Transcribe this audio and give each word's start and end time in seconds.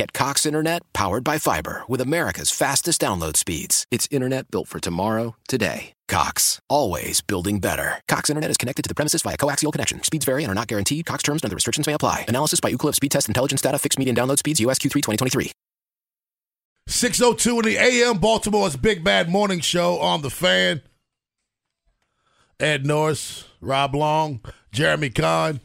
Get 0.00 0.14
Cox 0.14 0.46
Internet 0.46 0.90
powered 0.94 1.24
by 1.24 1.36
fiber 1.36 1.82
with 1.86 2.00
America's 2.00 2.50
fastest 2.50 3.02
download 3.02 3.36
speeds. 3.36 3.84
It's 3.90 4.08
internet 4.10 4.50
built 4.50 4.66
for 4.66 4.80
tomorrow, 4.80 5.36
today. 5.46 5.92
Cox, 6.08 6.58
always 6.70 7.20
building 7.20 7.58
better. 7.58 8.00
Cox 8.08 8.30
Internet 8.30 8.50
is 8.50 8.56
connected 8.56 8.80
to 8.80 8.88
the 8.88 8.94
premises 8.94 9.20
via 9.20 9.36
coaxial 9.36 9.70
connection. 9.70 10.02
Speeds 10.02 10.24
vary 10.24 10.42
and 10.42 10.50
are 10.50 10.54
not 10.54 10.68
guaranteed. 10.68 11.04
Cox 11.04 11.22
terms 11.22 11.42
and 11.42 11.50
other 11.50 11.54
restrictions 11.54 11.86
may 11.86 11.92
apply. 11.92 12.24
Analysis 12.28 12.60
by 12.60 12.72
Ookla 12.72 12.94
Speed 12.94 13.10
Test 13.10 13.28
Intelligence 13.28 13.60
Data. 13.60 13.78
Fixed 13.78 13.98
median 13.98 14.16
download 14.16 14.38
speeds. 14.38 14.58
USQ3 14.58 14.90
2023. 14.90 15.52
602 16.86 17.58
in 17.58 17.64
the 17.66 17.76
AM, 17.76 18.16
Baltimore's 18.16 18.76
Big 18.78 19.04
Bad 19.04 19.28
Morning 19.28 19.60
Show 19.60 19.98
on 19.98 20.22
the 20.22 20.30
fan. 20.30 20.80
Ed 22.58 22.86
Norris, 22.86 23.44
Rob 23.60 23.94
Long, 23.94 24.40
Jeremy 24.72 25.10
Conn. 25.10 25.60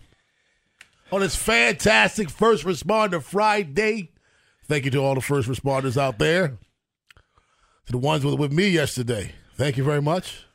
On 1.13 1.21
this 1.21 1.37
fantastic 1.37 2.29
First 2.29 2.65
Responder 2.65 3.23
Friday. 3.23 4.11
Thank 4.67 4.85
you 4.85 4.91
to 4.91 4.97
all 4.99 5.15
the 5.15 5.21
first 5.21 5.47
responders 5.47 5.97
out 5.97 6.17
there. 6.19 6.57
To 7.87 7.91
the 7.91 7.97
ones 7.97 8.25
with, 8.25 8.39
with 8.39 8.51
me 8.51 8.67
yesterday. 8.69 9.31
Thank 9.55 9.77
you 9.77 9.83
very 9.83 10.01
much. 10.01 10.45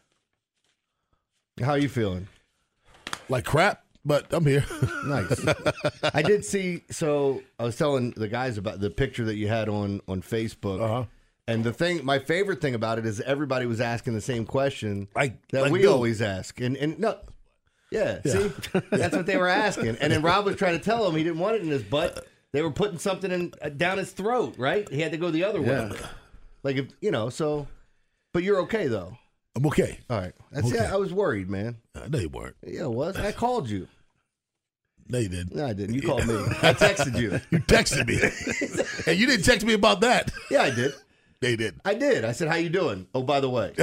How 1.63 1.75
you 1.75 1.89
feeling? 1.89 2.27
Like 3.29 3.45
crap, 3.45 3.85
but 4.05 4.27
I'm 4.33 4.45
here. 4.47 4.65
Nice. 5.05 5.45
I 6.15 6.23
did 6.23 6.45
see. 6.45 6.83
So 6.91 7.43
I 7.59 7.65
was 7.65 7.77
telling 7.77 8.11
the 8.13 8.29
guys 8.29 8.59
about 8.59 8.81
the 8.81 8.91
picture 8.91 9.25
that 9.25 9.37
you 9.37 9.49
had 9.49 9.69
on 9.69 10.01
on 10.09 10.21
Facebook. 10.23 10.81
Uh-huh. 10.83 11.05
And 11.47 11.65
the 11.65 11.73
thing, 11.73 12.05
my 12.05 12.19
favorite 12.19 12.61
thing 12.61 12.75
about 12.75 12.99
it 12.99 13.07
is 13.07 13.21
everybody 13.23 13.67
was 13.67 13.81
asking 13.81 14.13
the 14.15 14.21
same 14.21 14.45
question 14.45 15.09
Like- 15.17 15.47
that 15.49 15.63
like 15.63 15.73
we 15.73 15.83
Bill. 15.83 15.95
always 15.95 16.21
ask. 16.23 16.61
And 16.61 16.77
and 16.77 16.99
no, 16.99 17.19
yeah, 17.91 18.21
see, 18.23 18.53
that's 18.91 19.17
what 19.17 19.27
they 19.27 19.37
were 19.37 19.49
asking. 19.49 19.97
And 20.01 20.13
then 20.13 20.23
Rob 20.23 20.45
was 20.45 20.57
trying 20.57 20.79
to 20.79 20.85
tell 20.85 21.09
him 21.09 21.17
he 21.17 21.25
didn't 21.25 21.39
want 21.41 21.57
it 21.57 21.63
in 21.63 21.69
his 21.69 21.83
butt. 21.83 22.27
They 22.53 22.63
were 22.63 22.71
putting 22.73 22.99
something 22.99 23.31
in 23.31 23.53
uh, 23.63 23.69
down 23.69 23.99
his 23.99 24.11
throat, 24.13 24.55
right? 24.59 24.89
He 24.91 25.01
had 25.01 25.13
to 25.13 25.19
go 25.19 25.31
the 25.31 25.45
other 25.45 25.63
way. 25.63 25.91
Like 26.63 26.77
if 26.77 26.89
you 27.01 27.11
know, 27.11 27.29
so. 27.31 27.67
But 28.33 28.43
you're 28.43 28.61
okay 28.63 28.87
though. 28.87 29.17
I'm 29.57 29.67
okay. 29.67 29.99
All 30.09 30.19
right. 30.21 30.33
That's 30.53 30.67
Okay. 30.69 30.77
yeah. 30.77 30.93
I 30.93 30.97
was 30.97 31.13
worried, 31.13 31.51
man. 31.51 31.77
Uh, 31.95 32.07
no, 32.09 32.19
you 32.19 32.29
weren't. 32.29 32.57
Yeah, 32.65 32.85
it 32.85 32.93
was. 32.93 33.17
I 33.17 33.33
called 33.33 33.69
you. 33.69 33.89
No, 35.09 35.19
you 35.19 35.29
didn't. 35.29 35.57
No, 35.57 35.67
I 35.67 35.73
didn't. 35.73 35.95
You 35.97 36.03
called 36.03 36.27
me. 36.27 36.35
I 36.63 36.73
texted 36.73 37.19
you. 37.19 37.41
You 37.51 37.59
texted 37.59 38.07
me. 38.07 38.21
and 39.11 39.19
you 39.19 39.27
didn't 39.27 39.45
text 39.45 39.67
me 39.67 39.73
about 39.75 40.03
that. 40.03 40.31
Yeah, 40.51 40.63
I 40.63 40.71
did. 40.71 40.93
They 41.41 41.57
did. 41.57 41.81
I 41.85 41.95
did. 41.95 42.25
I 42.25 42.33
said, 42.33 42.49
"How 42.49 42.57
you 42.57 42.69
doing?" 42.69 43.09
Oh, 43.15 43.23
by 43.23 43.41
the 43.41 43.49
way, 43.51 43.73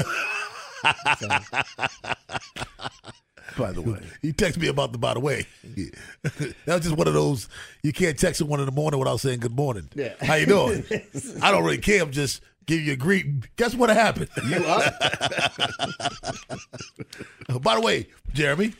By 3.57 3.71
the 3.71 3.81
way, 3.83 3.99
he 4.21 4.33
texted 4.33 4.57
me 4.57 4.67
about 4.67 4.91
the 4.91 4.97
by 4.97 5.13
the 5.13 5.19
way. 5.19 5.45
that 6.23 6.55
was 6.65 6.81
just 6.81 6.97
one 6.97 7.07
of 7.07 7.13
those 7.13 7.47
you 7.83 7.93
can't 7.93 8.17
text 8.17 8.41
at 8.41 8.47
one 8.47 8.59
in 8.59 8.65
the 8.65 8.71
morning 8.71 8.99
without 8.99 9.19
saying 9.19 9.39
good 9.39 9.55
morning. 9.55 9.89
Yeah. 9.95 10.13
How 10.21 10.35
you 10.35 10.45
doing? 10.45 10.83
I 11.41 11.51
don't 11.51 11.63
really 11.63 11.77
care. 11.77 12.01
I'm 12.01 12.11
just 12.11 12.41
giving 12.65 12.85
you 12.85 12.93
a 12.93 12.97
greeting. 12.97 13.43
Guess 13.55 13.75
what 13.75 13.89
happened? 13.89 14.29
you 14.47 14.57
up? 14.57 14.93
by 17.61 17.75
the 17.75 17.81
way, 17.81 18.07
Jeremy. 18.33 18.73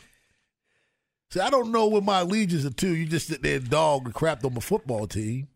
See, 1.30 1.40
I 1.40 1.50
don't 1.50 1.72
know 1.72 1.86
what 1.86 2.04
my 2.04 2.20
allegiance 2.20 2.64
are 2.64 2.70
to. 2.70 2.94
You 2.94 3.04
just 3.06 3.28
sit 3.28 3.42
there 3.42 3.56
and 3.56 3.68
dog 3.68 4.06
and 4.06 4.14
crap 4.14 4.44
on 4.44 4.54
my 4.54 4.60
football 4.60 5.06
team. 5.06 5.48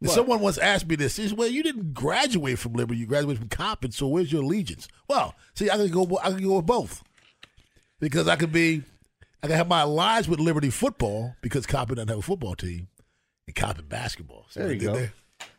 And 0.00 0.10
someone 0.10 0.40
once 0.40 0.58
asked 0.58 0.86
me 0.88 0.94
this. 0.96 1.16
He 1.16 1.24
says, 1.24 1.34
"Well, 1.34 1.48
you 1.48 1.62
didn't 1.62 1.92
graduate 1.92 2.58
from 2.58 2.74
Liberty. 2.74 3.00
You 3.00 3.06
graduated 3.06 3.40
from 3.40 3.48
Coppin. 3.48 3.90
So 3.90 4.06
where's 4.06 4.32
your 4.32 4.42
allegiance?" 4.42 4.86
Well, 5.08 5.34
see, 5.54 5.70
I 5.70 5.76
can 5.76 5.88
go. 5.90 6.18
I 6.22 6.30
can 6.30 6.42
go 6.42 6.56
with 6.56 6.66
both 6.66 7.02
because 8.00 8.28
I 8.28 8.36
could 8.36 8.52
be. 8.52 8.82
I 9.42 9.46
can 9.46 9.56
have 9.56 9.68
my 9.68 9.82
alliance 9.82 10.26
with 10.26 10.40
Liberty 10.40 10.70
football 10.70 11.36
because 11.42 11.64
Coppin 11.66 11.96
doesn't 11.96 12.08
have 12.08 12.18
a 12.18 12.22
football 12.22 12.54
team, 12.56 12.88
and 13.46 13.54
Coppin 13.54 13.86
basketball. 13.86 14.46
There 14.54 14.72
you 14.72 14.80
go. 14.80 14.94
there? 14.94 15.12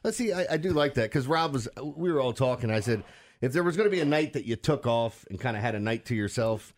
Let's 0.04 0.18
see. 0.18 0.34
I, 0.34 0.46
I 0.52 0.58
do 0.58 0.72
like 0.74 0.96
that 0.96 1.04
because 1.10 1.28
Rob 1.28 1.54
was. 1.54 1.68
We 1.82 2.12
were 2.12 2.20
all 2.20 2.34
talking. 2.34 2.70
I 2.72 2.82
said, 2.82 3.04
if 3.42 3.54
there 3.54 3.64
was 3.64 3.78
going 3.78 3.88
to 3.90 3.96
be 3.96 4.02
a 4.02 4.06
night 4.06 4.34
that 4.34 4.46
you 4.46 4.56
took 4.58 4.86
off 4.86 5.26
and 5.30 5.40
kind 5.40 5.56
of 5.56 5.64
had 5.64 5.76
a 5.76 5.80
night 5.80 6.06
to 6.06 6.16
yourself, 6.16 6.74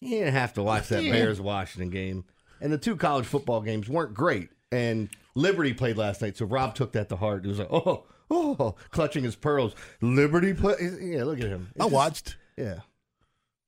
you 0.00 0.10
didn't 0.18 0.34
have 0.34 0.52
to 0.54 0.62
watch 0.62 0.88
that 0.88 1.02
Bears 1.02 1.40
Washington 1.40 1.90
game. 1.90 2.24
And 2.60 2.72
the 2.72 2.78
two 2.78 2.96
college 2.96 3.26
football 3.26 3.60
games 3.60 3.88
weren't 3.88 4.14
great. 4.14 4.50
And 4.70 5.08
Liberty 5.34 5.72
played 5.74 5.96
last 5.98 6.22
night, 6.22 6.36
so 6.36 6.46
Rob 6.46 6.74
took 6.74 6.92
that 6.92 7.08
to 7.08 7.16
heart. 7.16 7.42
He 7.44 7.48
was 7.48 7.58
like, 7.58 7.68
oh, 7.72 8.04
oh, 8.30 8.76
clutching 8.90 9.24
his 9.24 9.34
pearls. 9.36 9.74
Liberty 10.00 10.54
play. 10.54 10.74
Yeah, 11.00 11.24
look 11.24 11.40
at 11.40 11.46
him. 11.48 11.68
It's 11.74 11.80
I 11.80 11.84
just- 11.84 11.92
watched. 11.94 12.36
Yeah, 12.56 12.78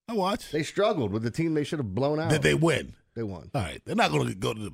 I 0.08 0.12
watched. 0.14 0.52
they 0.52 0.62
struggled 0.62 1.10
with 1.12 1.22
the 1.22 1.30
team 1.30 1.54
they 1.54 1.64
should 1.64 1.78
have 1.80 1.94
blown 1.94 2.20
out. 2.20 2.30
Did 2.30 2.42
they 2.42 2.54
win? 2.54 2.94
They 3.14 3.22
won. 3.22 3.50
All 3.54 3.62
right, 3.62 3.80
they're 3.84 3.96
not 3.96 4.10
going 4.10 4.28
to 4.28 4.34
go 4.34 4.52
to 4.54 4.60
the 4.60 4.72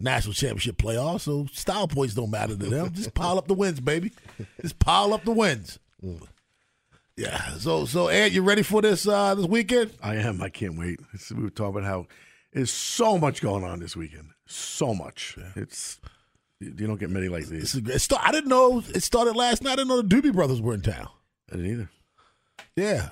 national 0.00 0.34
championship 0.34 0.76
playoffs, 0.78 1.22
so 1.22 1.46
style 1.52 1.88
points 1.88 2.14
don't 2.14 2.30
matter 2.30 2.56
to 2.56 2.66
them. 2.66 2.92
Just 2.92 3.14
pile 3.14 3.36
up 3.38 3.46
the 3.48 3.54
wins, 3.54 3.80
baby. 3.80 4.12
Just 4.60 4.78
pile 4.78 5.12
up 5.12 5.24
the 5.24 5.32
wins. 5.32 5.78
Yeah. 7.16 7.54
So, 7.58 7.84
so 7.84 8.08
Ed, 8.08 8.32
you 8.32 8.42
ready 8.42 8.62
for 8.62 8.82
this 8.82 9.06
uh, 9.06 9.34
this 9.34 9.46
weekend? 9.46 9.92
I 10.02 10.16
am. 10.16 10.42
I 10.42 10.48
can't 10.48 10.78
wait. 10.78 11.00
It's- 11.14 11.30
we 11.32 11.42
were 11.42 11.50
talking 11.50 11.76
about 11.80 11.84
how 11.88 12.06
there's 12.52 12.72
so 12.72 13.18
much 13.18 13.40
going 13.42 13.64
on 13.64 13.80
this 13.80 13.96
weekend. 13.96 14.30
So 14.46 14.94
much. 14.94 15.36
It's 15.56 16.00
you 16.60 16.74
you 16.78 16.86
don't 16.86 16.98
get 17.00 17.10
many 17.10 17.28
like 17.28 17.46
This 17.46 17.72
these. 17.72 17.88
is 17.88 18.02
start, 18.02 18.22
I 18.26 18.32
didn't 18.32 18.48
know 18.50 18.82
it 18.94 19.02
started 19.02 19.36
last 19.36 19.62
night. 19.62 19.72
I 19.72 19.76
didn't 19.76 19.88
know 19.88 20.02
the 20.02 20.08
Doobie 20.08 20.32
Brothers 20.34 20.60
were 20.60 20.74
in 20.74 20.82
town. 20.82 21.08
I 21.52 21.56
didn't 21.56 21.70
either. 21.72 21.90
Yeah, 22.76 23.08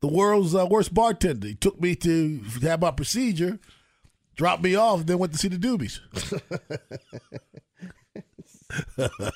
the 0.00 0.08
world's 0.08 0.54
uh, 0.54 0.66
worst 0.66 0.94
bartender. 0.94 1.48
He 1.48 1.54
took 1.54 1.80
me 1.80 1.94
to 1.96 2.40
have 2.62 2.80
my 2.80 2.90
procedure, 2.90 3.58
dropped 4.36 4.62
me 4.62 4.74
off, 4.74 5.06
then 5.06 5.18
went 5.18 5.32
to 5.32 5.38
see 5.38 5.48
the 5.48 5.56
Doobies. 5.56 6.00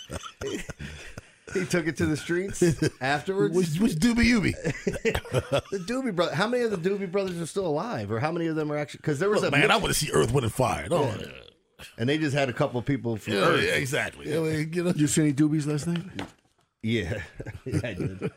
He 1.54 1.66
took 1.66 1.86
it 1.86 1.96
to 1.98 2.06
the 2.06 2.16
streets 2.16 2.62
afterwards. 3.00 3.54
Which, 3.54 3.78
which 3.78 3.92
Doobie 3.92 4.24
Ubi? 4.24 4.52
The 5.70 5.84
Doobie 5.86 6.14
Brothers. 6.14 6.34
How 6.34 6.46
many 6.46 6.64
of 6.64 6.70
the 6.70 6.76
Doobie 6.76 7.10
Brothers 7.10 7.40
are 7.40 7.46
still 7.46 7.66
alive, 7.66 8.10
or 8.10 8.20
how 8.20 8.32
many 8.32 8.46
of 8.46 8.56
them 8.56 8.72
are 8.72 8.78
actually? 8.78 8.98
Because 8.98 9.18
there 9.18 9.28
was 9.28 9.42
Look, 9.42 9.52
a 9.54 9.56
man, 9.56 9.70
I 9.70 9.76
want 9.76 9.88
to 9.88 9.94
see 9.94 10.10
Earth, 10.12 10.32
Wind, 10.32 10.44
and 10.44 10.52
Fire. 10.52 10.88
Oh, 10.90 11.14
and 11.98 12.08
they 12.08 12.16
just 12.18 12.34
had 12.34 12.48
a 12.48 12.52
couple 12.52 12.78
of 12.78 12.86
people 12.86 13.16
from 13.16 13.34
yeah, 13.34 13.40
Earth. 13.40 13.64
yeah, 13.64 13.74
exactly. 13.74 14.34
I 14.34 14.40
mean, 14.40 14.72
you 14.72 14.84
know, 14.84 14.92
Did 14.92 15.00
you 15.00 15.06
see 15.08 15.22
any 15.22 15.32
doobies 15.32 15.66
last 15.66 15.86
night? 15.86 16.02
Yeah, 16.82 17.22
yeah, 17.64 17.80
I 17.84 17.94
did. 17.94 18.30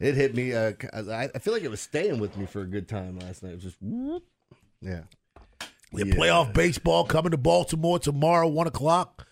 It 0.00 0.14
hit 0.14 0.34
me. 0.34 0.54
Uh, 0.54 0.72
I, 0.92 1.28
I 1.34 1.38
feel 1.38 1.52
like 1.52 1.62
it 1.64 1.70
was 1.70 1.80
staying 1.80 2.18
with 2.20 2.36
me 2.36 2.46
for 2.46 2.60
a 2.60 2.66
good 2.66 2.88
time 2.88 3.18
last 3.18 3.42
night. 3.42 3.50
It 3.50 3.54
was 3.56 3.64
just, 3.64 3.76
whoop. 3.80 4.22
yeah. 4.80 5.00
The 5.92 6.04
playoff 6.04 6.52
baseball 6.52 7.04
coming 7.04 7.30
to 7.32 7.36
Baltimore 7.38 7.98
tomorrow, 7.98 8.46
one 8.46 8.66
o'clock. 8.66 9.26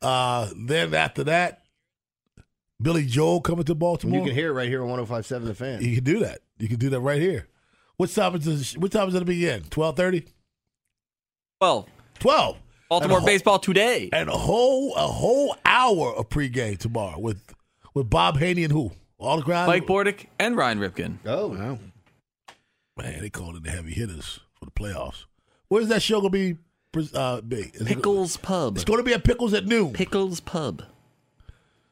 Uh, 0.00 0.48
then 0.66 0.94
after 0.94 1.22
that, 1.24 1.62
Billy 2.80 3.04
Joel 3.06 3.40
coming 3.40 3.64
to 3.64 3.74
Baltimore. 3.74 4.18
you 4.18 4.26
can 4.26 4.34
hear 4.34 4.48
it 4.48 4.52
right 4.54 4.68
here 4.68 4.82
on 4.82 4.88
105.7 5.06 5.44
The 5.44 5.54
Fan. 5.54 5.82
You 5.82 5.94
can 5.94 6.04
do 6.04 6.18
that. 6.20 6.40
You 6.58 6.66
can 6.68 6.78
do 6.78 6.90
that 6.90 7.00
right 7.00 7.20
here. 7.20 7.46
What 7.98 8.10
time 8.10 8.34
is 8.34 8.44
this, 8.44 8.76
what 8.76 8.90
time 8.90 9.08
is 9.08 9.14
it 9.14 9.20
to 9.20 9.24
begin? 9.24 9.62
Twelve 9.70 9.94
thirty. 9.96 10.24
Well, 11.60 11.88
Twelve. 12.18 12.56
Baltimore 12.88 13.18
whole- 13.20 13.26
baseball 13.26 13.58
today. 13.58 14.08
And 14.12 14.28
a 14.28 14.36
whole 14.36 14.94
a 14.96 15.06
whole 15.06 15.54
hour 15.64 16.12
of 16.14 16.28
pregame 16.28 16.78
tomorrow 16.78 17.18
with 17.20 17.54
with 17.94 18.10
Bob 18.10 18.38
Haynie 18.38 18.64
and 18.64 18.72
who 18.72 18.90
all 19.22 19.36
the 19.38 19.42
crowd. 19.42 19.66
Mike 19.66 19.86
Bordick 19.86 20.26
and 20.38 20.56
Ryan 20.56 20.78
Ripken. 20.78 21.18
Oh, 21.24 21.48
Wow. 21.48 21.78
Man, 22.98 23.20
they 23.22 23.30
called 23.30 23.56
in 23.56 23.62
the 23.62 23.70
heavy 23.70 23.92
hitters 23.92 24.40
for 24.58 24.66
the 24.66 24.70
playoffs. 24.70 25.24
Where's 25.68 25.88
that 25.88 26.02
show 26.02 26.20
gonna 26.20 26.30
be? 26.30 26.58
Uh, 27.14 27.40
be? 27.40 27.56
Is 27.72 27.80
it- 27.80 27.86
Pickles 27.86 28.36
Pub. 28.36 28.76
It's 28.76 28.84
going 28.84 28.98
to 28.98 29.02
be 29.02 29.14
at 29.14 29.24
Pickles 29.24 29.54
at 29.54 29.64
noon. 29.64 29.94
Pickles 29.94 30.40
Pub. 30.40 30.82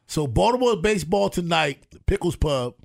So 0.05 0.27
Baltimore 0.27 0.75
baseball 0.77 1.29
tonight, 1.31 1.83
Pickles 2.05 2.35
Pub, 2.35 2.75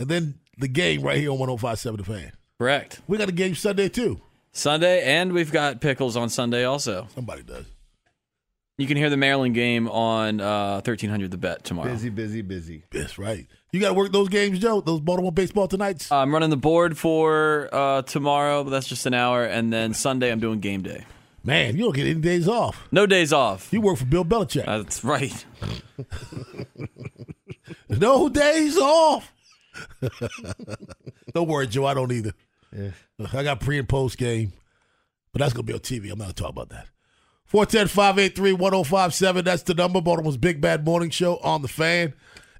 and 0.00 0.08
then 0.08 0.38
the 0.56 0.68
game 0.68 1.02
right 1.02 1.18
here 1.18 1.30
on 1.30 1.36
105.7 1.38 1.98
The 1.98 2.04
Fan. 2.04 2.32
Correct. 2.58 3.00
We 3.06 3.18
got 3.18 3.28
a 3.28 3.32
game 3.32 3.54
Sunday 3.54 3.90
too. 3.90 4.20
Sunday, 4.52 5.02
and 5.02 5.32
we've 5.34 5.52
got 5.52 5.82
Pickles 5.82 6.16
on 6.16 6.30
Sunday 6.30 6.64
also. 6.64 7.08
Somebody 7.14 7.42
does. 7.42 7.66
You 8.76 8.88
can 8.88 8.96
hear 8.96 9.08
the 9.08 9.16
Maryland 9.16 9.54
game 9.54 9.88
on 9.88 10.40
uh, 10.40 10.74
1300 10.84 11.30
The 11.30 11.36
Bet 11.36 11.62
tomorrow. 11.62 11.92
Busy, 11.92 12.08
busy, 12.08 12.42
busy. 12.42 12.84
That's 12.90 13.18
right. 13.18 13.46
You 13.70 13.80
got 13.80 13.88
to 13.88 13.94
work 13.94 14.10
those 14.10 14.28
games, 14.28 14.58
Joe. 14.58 14.80
Those 14.80 15.00
Baltimore 15.00 15.30
baseball 15.30 15.68
tonights. 15.68 16.10
I'm 16.10 16.32
running 16.32 16.50
the 16.50 16.56
board 16.56 16.98
for 16.98 17.68
uh, 17.72 18.02
tomorrow, 18.02 18.64
but 18.64 18.70
that's 18.70 18.88
just 18.88 19.06
an 19.06 19.14
hour. 19.14 19.44
And 19.44 19.72
then 19.72 19.94
Sunday, 19.94 20.32
I'm 20.32 20.40
doing 20.40 20.58
game 20.58 20.82
day. 20.82 21.04
Man, 21.44 21.76
you 21.76 21.84
don't 21.84 21.94
get 21.94 22.06
any 22.06 22.20
days 22.20 22.48
off. 22.48 22.88
No 22.90 23.06
days 23.06 23.32
off. 23.32 23.72
You 23.72 23.80
work 23.80 23.98
for 23.98 24.06
Bill 24.06 24.24
Belichick. 24.24 24.64
That's 24.64 25.04
right. 25.04 25.44
no 27.88 28.28
days 28.28 28.76
off. 28.76 29.32
don't 31.34 31.46
worry, 31.46 31.68
Joe. 31.68 31.84
I 31.84 31.94
don't 31.94 32.10
either. 32.10 32.32
I 33.32 33.42
got 33.44 33.60
pre 33.60 33.78
and 33.78 33.88
post 33.88 34.18
game, 34.18 34.52
but 35.32 35.40
that's 35.40 35.52
going 35.52 35.66
to 35.66 35.72
be 35.72 35.74
on 35.74 35.80
TV. 35.80 36.10
I'm 36.10 36.18
not 36.18 36.24
going 36.24 36.34
to 36.34 36.42
talk 36.42 36.50
about 36.50 36.70
that. 36.70 36.86
410 37.54 37.86
583 37.86 38.52
1057. 38.54 39.44
That's 39.44 39.62
the 39.62 39.74
number. 39.74 40.00
Baltimore's 40.00 40.36
Big 40.36 40.60
Bad 40.60 40.84
Morning 40.84 41.08
Show 41.08 41.36
on 41.36 41.62
the 41.62 41.68
fan. 41.68 42.12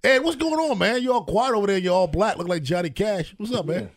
Hey, 0.05 0.21
what's 0.21 0.37
going 0.37 0.55
on, 0.55 0.79
man? 0.79 1.03
You 1.03 1.15
all 1.15 1.25
quiet 1.25 1.53
over 1.57 1.67
there. 1.67 1.79
You're 1.79 1.95
all 1.95 2.07
black. 2.07 2.39
Look 2.39 2.47
like 2.47 2.63
Johnny 2.63 2.91
Cash. 2.91 3.35
What's 3.37 3.53
up, 3.53 3.67
man? 3.67 3.91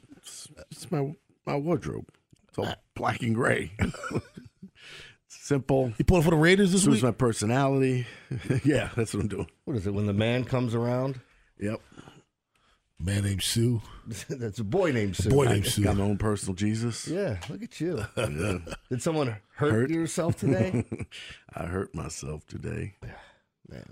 It's 0.72 0.90
my 0.90 1.16
my 1.46 1.56
wardrobe. 1.56 2.08
It's 2.48 2.58
all 2.58 2.74
black 2.96 3.22
and 3.22 3.36
gray. 3.36 3.74
Simple. 5.28 5.94
You 6.00 6.04
pulling 6.04 6.24
for 6.24 6.32
the 6.32 6.36
Raiders 6.36 6.72
this 6.72 6.82
Suits 6.82 6.96
week? 6.96 7.04
my 7.04 7.12
personality. 7.12 8.08
yeah, 8.64 8.90
that's 8.96 9.14
what 9.14 9.22
I'm 9.22 9.28
doing. 9.28 9.48
What 9.66 9.78
is 9.78 9.86
it? 9.86 9.94
When 9.94 10.08
the 10.08 10.14
man 10.14 10.46
comes 10.46 10.74
around, 10.74 11.20
Yep. 11.60 11.80
Man 13.00 13.24
named 13.24 13.44
Sue. 13.44 13.82
that's 14.30 14.60
a 14.60 14.64
boy 14.64 14.92
named 14.92 15.16
Sue. 15.16 15.30
Boy 15.30 15.46
I 15.46 15.54
named 15.54 15.68
Sue. 15.68 15.84
got 15.84 15.98
my 15.98 16.04
own 16.04 16.18
personal 16.18 16.56
Jesus. 16.56 17.08
Yeah, 17.08 17.38
look 17.50 17.62
at 17.62 17.80
you. 17.80 18.04
Yeah. 18.18 18.58
Did 18.90 19.02
someone 19.02 19.28
hurt, 19.56 19.72
Hurt. 19.72 19.90
yourself 19.90 20.38
today? 20.38 20.84
I 21.56 21.66
hurt 21.66 21.94
myself 21.94 22.46
today. 22.48 22.96
Man. 23.70 23.86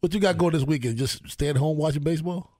What 0.00 0.12
you 0.12 0.20
got 0.20 0.36
going 0.36 0.52
this 0.52 0.64
weekend? 0.64 0.96
Just 0.98 1.28
stay 1.28 1.48
at 1.48 1.56
home 1.56 1.78
watching 1.78 2.02
baseball? 2.02 2.50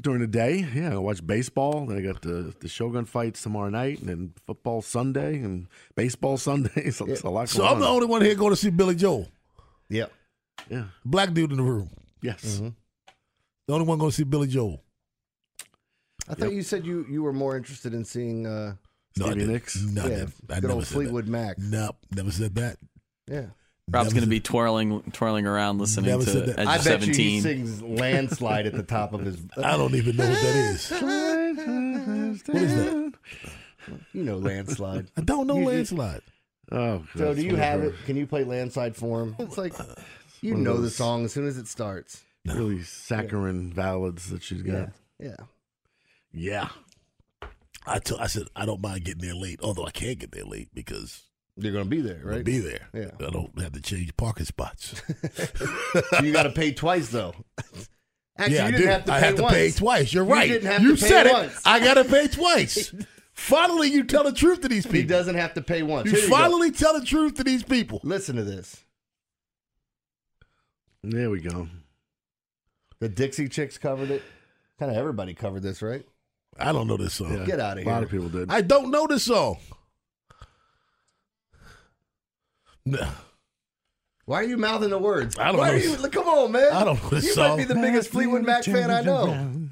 During 0.00 0.20
the 0.20 0.26
day, 0.26 0.66
yeah, 0.74 0.94
I 0.94 0.98
watch 0.98 1.26
baseball. 1.26 1.86
Then 1.86 1.98
I 1.98 2.00
got 2.00 2.22
the 2.22 2.54
the 2.60 2.68
Shogun 2.68 3.04
fights 3.04 3.42
tomorrow 3.42 3.70
night, 3.70 4.00
and 4.00 4.08
then 4.08 4.34
football 4.46 4.82
Sunday 4.82 5.36
and 5.36 5.66
baseball 5.96 6.36
Sunday. 6.36 6.90
So 6.90 7.06
it's 7.06 7.22
a 7.22 7.28
lot 7.28 7.48
So 7.48 7.60
going 7.60 7.72
I'm 7.74 7.80
the 7.80 7.86
only 7.88 8.06
one 8.06 8.22
here 8.22 8.34
going 8.34 8.50
to 8.52 8.56
see 8.56 8.70
Billy 8.70 8.94
Joel. 8.94 9.28
Yep. 9.88 10.12
Yeah. 10.68 10.84
Black 11.04 11.32
dude 11.32 11.50
in 11.50 11.56
the 11.56 11.62
room. 11.62 11.90
Yes. 12.22 12.44
Mm-hmm. 12.44 12.68
The 13.66 13.72
only 13.74 13.86
one 13.86 13.98
going 13.98 14.10
to 14.10 14.16
see 14.16 14.24
Billy 14.24 14.46
Joel. 14.46 14.80
I 16.30 16.34
thought 16.34 16.52
you 16.52 16.62
said 16.62 16.86
you, 16.86 17.04
you 17.10 17.22
were 17.22 17.32
more 17.32 17.56
interested 17.56 17.92
in 17.94 18.04
seeing 18.04 18.46
uh, 18.46 18.74
No, 19.18 19.26
I 19.26 19.30
Stevie 19.30 19.34
didn't. 19.40 19.52
Nicks? 19.54 19.82
No, 19.82 20.02
I 20.04 20.06
yeah, 20.08 20.16
never, 20.16 20.32
I 20.50 20.54
good 20.54 20.62
never 20.62 20.72
old 20.74 20.86
said 20.86 20.94
Fleetwood 20.94 21.26
that. 21.26 21.30
Mac. 21.30 21.58
Nope, 21.58 21.96
never 22.14 22.30
said 22.30 22.54
that. 22.54 22.76
Yeah. 23.26 23.46
Rob's 23.88 24.04
Never 24.06 24.10
going 24.10 24.14
to 24.14 24.20
said- 24.20 24.28
be 24.30 24.40
twirling 24.40 25.02
twirling 25.12 25.46
around 25.46 25.78
listening 25.78 26.10
Never 26.10 26.22
to 26.24 26.30
said 26.30 26.46
that. 26.46 26.58
Edge 26.60 26.68
I 26.68 26.76
of 26.76 26.84
bet 26.84 27.00
you 27.06 27.12
he 27.12 27.40
17. 27.40 27.42
sings 27.42 27.82
landslide 27.82 28.66
at 28.66 28.72
the 28.74 28.84
top 28.84 29.12
of 29.12 29.22
his. 29.22 29.36
I 29.56 29.76
don't 29.76 29.94
even 29.96 30.16
know 30.16 30.28
what 30.28 30.40
that 30.40 30.56
is. 30.56 30.92
What 32.46 32.56
is 32.56 32.74
that? 32.74 33.12
You 34.12 34.22
know 34.24 34.36
landslide. 34.38 35.08
I 35.16 35.20
don't 35.22 35.46
know 35.48 35.54
You- 35.56 35.60
you- 35.62 35.66
landslide. 35.68 36.20
Oh, 36.72 37.04
So 37.16 37.34
do 37.34 37.42
you 37.42 37.56
have 37.56 37.82
it? 37.82 37.94
Can 38.06 38.16
you 38.16 38.28
play 38.28 38.44
landslide 38.44 38.94
for 38.94 39.22
him? 39.22 39.34
It's 39.40 39.58
like 39.58 39.74
you 40.40 40.52
One 40.54 40.60
of 40.60 40.74
know 40.76 40.80
the 40.80 40.90
song 40.90 41.24
as 41.24 41.32
soon 41.32 41.48
as 41.48 41.58
it 41.58 41.66
starts. 41.66 42.22
Really 42.46 42.82
saccharine 42.84 43.70
ballads 43.70 44.30
that 44.30 44.44
she's 44.44 44.62
got. 44.62 44.72
Yeah. 45.18 45.30
Yeah. 45.30 45.36
I 47.86 47.98
tell, 47.98 48.20
I 48.20 48.26
said 48.26 48.44
I 48.54 48.66
don't 48.66 48.80
mind 48.82 49.04
getting 49.04 49.22
there 49.22 49.34
late, 49.34 49.60
although 49.62 49.84
I 49.86 49.90
can't 49.90 50.18
get 50.18 50.32
there 50.32 50.44
late 50.44 50.68
because 50.74 51.22
You're 51.56 51.72
gonna 51.72 51.84
be 51.86 52.00
there, 52.00 52.20
right? 52.22 52.44
be 52.44 52.58
there. 52.58 52.88
Yeah. 52.94 53.10
I 53.26 53.30
don't 53.30 53.58
have 53.60 53.72
to 53.72 53.80
change 53.80 54.16
parking 54.16 54.46
spots. 54.46 55.00
you 56.22 56.32
got 56.32 56.44
to 56.44 56.50
pay 56.50 56.72
twice 56.72 57.08
though. 57.08 57.34
Actually, 58.38 58.56
yeah, 58.56 58.68
you 58.68 58.74
I 58.76 58.78
didn't 58.78 58.80
do. 58.80 58.86
have 58.88 59.04
to 59.04 59.10
pay 59.10 59.16
I 59.16 59.20
have 59.20 59.36
to 59.36 59.42
once. 59.42 59.54
pay 59.54 59.70
twice. 59.72 60.12
You're 60.12 60.24
You 60.24 60.32
right. 60.32 60.48
didn't 60.48 60.70
have 60.70 60.82
you 60.82 60.96
to 60.96 61.02
pay 61.02 61.08
said 61.08 61.30
once. 61.32 61.52
it. 61.56 61.62
I 61.66 61.78
got 61.80 61.94
to 61.94 62.04
pay 62.04 62.26
twice. 62.28 62.94
finally, 63.34 63.88
you 63.88 64.04
tell 64.04 64.24
the 64.24 64.32
truth 64.32 64.60
to 64.62 64.68
these 64.68 64.84
people. 64.86 65.00
He 65.00 65.06
doesn't 65.06 65.34
have 65.34 65.52
to 65.54 65.60
pay 65.62 65.82
once. 65.82 66.10
You 66.10 66.16
you 66.18 66.28
go. 66.28 66.36
finally 66.36 66.70
tell 66.70 66.98
the 66.98 67.04
truth 67.04 67.34
to 67.34 67.44
these 67.44 67.62
people. 67.62 68.00
Listen 68.02 68.36
to 68.36 68.44
this. 68.44 68.82
There 71.02 71.28
we 71.30 71.40
go. 71.40 71.68
The 73.00 73.08
Dixie 73.08 73.48
Chicks 73.48 73.76
covered 73.78 74.10
it. 74.10 74.22
Kind 74.78 74.90
of 74.90 74.96
everybody 74.96 75.34
covered 75.34 75.62
this, 75.62 75.82
right? 75.82 76.06
I 76.58 76.72
don't 76.72 76.86
know 76.86 76.96
this 76.96 77.14
song. 77.14 77.32
Yeah. 77.38 77.44
Get 77.44 77.58
here! 77.78 77.86
A 77.88 77.90
lot 77.90 78.02
of 78.02 78.10
people 78.10 78.28
did. 78.28 78.50
I 78.50 78.60
don't 78.60 78.90
know 78.90 79.06
this 79.06 79.24
song. 79.24 79.56
No, 82.86 83.06
Why 84.24 84.36
are 84.40 84.44
you 84.44 84.56
mouthing 84.56 84.88
the 84.90 84.98
words? 84.98 85.38
I 85.38 85.48
don't 85.52 85.58
Why 85.58 85.68
know 85.68 85.74
Are 85.74 85.78
this- 85.78 86.02
you, 86.02 86.08
come 86.08 86.26
on, 86.28 86.52
man. 86.52 86.72
I 86.72 86.82
don't 86.84 87.02
know 87.02 87.08
this 87.10 87.24
you 87.26 87.32
song. 87.34 87.50
might 87.50 87.56
be 87.58 87.64
the 87.64 87.74
biggest 87.74 88.10
Fleetwood 88.10 88.42
Mac 88.42 88.64
fan 88.64 88.90
I 88.90 89.02
know. 89.02 89.68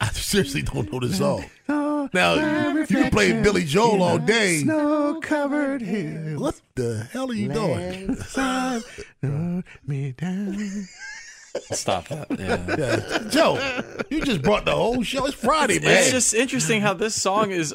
I 0.00 0.08
seriously 0.08 0.62
don't 0.62 0.92
know 0.92 0.98
this 1.00 1.18
song. 1.18 1.44
Now 1.68 2.34
you 2.74 2.86
can 2.86 3.10
play 3.10 3.40
Billy 3.40 3.64
Joel 3.64 4.02
all 4.02 4.18
day. 4.18 4.58
Snow 4.58 5.20
covered 5.22 5.80
hills. 5.80 6.40
What 6.40 6.60
the 6.74 7.06
hell 7.12 7.30
are 7.30 7.34
you 7.34 7.48
doing? 7.48 8.16
Sun 8.16 8.82
rode 9.22 9.64
me 9.86 10.12
down. 10.12 10.88
Stop 11.72 12.08
that. 12.08 12.26
Yeah. 12.38 12.76
Yeah. 12.78 13.28
Joe, 13.30 13.82
you 14.10 14.22
just 14.22 14.42
brought 14.42 14.64
the 14.64 14.74
whole 14.74 15.02
show. 15.02 15.26
It's 15.26 15.34
Friday, 15.34 15.78
man. 15.80 15.90
It's 15.98 16.10
just 16.10 16.34
interesting 16.34 16.80
how 16.80 16.94
this 16.94 17.14
song 17.20 17.50
is 17.50 17.74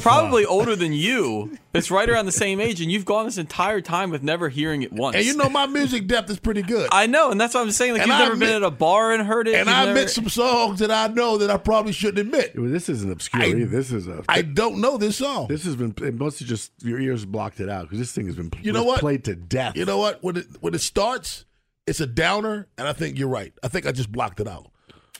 probably 0.00 0.44
older 0.44 0.76
than 0.76 0.92
you. 0.92 1.58
It's 1.74 1.90
right 1.90 2.08
around 2.08 2.26
the 2.26 2.32
same 2.32 2.60
age, 2.60 2.80
and 2.80 2.90
you've 2.90 3.04
gone 3.04 3.24
this 3.26 3.36
entire 3.38 3.80
time 3.80 4.10
with 4.10 4.22
never 4.22 4.48
hearing 4.48 4.82
it 4.82 4.92
once. 4.92 5.16
and 5.16 5.24
you 5.24 5.36
know 5.36 5.48
my 5.48 5.66
music 5.66 6.06
depth 6.06 6.30
is 6.30 6.38
pretty 6.38 6.62
good. 6.62 6.88
I 6.92 7.06
know, 7.06 7.30
and 7.30 7.40
that's 7.40 7.54
what 7.54 7.60
I'm 7.62 7.70
saying. 7.70 7.92
Like 7.94 8.02
And 8.02 8.08
you've 8.10 8.16
I 8.20 8.24
never 8.24 8.36
been 8.36 8.54
at 8.54 8.62
a 8.62 8.70
bar 8.70 9.12
and 9.12 9.26
heard 9.26 9.48
it. 9.48 9.56
and 9.56 9.66
you've 9.68 9.76
I 9.76 9.80
never- 9.86 9.90
admit 9.98 10.10
some 10.10 10.28
songs 10.28 10.78
that 10.80 10.90
I 10.90 11.08
know 11.08 11.38
that 11.38 11.50
I 11.50 11.56
probably 11.56 11.92
shouldn't 11.92 12.18
admit. 12.18 12.52
Well, 12.58 12.70
This 12.70 12.88
isn't 12.88 13.10
obscure. 13.10 13.42
I- 13.42 13.64
this 13.64 13.92
is 13.92 14.06
a. 14.08 14.24
I 14.28 14.42
don't 14.42 14.80
know 14.80 14.96
this 14.98 15.16
song. 15.16 15.48
this 15.48 15.64
has 15.64 15.76
been. 15.76 15.94
It 16.02 16.14
must 16.18 16.38
have 16.38 16.48
just 16.48 16.70
your 16.82 16.98
ears 17.00 17.24
blocked 17.24 17.60
it 17.60 17.68
out 17.68 17.82
because 17.82 17.98
this 17.98 18.12
thing 18.12 18.26
has 18.26 18.36
been. 18.36 18.50
You 18.62 18.72
know 18.72 18.84
what? 18.84 19.00
Played 19.00 19.24
to 19.24 19.34
death. 19.34 19.76
You 19.76 19.84
know 19.84 19.98
what? 19.98 20.22
When 20.22 20.36
it 20.36 20.46
when 20.60 20.74
it 20.74 20.80
starts, 20.80 21.44
it's 21.86 22.00
a 22.00 22.06
downer, 22.06 22.68
and 22.76 22.88
I 22.88 22.92
think 22.92 23.18
you're 23.18 23.28
right. 23.28 23.52
I 23.62 23.68
think 23.68 23.86
I 23.86 23.92
just 23.92 24.10
blocked 24.10 24.40
it 24.40 24.48
out. 24.48 24.70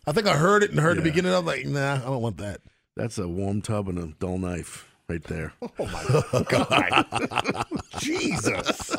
I 0.06 0.12
think 0.12 0.26
I 0.26 0.36
heard 0.36 0.62
it 0.62 0.70
and 0.70 0.78
heard 0.80 0.98
the 0.98 1.02
beginning. 1.02 1.32
I'm 1.32 1.44
like, 1.44 1.66
nah, 1.66 1.94
I 1.94 1.98
don't 1.98 2.22
want 2.22 2.38
that. 2.38 2.60
That's 2.96 3.18
a 3.18 3.28
warm 3.28 3.60
tub 3.60 3.88
and 3.88 3.98
a 3.98 4.06
dull 4.18 4.38
knife 4.38 4.88
right 5.08 5.22
there. 5.24 5.52
Oh 5.78 5.86
my 6.32 6.42
god, 6.48 7.66
Jesus. 7.98 8.96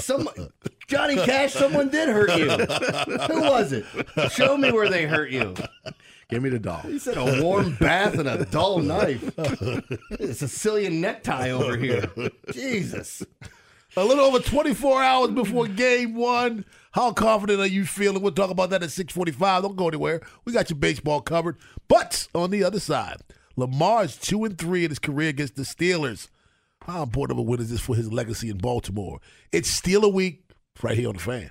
Some 0.00 0.28
Johnny 0.88 1.16
Cash, 1.16 1.52
someone 1.52 1.88
did 1.88 2.08
hurt 2.08 2.36
you. 2.36 2.48
Who 2.48 3.40
was 3.42 3.72
it? 3.72 3.84
Show 4.32 4.56
me 4.56 4.72
where 4.72 4.88
they 4.88 5.04
hurt 5.06 5.30
you. 5.30 5.54
Give 6.28 6.42
me 6.42 6.50
the 6.50 6.58
doll. 6.58 6.80
He 6.80 6.98
said 6.98 7.16
a 7.16 7.42
warm 7.42 7.76
bath 7.76 8.18
and 8.18 8.28
a 8.28 8.44
dull 8.46 8.80
knife. 8.80 9.30
It's 10.10 10.42
a 10.42 10.48
Sicilian 10.48 11.00
necktie 11.00 11.50
over 11.50 11.76
here. 11.76 12.10
Jesus. 12.52 13.24
A 13.98 14.04
little 14.04 14.26
over 14.26 14.38
24 14.38 15.02
hours 15.02 15.30
before 15.32 15.66
game 15.66 16.14
one. 16.14 16.64
How 16.92 17.12
confident 17.12 17.58
are 17.58 17.66
you 17.66 17.84
feeling? 17.84 18.22
We'll 18.22 18.30
talk 18.30 18.50
about 18.50 18.70
that 18.70 18.84
at 18.84 18.92
645. 18.92 19.62
Don't 19.64 19.74
go 19.74 19.88
anywhere. 19.88 20.20
We 20.44 20.52
got 20.52 20.70
your 20.70 20.78
baseball 20.78 21.20
covered. 21.20 21.56
But 21.88 22.28
on 22.32 22.52
the 22.52 22.62
other 22.62 22.78
side, 22.78 23.16
Lamar's 23.56 24.16
2 24.16 24.44
and 24.44 24.56
3 24.56 24.84
in 24.84 24.90
his 24.90 25.00
career 25.00 25.30
against 25.30 25.56
the 25.56 25.62
Steelers. 25.64 26.28
How 26.82 27.02
important 27.02 27.40
of 27.40 27.44
a 27.44 27.48
win 27.48 27.60
is 27.60 27.70
this 27.70 27.80
for 27.80 27.96
his 27.96 28.12
legacy 28.12 28.50
in 28.50 28.58
Baltimore? 28.58 29.18
It's 29.50 29.80
Steeler 29.80 30.12
Week 30.12 30.44
right 30.80 30.96
here 30.96 31.08
on 31.08 31.16
the 31.16 31.20
fan. 31.20 31.50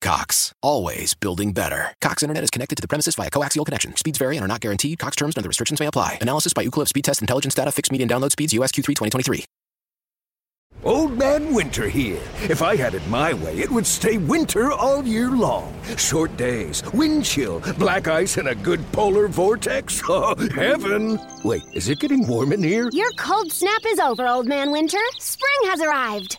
Cox, 0.00 0.52
always 0.62 1.14
building 1.14 1.52
better. 1.52 1.94
Cox 2.00 2.22
Internet 2.22 2.44
is 2.44 2.50
connected 2.50 2.76
to 2.76 2.80
the 2.82 2.88
premises 2.88 3.14
via 3.14 3.30
coaxial 3.30 3.64
connection. 3.66 3.94
Speeds 3.96 4.18
vary 4.18 4.36
and 4.36 4.44
are 4.44 4.48
not 4.48 4.60
guaranteed. 4.60 4.98
Cox 4.98 5.14
terms 5.14 5.36
and 5.36 5.42
other 5.42 5.48
restrictions 5.48 5.78
may 5.78 5.86
apply. 5.86 6.18
Analysis 6.22 6.54
by 6.54 6.64
Ookla 6.64 6.88
Speed 6.88 7.04
Test 7.04 7.20
Intelligence 7.20 7.54
Data. 7.54 7.70
Fixed 7.70 7.92
median 7.92 8.08
download 8.08 8.32
speeds. 8.32 8.52
USQ3 8.54 8.84
2023. 8.86 9.44
Old 10.82 11.18
Man 11.18 11.52
Winter 11.52 11.86
here. 11.90 12.22
If 12.48 12.62
I 12.62 12.74
had 12.74 12.94
it 12.94 13.06
my 13.08 13.34
way, 13.34 13.58
it 13.58 13.70
would 13.70 13.86
stay 13.86 14.16
winter 14.16 14.72
all 14.72 15.04
year 15.04 15.30
long. 15.30 15.74
Short 15.98 16.34
days, 16.38 16.82
wind 16.94 17.26
chill, 17.26 17.60
black 17.76 18.08
ice, 18.08 18.38
and 18.38 18.48
a 18.48 18.54
good 18.54 18.80
polar 18.92 19.28
vortex. 19.28 20.00
Oh, 20.08 20.34
heaven! 20.54 21.20
Wait, 21.44 21.62
is 21.74 21.88
it 21.88 22.00
getting 22.00 22.26
warm 22.26 22.52
in 22.52 22.62
here? 22.62 22.88
Your 22.92 23.10
cold 23.18 23.52
snap 23.52 23.82
is 23.86 23.98
over, 23.98 24.26
Old 24.26 24.46
Man 24.46 24.72
Winter. 24.72 24.98
Spring 25.18 25.70
has 25.70 25.80
arrived. 25.80 26.38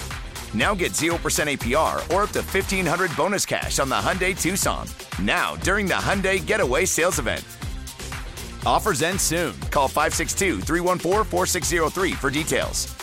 Now 0.53 0.75
get 0.75 0.91
0% 0.91 1.15
APR 1.15 2.13
or 2.13 2.23
up 2.23 2.31
to 2.31 2.39
1500 2.39 3.15
bonus 3.15 3.45
cash 3.45 3.79
on 3.79 3.87
the 3.87 3.95
Hyundai 3.95 4.39
Tucson. 4.39 4.87
Now, 5.21 5.55
during 5.57 5.85
the 5.85 5.93
Hyundai 5.93 6.45
Getaway 6.45 6.85
Sales 6.85 7.19
Event. 7.19 7.45
Offers 8.65 9.01
end 9.01 9.19
soon. 9.19 9.57
Call 9.71 9.87
562 9.87 10.61
314 10.61 11.23
4603 11.23 12.11
for 12.13 12.29
details. 12.29 12.95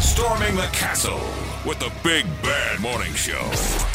Storming 0.00 0.56
the 0.56 0.68
castle 0.72 1.20
with 1.64 1.78
the 1.78 1.92
Big 2.02 2.26
Bad 2.42 2.80
Morning 2.80 3.12
Show. 3.14 3.91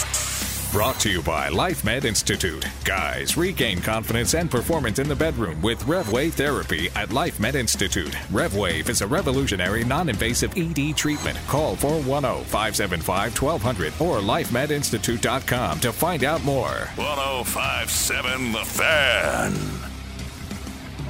Brought 0.77 0.99
to 0.99 1.09
you 1.09 1.23
by 1.23 1.49
LifeMed 1.49 2.05
Institute. 2.05 2.63
Guys, 2.83 3.35
regain 3.35 3.81
confidence 3.81 4.35
and 4.35 4.51
performance 4.51 4.99
in 4.99 5.07
the 5.07 5.15
bedroom 5.15 5.59
with 5.59 5.81
RevWave 5.85 6.33
therapy 6.33 6.91
at 6.95 7.09
LifeMed 7.09 7.55
Institute. 7.55 8.11
RevWave 8.31 8.87
is 8.87 9.01
a 9.01 9.07
revolutionary 9.07 9.83
non-invasive 9.83 10.55
ED 10.55 10.95
treatment. 10.95 11.35
Call 11.47 11.75
410-575-1200 11.77 13.99
or 13.99 14.19
lifemedinstitute.com 14.19 15.79
to 15.79 15.91
find 15.91 16.23
out 16.23 16.43
more. 16.43 16.91
1057 16.95 18.51
The 18.51 18.59
Fan. 18.59 19.55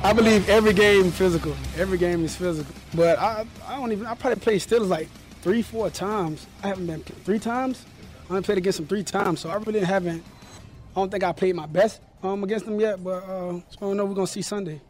I 0.02 0.14
believe 0.14 0.48
every 0.48 0.72
game 0.72 1.12
physical. 1.12 1.54
Every 1.78 1.98
game 1.98 2.24
is 2.24 2.38
physical. 2.38 2.74
But 2.96 3.20
I, 3.20 3.46
I 3.68 3.76
don't 3.76 3.92
even. 3.92 4.06
I 4.06 4.16
probably 4.16 4.40
played 4.40 4.62
Steelers 4.62 4.88
like 4.88 5.10
three, 5.42 5.62
four 5.62 5.90
times. 5.90 6.48
I 6.64 6.70
haven't 6.70 6.88
been 6.88 7.02
three 7.02 7.40
times. 7.40 7.86
I 8.28 8.34
only 8.34 8.44
played 8.44 8.58
against 8.58 8.78
them 8.78 8.88
three 8.88 9.04
times, 9.04 9.40
so 9.40 9.50
I 9.50 9.56
really 9.58 9.80
haven't. 9.80 10.24
I 10.96 11.00
don't 11.00 11.10
think 11.10 11.24
I 11.24 11.32
played 11.32 11.56
my 11.56 11.66
best 11.66 12.02
um, 12.24 12.44
against 12.44 12.66
them 12.66 12.80
yet. 12.80 13.04
But 13.04 13.24
uh, 13.24 13.54
so 13.54 13.78
I 13.82 13.86
don't 13.86 13.98
know. 13.98 14.06
We're 14.06 14.16
gonna 14.16 14.28
see 14.28 14.42
Sunday. 14.42 14.82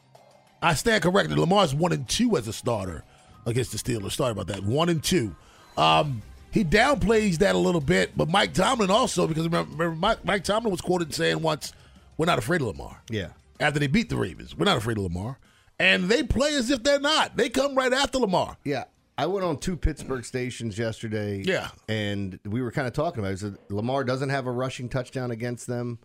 I 0.61 0.73
stand 0.73 1.03
corrected. 1.03 1.37
Lamar's 1.37 1.75
one 1.75 1.93
and 1.93 2.07
two 2.07 2.35
as 2.35 2.47
a 2.47 2.53
starter 2.53 3.03
against 3.45 3.71
the 3.71 3.77
Steelers. 3.77 4.13
Sorry 4.13 4.31
about 4.31 4.47
that. 4.47 4.63
One 4.63 4.89
and 4.89 5.03
two. 5.03 5.35
Um, 5.77 6.23
he 6.51 6.63
downplays 6.63 7.37
that 7.39 7.53
a 7.53 7.57
little 7.57 7.81
bit, 7.81 8.17
but 8.17 8.27
Mike 8.29 8.53
Tomlin 8.53 8.89
also 8.89 9.27
because 9.27 9.43
remember, 9.43 9.71
remember 9.71 9.95
Mike, 9.95 10.25
Mike 10.25 10.43
Tomlin 10.43 10.71
was 10.71 10.81
quoted 10.81 11.13
saying 11.13 11.41
once, 11.41 11.73
"We're 12.17 12.25
not 12.25 12.39
afraid 12.39 12.61
of 12.61 12.67
Lamar." 12.67 13.03
Yeah. 13.09 13.29
After 13.59 13.79
they 13.79 13.87
beat 13.87 14.09
the 14.09 14.17
Ravens, 14.17 14.55
we're 14.55 14.65
not 14.65 14.77
afraid 14.77 14.97
of 14.97 15.03
Lamar, 15.03 15.37
and 15.79 16.05
they 16.05 16.23
play 16.23 16.55
as 16.55 16.71
if 16.71 16.81
they're 16.83 16.99
not. 16.99 17.37
They 17.37 17.49
come 17.49 17.75
right 17.75 17.93
after 17.93 18.17
Lamar. 18.17 18.57
Yeah. 18.63 18.85
I 19.17 19.25
went 19.25 19.45
on 19.45 19.57
two 19.57 19.75
Pittsburgh 19.75 20.23
stations 20.23 20.77
yesterday. 20.77 21.41
Yeah. 21.45 21.69
And 21.87 22.39
we 22.45 22.61
were 22.61 22.71
kind 22.71 22.87
of 22.87 22.93
talking 22.93 23.19
about 23.19 23.33
it. 23.33 23.39
Said 23.39 23.57
Lamar 23.69 24.03
doesn't 24.03 24.29
have 24.29 24.45
a 24.47 24.51
rushing 24.51 24.89
touchdown 24.89 25.31
against 25.31 25.65
them. 25.67 25.99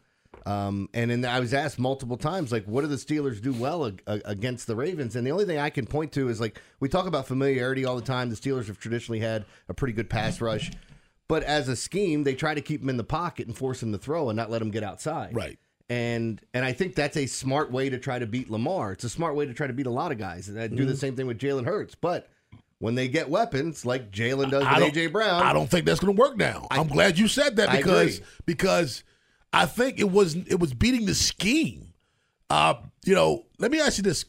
Um, 0.47 0.89
and 0.95 1.11
then 1.11 1.25
I 1.27 1.41
was 1.41 1.53
asked 1.53 1.79
multiple 1.79 2.17
times, 2.17 2.51
like, 2.51 2.65
what 2.65 2.81
do 2.81 2.87
the 2.87 2.97
Steelers 2.97 3.41
do 3.43 3.53
well 3.53 3.85
ag- 3.87 4.03
ag- 4.07 4.23
against 4.25 4.67
the 4.67 4.75
Ravens? 4.75 5.15
And 5.15 5.27
the 5.27 5.31
only 5.31 5.45
thing 5.45 5.59
I 5.59 5.69
can 5.69 5.87
point 5.87 6.11
to 6.13 6.29
is 6.31 6.41
like 6.41 6.59
we 6.81 6.89
talk 6.89 7.07
about 7.07 7.27
familiarity 7.29 7.85
all 7.85 7.97
the 7.97 8.03
time. 8.03 8.31
The 8.31 8.37
Steelers 8.37 8.67
have 8.69 8.79
traditionally 8.79 9.21
had 9.21 9.45
a 9.69 9.75
pretty 9.75 9.93
good 9.93 10.09
pass 10.09 10.41
rush, 10.41 10.73
but 11.29 11.43
as 11.43 11.69
a 11.69 11.77
scheme, 11.77 12.25
they 12.25 12.35
try 12.35 12.55
to 12.55 12.63
keep 12.63 12.81
him 12.83 12.89
in 12.89 12.97
the 12.97 13.05
pocket 13.05 13.47
and 13.47 13.55
force 13.57 13.83
him 13.83 13.93
to 13.93 13.99
throw 13.99 14.31
and 14.31 14.37
not 14.39 14.51
let 14.51 14.63
him 14.63 14.71
get 14.71 14.83
outside. 14.83 15.37
Right. 15.37 15.59
And 15.91 16.41
and 16.55 16.65
I 16.65 16.73
think 16.73 16.95
that's 16.95 17.19
a 17.19 17.27
smart 17.27 17.71
way 17.71 17.91
to 17.91 17.99
try 17.99 18.19
to 18.19 18.27
beat 18.27 18.51
Lamar. 18.51 18.93
It's 18.93 19.05
a 19.05 19.11
smart 19.11 19.37
way 19.37 19.45
to 19.45 19.53
try 19.53 19.67
to 19.67 19.75
beat 19.75 19.87
a 19.87 19.91
lot 19.91 20.13
of 20.13 20.19
guys. 20.19 20.49
And 20.49 20.59
I 20.59 20.67
do 20.67 20.87
the 20.87 20.95
Mhm. 20.95 20.99
same 20.99 21.15
thing 21.17 21.27
with 21.27 21.39
Jalen 21.39 21.67
Hurts, 21.67 21.95
but. 21.95 22.31
When 22.83 22.97
they 22.97 23.07
get 23.07 23.31
weapons 23.31 23.87
like 23.87 24.11
Jalen 24.11 24.51
does 24.51 24.65
I 24.65 24.81
with 24.81 24.93
AJ 24.93 25.13
Brown, 25.13 25.41
I 25.41 25.53
don't 25.53 25.71
think 25.71 25.87
that's 25.87 26.01
going 26.01 26.17
to 26.17 26.21
work 26.21 26.37
now. 26.37 26.67
I, 26.69 26.81
am 26.81 26.89
glad 26.89 27.17
you 27.17 27.29
said 27.29 27.55
that 27.55 27.71
because 27.71 28.17
agree. 28.17 28.27
because 28.45 29.05
I 29.53 29.67
think 29.67 30.01
it 30.01 30.11
was 30.11 30.35
it 30.35 30.59
was 30.59 30.75
beating 30.75 31.07
the 31.07 31.15
scheme. 31.15 31.93
Uh, 32.51 32.75
you 33.05 33.15
know, 33.15 33.47
let 33.61 33.71
me 33.71 33.81
ask 33.81 33.99
you 33.99 34.03
this, 34.03 34.25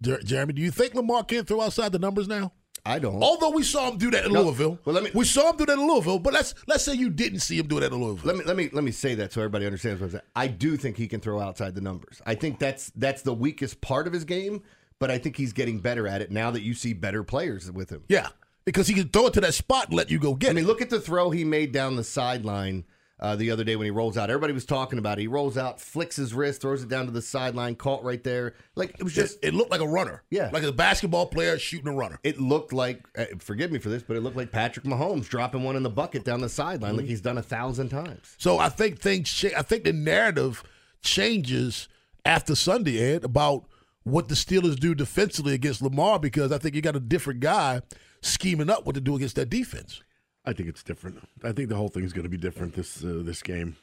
Jeremy. 0.00 0.54
Do 0.54 0.62
you 0.62 0.70
think 0.70 0.94
Lamar 0.94 1.24
can't 1.24 1.46
throw 1.46 1.60
outside 1.60 1.92
the 1.92 1.98
numbers 1.98 2.26
now? 2.26 2.52
I 2.86 3.00
don't. 3.00 3.22
Although 3.22 3.50
we 3.50 3.62
saw 3.62 3.90
him 3.90 3.98
do 3.98 4.10
that 4.12 4.24
in 4.24 4.32
No. 4.32 4.44
Louisville, 4.44 4.78
Well, 4.86 4.94
let 4.94 5.04
me- 5.04 5.10
we 5.12 5.26
saw 5.26 5.50
him 5.50 5.58
do 5.58 5.66
that 5.66 5.78
in 5.78 5.86
Louisville. 5.86 6.18
But 6.18 6.32
let's 6.32 6.54
let's 6.66 6.82
say 6.82 6.94
you 6.94 7.10
didn't 7.10 7.40
see 7.40 7.58
him 7.58 7.66
do 7.66 7.80
that 7.80 7.92
in 7.92 8.02
Louisville. 8.02 8.26
Let 8.26 8.38
me 8.38 8.44
let 8.44 8.56
me 8.56 8.70
let 8.72 8.82
me 8.82 8.92
say 8.92 9.14
that 9.16 9.34
so 9.34 9.42
everybody 9.42 9.66
understands 9.66 10.00
what 10.00 10.06
I'm 10.06 10.12
saying. 10.12 10.22
I 10.34 10.46
do 10.46 10.78
think 10.78 10.96
he 10.96 11.06
can 11.06 11.20
throw 11.20 11.38
outside 11.38 11.74
the 11.74 11.82
numbers. 11.82 12.22
I 12.24 12.34
think 12.34 12.58
that's 12.58 12.90
that's 12.96 13.20
the 13.20 13.34
weakest 13.34 13.82
part 13.82 14.06
of 14.06 14.14
his 14.14 14.24
game, 14.24 14.62
but 15.00 15.10
I 15.10 15.18
think 15.18 15.36
he's 15.36 15.52
getting 15.52 15.80
better 15.80 16.06
at 16.06 16.20
it 16.22 16.30
now 16.30 16.52
that 16.52 16.62
you 16.62 16.74
see 16.74 16.92
better 16.92 17.24
players 17.24 17.68
with 17.72 17.90
him. 17.90 18.04
Yeah, 18.08 18.28
because 18.64 18.86
he 18.86 18.94
can 18.94 19.08
throw 19.08 19.26
it 19.26 19.32
to 19.34 19.40
that 19.40 19.54
spot 19.54 19.86
and 19.88 19.96
let 19.96 20.10
you 20.10 20.20
go 20.20 20.34
get 20.34 20.50
I 20.50 20.52
mean, 20.52 20.64
it. 20.64 20.68
look 20.68 20.80
at 20.80 20.90
the 20.90 21.00
throw 21.00 21.30
he 21.30 21.42
made 21.44 21.72
down 21.72 21.96
the 21.96 22.04
sideline 22.04 22.84
uh, 23.18 23.36
the 23.36 23.50
other 23.50 23.64
day 23.64 23.76
when 23.76 23.84
he 23.84 23.90
rolls 23.90 24.16
out. 24.16 24.30
Everybody 24.30 24.52
was 24.54 24.64
talking 24.64 24.98
about 24.98 25.18
it. 25.18 25.22
He 25.22 25.26
rolls 25.26 25.58
out, 25.58 25.78
flicks 25.78 26.16
his 26.16 26.32
wrist, 26.32 26.62
throws 26.62 26.82
it 26.82 26.88
down 26.88 27.04
to 27.04 27.10
the 27.12 27.20
sideline, 27.20 27.74
caught 27.74 28.02
right 28.02 28.22
there. 28.24 28.54
Like 28.76 28.94
it 28.98 29.02
was 29.02 29.12
just 29.14 29.38
It, 29.42 29.48
it 29.48 29.54
looked 29.54 29.70
like 29.70 29.82
a 29.82 29.86
runner. 29.88 30.22
Yeah. 30.30 30.48
like 30.52 30.62
a 30.62 30.72
basketball 30.72 31.26
player 31.26 31.58
shooting 31.58 31.88
a 31.88 31.92
runner. 31.94 32.18
it 32.22 32.40
looked 32.40 32.72
like 32.72 33.06
uh, 33.18 33.24
forgive 33.38 33.72
me 33.72 33.78
for 33.78 33.88
this, 33.90 34.02
but 34.02 34.16
it 34.16 34.20
looked 34.20 34.36
like 34.36 34.52
Patrick 34.52 34.86
Mahomes 34.86 35.28
dropping 35.28 35.64
one 35.64 35.76
in 35.76 35.82
the 35.82 35.90
bucket 35.90 36.24
down 36.24 36.40
the 36.40 36.48
sideline 36.48 36.96
like 36.96 37.06
he's 37.06 37.20
done 37.20 37.36
a 37.36 37.42
thousand 37.42 37.88
times. 37.90 38.36
So 38.38 38.58
I 38.58 38.68
think 38.70 39.00
things. 39.00 39.44
I 39.56 39.62
think 39.62 39.84
the 39.84 39.92
narrative 39.92 40.62
changes 41.02 41.88
after 42.24 42.54
Sunday, 42.54 42.98
Ed, 43.14 43.24
about 43.24 43.64
what 44.10 44.28
the 44.28 44.34
Steelers 44.34 44.78
do 44.78 44.94
defensively 44.94 45.54
against 45.54 45.82
Lamar 45.82 46.18
because 46.18 46.52
I 46.52 46.58
think 46.58 46.74
you 46.74 46.82
got 46.82 46.96
a 46.96 47.00
different 47.00 47.40
guy 47.40 47.82
scheming 48.22 48.70
up 48.70 48.86
what 48.86 48.94
to 48.94 49.00
do 49.00 49.16
against 49.16 49.36
that 49.36 49.50
defense. 49.50 50.02
I 50.44 50.52
think 50.52 50.68
it's 50.68 50.82
different. 50.82 51.26
I 51.44 51.52
think 51.52 51.68
the 51.68 51.76
whole 51.76 51.88
thing 51.88 52.04
is 52.04 52.12
going 52.12 52.24
to 52.24 52.30
be 52.30 52.36
different 52.36 52.74
this 52.74 53.04
uh, 53.04 53.22
this 53.24 53.42
game, 53.42 53.76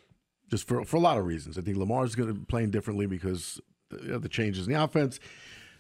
just 0.50 0.68
for 0.68 0.84
for 0.86 0.98
a 0.98 1.00
lot 1.00 1.18
of 1.18 1.26
reasons. 1.26 1.58
I 1.58 1.62
think 1.62 1.78
Lamar's 1.78 2.16
going 2.16 2.30
to 2.30 2.34
be 2.34 2.46
playing 2.46 2.72
differently 2.72 3.06
because 3.06 3.62
the, 3.90 4.16
of 4.16 4.22
the 4.22 4.30
changes 4.30 4.68
in 4.68 4.74
the 4.74 4.84
offense. 4.84 5.20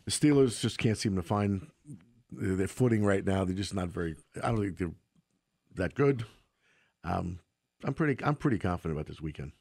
The 0.06 0.12
Steelers 0.12 0.62
just 0.62 0.78
can't 0.78 0.98
seem 0.98 1.16
to 1.16 1.22
find 1.22 1.68
their 2.32 2.68
footing 2.68 3.04
right 3.04 3.26
now. 3.26 3.44
They're 3.44 3.56
just 3.56 3.74
not 3.74 3.90
very. 3.90 4.16
I 4.42 4.50
don't 4.50 4.62
think 4.62 4.78
they're 4.78 4.92
that 5.76 5.96
good. 5.96 6.26
Um, 7.04 7.40
I'm 7.84 7.94
pretty. 7.94 8.24
I'm 8.24 8.36
pretty 8.36 8.60
confident 8.60 8.98
about 8.98 9.08
this 9.08 9.22
weekend. 9.22 9.54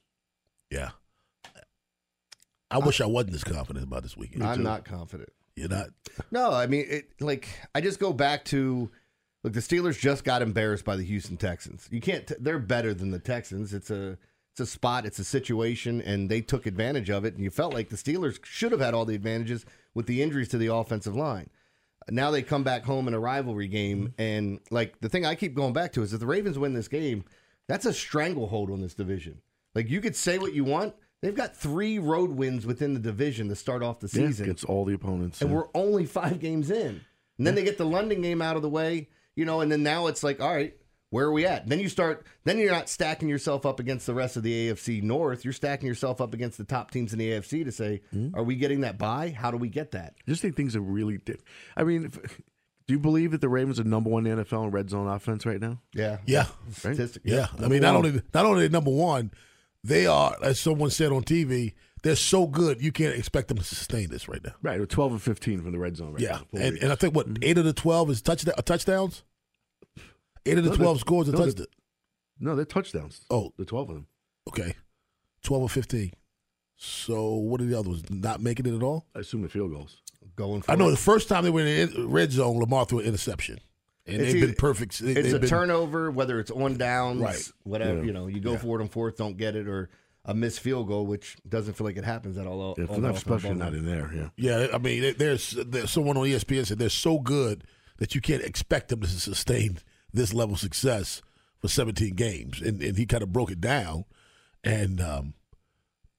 Yeah. 0.70 0.90
I 2.70 2.78
wish 2.78 3.00
I 3.00 3.06
wasn't 3.06 3.34
as 3.34 3.44
confident 3.44 3.84
about 3.84 4.02
this 4.02 4.16
weekend. 4.16 4.44
I'm 4.44 4.62
not 4.62 4.84
confident. 4.84 5.30
You're 5.54 5.68
not. 5.68 5.88
No, 6.30 6.52
I 6.52 6.66
mean, 6.66 6.84
it 6.88 7.10
like 7.20 7.48
I 7.74 7.80
just 7.80 7.98
go 7.98 8.12
back 8.12 8.44
to 8.46 8.90
look. 9.42 9.52
The 9.52 9.60
Steelers 9.60 9.98
just 9.98 10.24
got 10.24 10.42
embarrassed 10.42 10.84
by 10.84 10.96
the 10.96 11.04
Houston 11.04 11.36
Texans. 11.36 11.88
You 11.90 12.00
can't. 12.00 12.26
T- 12.26 12.34
they're 12.38 12.58
better 12.58 12.92
than 12.92 13.10
the 13.10 13.18
Texans. 13.18 13.72
It's 13.72 13.90
a 13.90 14.18
it's 14.52 14.60
a 14.60 14.66
spot. 14.66 15.06
It's 15.06 15.18
a 15.18 15.24
situation, 15.24 16.02
and 16.02 16.28
they 16.28 16.40
took 16.40 16.66
advantage 16.66 17.08
of 17.08 17.24
it. 17.24 17.34
And 17.34 17.42
you 17.42 17.50
felt 17.50 17.72
like 17.72 17.88
the 17.88 17.96
Steelers 17.96 18.44
should 18.44 18.72
have 18.72 18.80
had 18.80 18.92
all 18.92 19.04
the 19.04 19.14
advantages 19.14 19.64
with 19.94 20.06
the 20.06 20.22
injuries 20.22 20.48
to 20.48 20.58
the 20.58 20.72
offensive 20.72 21.16
line. 21.16 21.48
Now 22.10 22.30
they 22.30 22.42
come 22.42 22.62
back 22.62 22.84
home 22.84 23.08
in 23.08 23.14
a 23.14 23.18
rivalry 23.18 23.68
game, 23.68 24.12
and 24.18 24.60
like 24.70 25.00
the 25.00 25.08
thing 25.08 25.24
I 25.24 25.34
keep 25.34 25.54
going 25.54 25.72
back 25.72 25.92
to 25.94 26.02
is 26.02 26.12
if 26.12 26.20
the 26.20 26.26
Ravens 26.26 26.58
win 26.58 26.74
this 26.74 26.88
game, 26.88 27.24
that's 27.66 27.86
a 27.86 27.92
stranglehold 27.92 28.70
on 28.70 28.80
this 28.80 28.94
division. 28.94 29.40
Like 29.74 29.88
you 29.88 30.00
could 30.00 30.16
say 30.16 30.38
what 30.38 30.52
you 30.54 30.64
want. 30.64 30.94
They've 31.22 31.34
got 31.34 31.56
three 31.56 31.98
road 31.98 32.30
wins 32.32 32.66
within 32.66 32.94
the 32.94 33.00
division 33.00 33.48
to 33.48 33.56
start 33.56 33.82
off 33.82 34.00
the 34.00 34.06
Yeah, 34.12 34.28
season 34.28 34.44
against 34.44 34.64
all 34.64 34.84
the 34.84 34.94
opponents. 34.94 35.40
and 35.40 35.50
yeah. 35.50 35.56
we're 35.56 35.68
only 35.74 36.04
five 36.06 36.38
games 36.40 36.70
in. 36.70 37.00
And 37.38 37.46
then 37.46 37.54
they 37.54 37.64
get 37.64 37.78
the 37.78 37.86
London 37.86 38.22
game 38.22 38.40
out 38.42 38.56
of 38.56 38.62
the 38.62 38.68
way, 38.68 39.08
you 39.34 39.44
know, 39.44 39.60
and 39.60 39.70
then 39.72 39.82
now 39.82 40.06
it's 40.06 40.22
like, 40.22 40.40
all 40.40 40.54
right, 40.54 40.74
where 41.10 41.26
are 41.26 41.32
we 41.32 41.46
at? 41.46 41.68
Then 41.68 41.80
you 41.80 41.88
start, 41.88 42.26
then 42.44 42.58
you're 42.58 42.70
not 42.72 42.88
stacking 42.88 43.28
yourself 43.28 43.64
up 43.64 43.78
against 43.80 44.06
the 44.06 44.14
rest 44.14 44.36
of 44.36 44.42
the 44.42 44.70
AFC 44.70 45.02
North. 45.02 45.44
You're 45.44 45.52
stacking 45.52 45.86
yourself 45.86 46.20
up 46.20 46.34
against 46.34 46.58
the 46.58 46.64
top 46.64 46.90
teams 46.90 47.12
in 47.12 47.18
the 47.18 47.30
AFC 47.30 47.64
to 47.64 47.72
say, 47.72 48.02
Hmm? 48.10 48.28
are 48.34 48.42
we 48.42 48.56
getting 48.56 48.80
that 48.82 48.98
buy? 48.98 49.30
How 49.30 49.50
do 49.50 49.56
we 49.56 49.68
get 49.68 49.92
that? 49.92 50.14
I 50.26 50.30
just 50.30 50.42
think 50.42 50.56
things 50.56 50.74
are 50.76 50.80
really. 50.80 51.18
Di- 51.18 51.36
I 51.76 51.84
mean, 51.84 52.06
if, 52.06 52.14
Do 52.86 52.94
you 52.94 52.98
believe 53.00 53.32
that 53.32 53.40
the 53.40 53.48
Ravens 53.48 53.80
are 53.80 53.84
number 53.84 54.10
one 54.10 54.26
in 54.26 54.36
the 54.36 54.44
NFL 54.44 54.64
in 54.64 54.70
red 54.70 54.90
zone 54.90 55.08
offense 55.08 55.44
right 55.46 55.60
now? 55.60 55.80
Yeah. 55.94 56.18
Yeah. 56.26 56.46
Statistic. 56.72 57.22
Yeah, 57.24 57.46
I 57.58 57.68
mean, 57.68 57.82
not 57.82 57.94
one. 57.96 58.06
only 58.06 58.22
not 58.34 58.46
only 58.46 58.68
number 58.68 58.90
one, 58.92 59.30
they 59.86 60.06
are, 60.06 60.36
as 60.42 60.58
someone 60.60 60.90
said 60.90 61.12
on 61.12 61.22
TV, 61.22 61.74
they're 62.02 62.16
so 62.16 62.46
good 62.46 62.80
you 62.82 62.92
can't 62.92 63.14
expect 63.14 63.48
them 63.48 63.58
to 63.58 63.64
sustain 63.64 64.10
this 64.10 64.28
right 64.28 64.42
now. 64.44 64.52
Right, 64.62 64.76
they're 64.76 64.86
12 64.86 65.14
or 65.14 65.18
15 65.18 65.62
from 65.62 65.72
the 65.72 65.78
red 65.78 65.96
zone 65.96 66.12
right 66.12 66.22
yeah, 66.22 66.40
now. 66.52 66.60
And, 66.60 66.76
and 66.78 66.92
I 66.92 66.94
think 66.94 67.14
what 67.14 67.26
eight 67.42 67.58
of 67.58 67.64
the 67.64 67.72
twelve 67.72 68.10
is 68.10 68.20
touchdown 68.22 68.54
uh, 68.58 68.62
touchdowns. 68.62 69.22
Eight 70.44 70.58
of 70.58 70.64
the 70.64 70.70
No, 70.70 70.76
twelve 70.76 71.00
scores 71.00 71.28
are 71.28 71.32
no, 71.32 71.38
they- 71.38 71.44
touchdowns. 71.46 71.68
No, 72.38 72.54
they're 72.54 72.64
touchdowns. 72.64 73.24
Oh, 73.30 73.52
the 73.56 73.64
12 73.64 73.88
of 73.88 73.94
them. 73.94 74.06
Okay, 74.48 74.74
twelve 75.42 75.62
or 75.62 75.68
fifteen. 75.68 76.12
So 76.76 77.34
what 77.34 77.60
are 77.60 77.64
the 77.64 77.78
other 77.78 77.88
ones? 77.88 78.08
Not 78.10 78.42
making 78.42 78.66
it 78.66 78.74
at 78.74 78.82
all. 78.82 79.06
I 79.14 79.20
assume 79.20 79.42
the 79.42 79.48
field 79.48 79.72
goals. 79.72 80.02
Going 80.36 80.60
for 80.60 80.70
I 80.70 80.74
know 80.74 80.88
it. 80.88 80.90
the 80.90 80.96
first 80.98 81.28
time 81.28 81.44
they 81.44 81.50
were 81.50 81.60
in 81.62 81.92
the 81.92 82.06
red 82.06 82.30
zone, 82.30 82.58
Lamar 82.58 82.84
threw 82.84 82.98
an 82.98 83.06
interception, 83.06 83.58
and 84.06 84.16
It's 84.16 84.26
they've 84.32 84.36
either- 84.36 84.46
been 84.48 84.54
perfect. 84.56 84.98
They, 85.00 85.12
It's 85.12 85.32
a 85.32 85.38
been, 85.38 85.48
turnover, 85.48 86.10
whether 86.10 86.38
it's 86.40 86.50
on 86.50 86.76
downs, 86.76 87.20
Right. 87.20 87.52
whatever. 87.64 87.98
Yeah. 87.98 88.04
You 88.04 88.12
know, 88.12 88.26
you 88.28 88.40
go 88.40 88.52
Yeah. 88.52 88.58
for 88.58 88.78
it 88.78 88.82
on 88.82 88.88
fourth, 88.88 89.16
don't 89.16 89.36
get 89.36 89.56
it, 89.56 89.66
or 89.68 89.90
a 90.24 90.34
missed 90.34 90.60
field 90.60 90.88
goal, 90.88 91.06
which 91.06 91.36
doesn't 91.48 91.74
feel 91.74 91.86
like 91.86 91.96
it 91.96 92.04
happens 92.04 92.36
at 92.36 92.46
all. 92.46 92.74
Yeah, 92.78 92.84
all 92.84 92.88
for 92.88 92.92
them, 92.94 93.02
that 93.02 93.08
often. 93.16 93.32
especially 93.34 93.56
not 93.56 93.74
in 93.74 93.84
there. 93.86 94.10
Yeah. 94.14 94.28
Yeah, 94.36 94.68
I 94.74 94.78
mean, 94.78 95.14
there's, 95.18 95.52
there's 95.52 95.90
someone 95.90 96.16
on 96.16 96.24
ESPN 96.26 96.66
said 96.66 96.78
they're 96.78 96.88
so 96.88 97.18
good 97.20 97.64
that 97.98 98.14
you 98.14 98.20
can't 98.20 98.42
expect 98.42 98.88
them 98.88 99.00
to 99.00 99.06
sustain 99.08 99.78
this 100.12 100.32
level 100.34 100.54
of 100.54 100.60
success 100.60 101.22
for 101.60 101.68
17 101.68 102.14
games, 102.14 102.60
and 102.60 102.82
and 102.82 102.96
he 102.98 103.06
kind 103.06 103.22
of 103.22 103.32
broke 103.32 103.50
it 103.50 103.60
down, 103.60 104.04
and 104.64 105.00
um, 105.00 105.34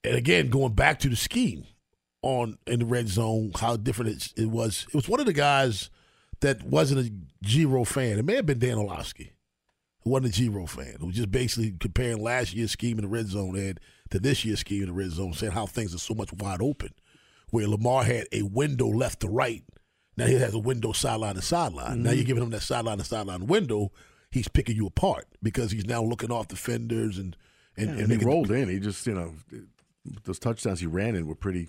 and 0.02 0.16
again 0.16 0.48
going 0.50 0.72
back 0.72 0.98
to 1.00 1.08
the 1.08 1.16
scheme 1.16 1.64
on 2.22 2.58
in 2.66 2.80
the 2.80 2.84
red 2.86 3.08
zone, 3.08 3.52
how 3.60 3.76
different 3.76 4.10
it, 4.36 4.42
it 4.42 4.46
was. 4.50 4.86
It 4.88 4.94
was 4.94 5.08
one 5.08 5.20
of 5.20 5.26
the 5.26 5.32
guys 5.32 5.90
that 6.40 6.62
wasn't 6.62 7.06
a 7.06 7.12
G-Ro 7.42 7.84
fan. 7.84 8.18
It 8.18 8.24
may 8.24 8.36
have 8.36 8.46
been 8.46 8.58
Dan 8.58 8.78
Orlovsky, 8.78 9.32
who 10.02 10.10
wasn't 10.10 10.34
a 10.34 10.36
G-Ro 10.36 10.66
fan, 10.66 10.96
who 11.00 11.06
was 11.06 11.16
just 11.16 11.30
basically 11.30 11.74
comparing 11.78 12.22
last 12.22 12.54
year's 12.54 12.72
scheme 12.72 12.98
in 12.98 13.02
the 13.02 13.08
red 13.08 13.26
zone 13.26 13.58
Ed, 13.58 13.80
to 14.10 14.18
this 14.18 14.44
year's 14.44 14.60
scheme 14.60 14.82
in 14.82 14.88
the 14.88 14.94
red 14.94 15.10
zone, 15.10 15.32
saying 15.32 15.52
how 15.52 15.66
things 15.66 15.94
are 15.94 15.98
so 15.98 16.14
much 16.14 16.32
wide 16.32 16.62
open 16.62 16.94
where 17.50 17.66
Lamar 17.66 18.04
had 18.04 18.26
a 18.32 18.42
window 18.42 18.88
left 18.88 19.20
to 19.20 19.28
right. 19.28 19.64
Now 20.16 20.26
he 20.26 20.34
has 20.34 20.54
a 20.54 20.58
window 20.58 20.92
sideline 20.92 21.36
to 21.36 21.42
sideline. 21.42 22.02
Now 22.02 22.10
you're 22.10 22.18
mm-hmm. 22.18 22.26
giving 22.26 22.42
him 22.42 22.50
that 22.50 22.62
sideline 22.62 22.98
to 22.98 23.04
sideline 23.04 23.46
window. 23.46 23.92
He's 24.30 24.48
picking 24.48 24.76
you 24.76 24.86
apart 24.86 25.26
because 25.42 25.70
he's 25.70 25.86
now 25.86 26.02
looking 26.02 26.30
off 26.30 26.48
defenders 26.48 27.18
and 27.18 27.36
and, 27.76 27.86
Yeah, 27.86 28.02
and 28.02 28.12
and 28.12 28.20
he 28.20 28.26
rolled 28.26 28.50
in. 28.50 28.68
He 28.68 28.80
just, 28.80 29.06
you 29.06 29.14
know, 29.14 29.34
those 30.24 30.38
touchdowns 30.38 30.80
he 30.80 30.86
ran 30.86 31.14
in 31.14 31.26
were 31.26 31.36
pretty, 31.36 31.68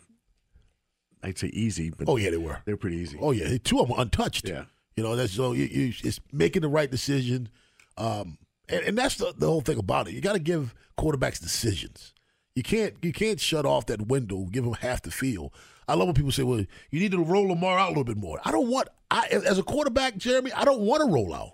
I'd 1.23 1.37
say 1.37 1.47
easy. 1.47 1.89
But 1.89 2.07
Oh 2.07 2.17
yeah, 2.17 2.29
they 2.29 2.37
were. 2.37 2.59
They 2.65 2.73
were 2.73 2.77
pretty 2.77 2.97
easy. 2.97 3.17
Oh 3.21 3.31
yeah, 3.31 3.57
two 3.63 3.79
of 3.79 3.87
them 3.87 3.97
were 3.97 4.01
untouched. 4.01 4.47
Yeah. 4.47 4.65
you 4.95 5.03
know 5.03 5.15
that's 5.15 5.33
so 5.33 5.53
you, 5.53 5.65
you 5.65 5.93
it's 6.03 6.19
making 6.31 6.61
the 6.61 6.69
right 6.69 6.89
decision, 6.89 7.49
um, 7.97 8.37
and, 8.67 8.83
and 8.83 8.97
that's 8.97 9.15
the, 9.15 9.33
the 9.37 9.47
whole 9.47 9.61
thing 9.61 9.77
about 9.77 10.07
it. 10.07 10.13
You 10.13 10.21
got 10.21 10.33
to 10.33 10.39
give 10.39 10.73
quarterbacks 10.97 11.39
decisions. 11.41 12.13
You 12.55 12.63
can't 12.63 12.95
you 13.01 13.13
can't 13.13 13.39
shut 13.39 13.65
off 13.65 13.85
that 13.87 14.07
window, 14.07 14.45
give 14.51 14.63
them 14.63 14.73
half 14.73 15.01
the 15.01 15.11
field. 15.11 15.53
I 15.87 15.95
love 15.95 16.07
when 16.07 16.15
people 16.15 16.31
say, 16.31 16.43
"Well, 16.43 16.65
you 16.91 16.99
need 16.99 17.11
to 17.11 17.23
roll 17.23 17.47
Lamar 17.47 17.79
out 17.79 17.87
a 17.87 17.89
little 17.89 18.03
bit 18.03 18.17
more." 18.17 18.39
I 18.45 18.51
don't 18.51 18.69
want 18.69 18.89
I 19.11 19.27
as 19.27 19.57
a 19.57 19.63
quarterback, 19.63 20.17
Jeremy. 20.17 20.51
I 20.53 20.65
don't 20.65 20.81
want 20.81 21.01
to 21.01 21.11
roll 21.11 21.33
out 21.33 21.53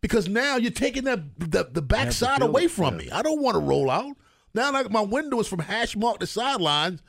because 0.00 0.28
now 0.28 0.56
you're 0.56 0.70
taking 0.70 1.04
that 1.04 1.20
the, 1.38 1.68
the 1.70 1.82
backside 1.82 2.42
away 2.42 2.68
from 2.68 2.94
yeah. 2.94 3.06
me. 3.06 3.10
I 3.10 3.22
don't 3.22 3.40
want 3.40 3.54
to 3.54 3.60
roll 3.60 3.90
out. 3.90 4.16
Now, 4.52 4.72
like 4.72 4.90
my 4.90 5.00
window 5.00 5.40
is 5.40 5.48
from 5.48 5.60
hash 5.60 5.96
mark 5.96 6.20
to 6.20 6.26
sidelines. 6.26 7.00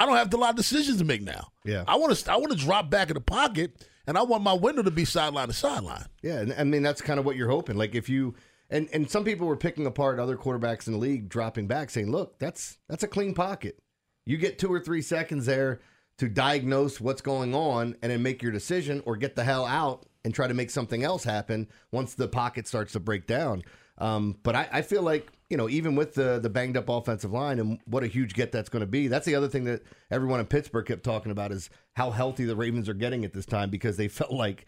I 0.00 0.06
don't 0.06 0.16
have 0.16 0.32
a 0.32 0.36
lot 0.38 0.50
of 0.50 0.56
decisions 0.56 0.96
to 0.98 1.04
make 1.04 1.20
now. 1.20 1.48
Yeah. 1.62 1.84
I 1.86 1.96
want 1.96 2.16
to 2.16 2.32
I 2.32 2.36
want 2.36 2.52
to 2.52 2.58
drop 2.58 2.88
back 2.88 3.10
in 3.10 3.14
the 3.14 3.20
pocket, 3.20 3.86
and 4.06 4.16
I 4.16 4.22
want 4.22 4.42
my 4.42 4.54
window 4.54 4.82
to 4.82 4.90
be 4.90 5.04
sideline 5.04 5.48
to 5.48 5.52
sideline. 5.52 6.06
Yeah, 6.22 6.40
and 6.40 6.54
I 6.54 6.64
mean 6.64 6.82
that's 6.82 7.02
kind 7.02 7.20
of 7.20 7.26
what 7.26 7.36
you're 7.36 7.50
hoping. 7.50 7.76
Like 7.76 7.94
if 7.94 8.08
you 8.08 8.34
and 8.70 8.88
and 8.94 9.10
some 9.10 9.24
people 9.24 9.46
were 9.46 9.58
picking 9.58 9.84
apart 9.84 10.18
other 10.18 10.38
quarterbacks 10.38 10.86
in 10.86 10.94
the 10.94 10.98
league, 10.98 11.28
dropping 11.28 11.66
back, 11.66 11.90
saying, 11.90 12.10
"Look, 12.10 12.38
that's 12.38 12.78
that's 12.88 13.02
a 13.02 13.08
clean 13.08 13.34
pocket. 13.34 13.78
You 14.24 14.38
get 14.38 14.58
two 14.58 14.72
or 14.72 14.80
three 14.80 15.02
seconds 15.02 15.44
there 15.44 15.80
to 16.16 16.28
diagnose 16.30 16.98
what's 16.98 17.20
going 17.20 17.54
on, 17.54 17.94
and 18.00 18.10
then 18.10 18.22
make 18.22 18.42
your 18.42 18.52
decision, 18.52 19.02
or 19.04 19.16
get 19.16 19.36
the 19.36 19.44
hell 19.44 19.66
out 19.66 20.06
and 20.24 20.34
try 20.34 20.46
to 20.46 20.54
make 20.54 20.70
something 20.70 21.04
else 21.04 21.24
happen 21.24 21.68
once 21.92 22.14
the 22.14 22.28
pocket 22.28 22.66
starts 22.66 22.92
to 22.92 23.00
break 23.00 23.26
down." 23.26 23.62
Um, 23.98 24.38
but 24.42 24.56
I, 24.56 24.68
I 24.72 24.82
feel 24.82 25.02
like 25.02 25.30
you 25.50 25.56
know, 25.56 25.68
even 25.68 25.96
with 25.96 26.14
the 26.14 26.38
the 26.38 26.48
banged 26.48 26.76
up 26.76 26.88
offensive 26.88 27.32
line 27.32 27.58
and 27.58 27.78
what 27.84 28.02
a 28.04 28.06
huge 28.06 28.34
get 28.34 28.52
that's 28.52 28.68
going 28.68 28.80
to 28.80 28.86
be, 28.86 29.08
that's 29.08 29.26
the 29.26 29.34
other 29.34 29.48
thing 29.48 29.64
that 29.64 29.82
everyone 30.10 30.40
in 30.40 30.46
Pittsburgh 30.46 30.86
kept 30.86 31.02
talking 31.04 31.32
about 31.32 31.52
is 31.52 31.68
how 31.96 32.10
healthy 32.10 32.44
the 32.44 32.56
Ravens 32.56 32.88
are 32.88 32.94
getting 32.94 33.24
at 33.24 33.32
this 33.32 33.44
time 33.46 33.68
because 33.68 33.96
they 33.96 34.08
felt 34.20 34.32
like 34.32 34.66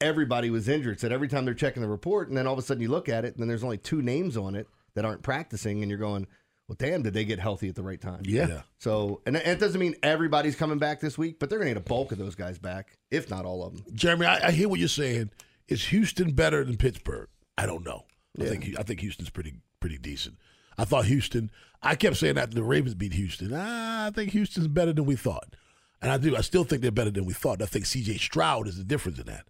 everybody 0.00 0.50
was 0.50 0.68
injured. 0.68 1.00
Said 1.00 1.12
every 1.12 1.28
time 1.28 1.44
they're 1.44 1.54
checking 1.54 1.82
the 1.82 1.88
report, 1.88 2.28
and 2.28 2.36
then 2.36 2.46
all 2.46 2.52
of 2.52 2.58
a 2.58 2.62
sudden 2.62 2.82
you 2.82 2.88
look 2.88 3.08
at 3.08 3.24
it, 3.24 3.34
and 3.34 3.40
then 3.42 3.48
there's 3.48 3.64
only 3.64 3.78
two 3.78 4.02
names 4.02 4.36
on 4.36 4.54
it 4.54 4.68
that 4.94 5.04
aren't 5.04 5.22
practicing, 5.22 5.82
and 5.82 5.90
you're 5.90 5.98
going, 5.98 6.26
"Well, 6.68 6.76
damn, 6.78 7.02
did 7.02 7.14
they 7.14 7.24
get 7.24 7.38
healthy 7.38 7.68
at 7.68 7.74
the 7.74 7.82
right 7.82 8.00
time?" 8.00 8.22
Yeah. 8.24 8.48
Yeah. 8.48 8.62
So, 8.78 9.20
and 9.26 9.36
it 9.36 9.60
doesn't 9.60 9.80
mean 9.80 9.94
everybody's 10.02 10.56
coming 10.56 10.78
back 10.78 11.00
this 11.00 11.16
week, 11.16 11.38
but 11.38 11.48
they're 11.50 11.58
going 11.58 11.68
to 11.68 11.74
get 11.74 11.86
a 11.86 11.88
bulk 11.88 12.12
of 12.12 12.18
those 12.18 12.34
guys 12.34 12.58
back, 12.58 12.96
if 13.10 13.30
not 13.30 13.44
all 13.44 13.64
of 13.64 13.74
them. 13.74 13.84
Jeremy, 13.94 14.26
I, 14.26 14.48
I 14.48 14.50
hear 14.50 14.68
what 14.68 14.78
you're 14.80 14.88
saying. 14.88 15.30
Is 15.68 15.84
Houston 15.86 16.32
better 16.32 16.64
than 16.64 16.76
Pittsburgh? 16.76 17.28
I 17.58 17.66
don't 17.66 17.84
know. 17.84 18.04
I 18.40 18.44
Yeah. 18.44 18.50
think 18.50 18.74
I 18.78 18.82
think 18.82 19.00
Houston's 19.00 19.30
pretty 19.30 19.54
pretty 19.86 19.98
decent. 19.98 20.36
I 20.76 20.84
thought 20.84 21.04
Houston. 21.06 21.50
I 21.82 21.94
kept 21.94 22.16
saying 22.16 22.36
after 22.38 22.54
the 22.56 22.64
Ravens 22.64 22.94
beat 22.94 23.12
Houston, 23.12 23.52
ah, 23.54 24.06
I 24.06 24.10
think 24.10 24.32
Houston's 24.32 24.66
better 24.66 24.92
than 24.92 25.04
we 25.04 25.14
thought, 25.14 25.54
and 26.02 26.10
I 26.10 26.18
do. 26.18 26.36
I 26.36 26.40
still 26.40 26.64
think 26.64 26.82
they're 26.82 26.90
better 26.90 27.10
than 27.12 27.24
we 27.24 27.32
thought. 27.34 27.62
I 27.62 27.66
think 27.66 27.86
C.J. 27.86 28.18
Stroud 28.18 28.66
is 28.66 28.76
the 28.76 28.84
difference 28.84 29.18
in 29.20 29.26
that. 29.26 29.46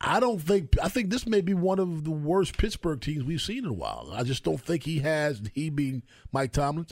I 0.00 0.20
don't 0.20 0.40
think. 0.40 0.76
I 0.82 0.88
think 0.88 1.10
this 1.10 1.26
may 1.26 1.40
be 1.40 1.54
one 1.54 1.78
of 1.80 2.04
the 2.04 2.10
worst 2.12 2.56
Pittsburgh 2.56 3.00
teams 3.00 3.24
we've 3.24 3.40
seen 3.42 3.64
in 3.64 3.70
a 3.70 3.72
while. 3.72 4.10
I 4.12 4.22
just 4.22 4.44
don't 4.44 4.60
think 4.60 4.84
he 4.84 5.00
has. 5.00 5.42
He 5.54 5.70
being 5.70 6.02
Mike 6.32 6.52
Tomlin. 6.52 6.86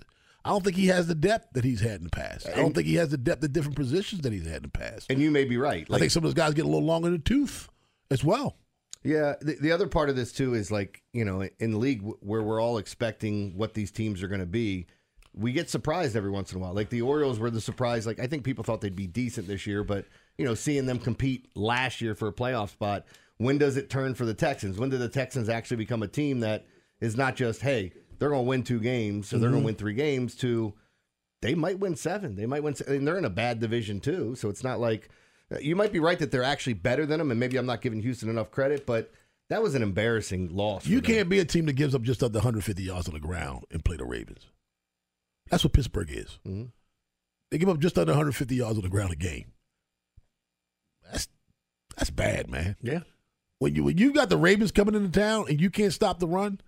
I 0.44 0.50
don't 0.50 0.64
think 0.64 0.76
he 0.76 0.86
has 0.88 1.06
the 1.06 1.14
depth 1.14 1.48
that 1.52 1.64
he's 1.64 1.80
had 1.82 1.98
in 1.98 2.04
the 2.04 2.10
past. 2.10 2.46
I 2.48 2.56
don't 2.56 2.66
And- 2.66 2.74
think 2.74 2.86
he 2.86 2.94
has 2.94 3.10
the 3.10 3.18
depth 3.18 3.44
at 3.44 3.52
different 3.52 3.76
positions 3.76 4.22
that 4.22 4.32
he's 4.32 4.46
had 4.46 4.56
in 4.56 4.62
the 4.62 4.68
past. 4.68 5.06
And 5.10 5.20
you 5.20 5.30
may 5.30 5.44
be 5.44 5.56
right. 5.58 5.86
I 5.90 5.98
think 5.98 6.10
some 6.10 6.24
of 6.24 6.28
those 6.28 6.34
guys 6.34 6.54
get 6.54 6.64
a 6.64 6.68
little 6.68 6.84
longer 6.86 7.08
in 7.08 7.12
the 7.14 7.18
tooth 7.20 7.68
as 8.10 8.24
well. 8.24 8.56
Yeah, 9.02 9.34
the, 9.40 9.54
the 9.54 9.72
other 9.72 9.86
part 9.86 10.10
of 10.10 10.16
this 10.16 10.32
too 10.32 10.54
is 10.54 10.70
like 10.70 11.02
you 11.12 11.24
know 11.24 11.48
in 11.58 11.72
the 11.72 11.78
league 11.78 12.02
where 12.20 12.42
we're 12.42 12.60
all 12.60 12.78
expecting 12.78 13.56
what 13.56 13.74
these 13.74 13.90
teams 13.90 14.22
are 14.22 14.28
going 14.28 14.40
to 14.40 14.46
be, 14.46 14.86
we 15.32 15.52
get 15.52 15.70
surprised 15.70 16.16
every 16.16 16.30
once 16.30 16.52
in 16.52 16.58
a 16.58 16.60
while. 16.60 16.74
Like 16.74 16.90
the 16.90 17.02
Orioles 17.02 17.38
were 17.38 17.50
the 17.50 17.60
surprise. 17.60 18.06
Like 18.06 18.20
I 18.20 18.26
think 18.26 18.44
people 18.44 18.64
thought 18.64 18.80
they'd 18.80 18.94
be 18.94 19.06
decent 19.06 19.46
this 19.46 19.66
year, 19.66 19.82
but 19.84 20.04
you 20.36 20.44
know 20.44 20.54
seeing 20.54 20.86
them 20.86 20.98
compete 20.98 21.48
last 21.54 22.00
year 22.00 22.14
for 22.14 22.28
a 22.28 22.32
playoff 22.32 22.70
spot, 22.70 23.06
when 23.38 23.58
does 23.58 23.76
it 23.76 23.88
turn 23.88 24.14
for 24.14 24.26
the 24.26 24.34
Texans? 24.34 24.78
When 24.78 24.90
do 24.90 24.98
the 24.98 25.08
Texans 25.08 25.48
actually 25.48 25.78
become 25.78 26.02
a 26.02 26.08
team 26.08 26.40
that 26.40 26.66
is 27.00 27.16
not 27.16 27.36
just 27.36 27.62
hey 27.62 27.92
they're 28.18 28.28
going 28.28 28.44
to 28.44 28.48
win 28.48 28.62
two 28.62 28.80
games, 28.80 29.28
so 29.28 29.38
they're 29.38 29.48
going 29.48 29.54
to 29.54 29.58
mm-hmm. 29.60 29.66
win 29.66 29.74
three 29.76 29.94
games 29.94 30.34
to 30.36 30.74
they 31.42 31.54
might 31.54 31.78
win 31.78 31.96
seven. 31.96 32.36
They 32.36 32.46
might 32.46 32.62
win, 32.62 32.74
and 32.86 33.06
they're 33.06 33.16
in 33.16 33.24
a 33.24 33.30
bad 33.30 33.60
division 33.60 33.98
too. 33.98 34.34
So 34.34 34.50
it's 34.50 34.62
not 34.62 34.78
like 34.78 35.08
you 35.60 35.74
might 35.74 35.92
be 35.92 35.98
right 35.98 36.18
that 36.18 36.30
they're 36.30 36.44
actually 36.44 36.74
better 36.74 37.06
than 37.06 37.18
them, 37.18 37.30
and 37.30 37.40
maybe 37.40 37.56
I'm 37.56 37.66
not 37.66 37.80
giving 37.80 38.00
Houston 38.00 38.28
enough 38.28 38.50
credit, 38.50 38.86
but 38.86 39.12
that 39.48 39.62
was 39.62 39.74
an 39.74 39.82
embarrassing 39.82 40.54
loss. 40.54 40.86
You 40.86 41.02
can't 41.02 41.28
be 41.28 41.40
a 41.40 41.44
team 41.44 41.66
that 41.66 41.72
gives 41.72 41.94
up 41.94 42.02
just 42.02 42.22
under 42.22 42.38
150 42.38 42.82
yards 42.82 43.08
on 43.08 43.14
the 43.14 43.20
ground 43.20 43.64
and 43.70 43.84
play 43.84 43.96
the 43.96 44.04
Ravens. 44.04 44.46
That's 45.50 45.64
what 45.64 45.72
Pittsburgh 45.72 46.10
is. 46.10 46.38
Mm-hmm. 46.46 46.66
They 47.50 47.58
give 47.58 47.68
up 47.68 47.80
just 47.80 47.98
under 47.98 48.12
150 48.12 48.54
yards 48.54 48.76
on 48.76 48.82
the 48.82 48.88
ground 48.88 49.12
a 49.12 49.16
game. 49.16 49.52
That's 51.10 51.26
that's 51.96 52.10
bad, 52.10 52.48
man. 52.48 52.76
Yeah. 52.80 53.00
When 53.58 53.74
you 53.74 53.84
when 53.84 53.98
you 53.98 54.12
got 54.12 54.28
the 54.28 54.36
Ravens 54.36 54.70
coming 54.70 54.94
into 54.94 55.10
town 55.10 55.46
and 55.48 55.60
you 55.60 55.68
can't 55.68 55.92
stop 55.92 56.20
the 56.20 56.28
run, 56.28 56.60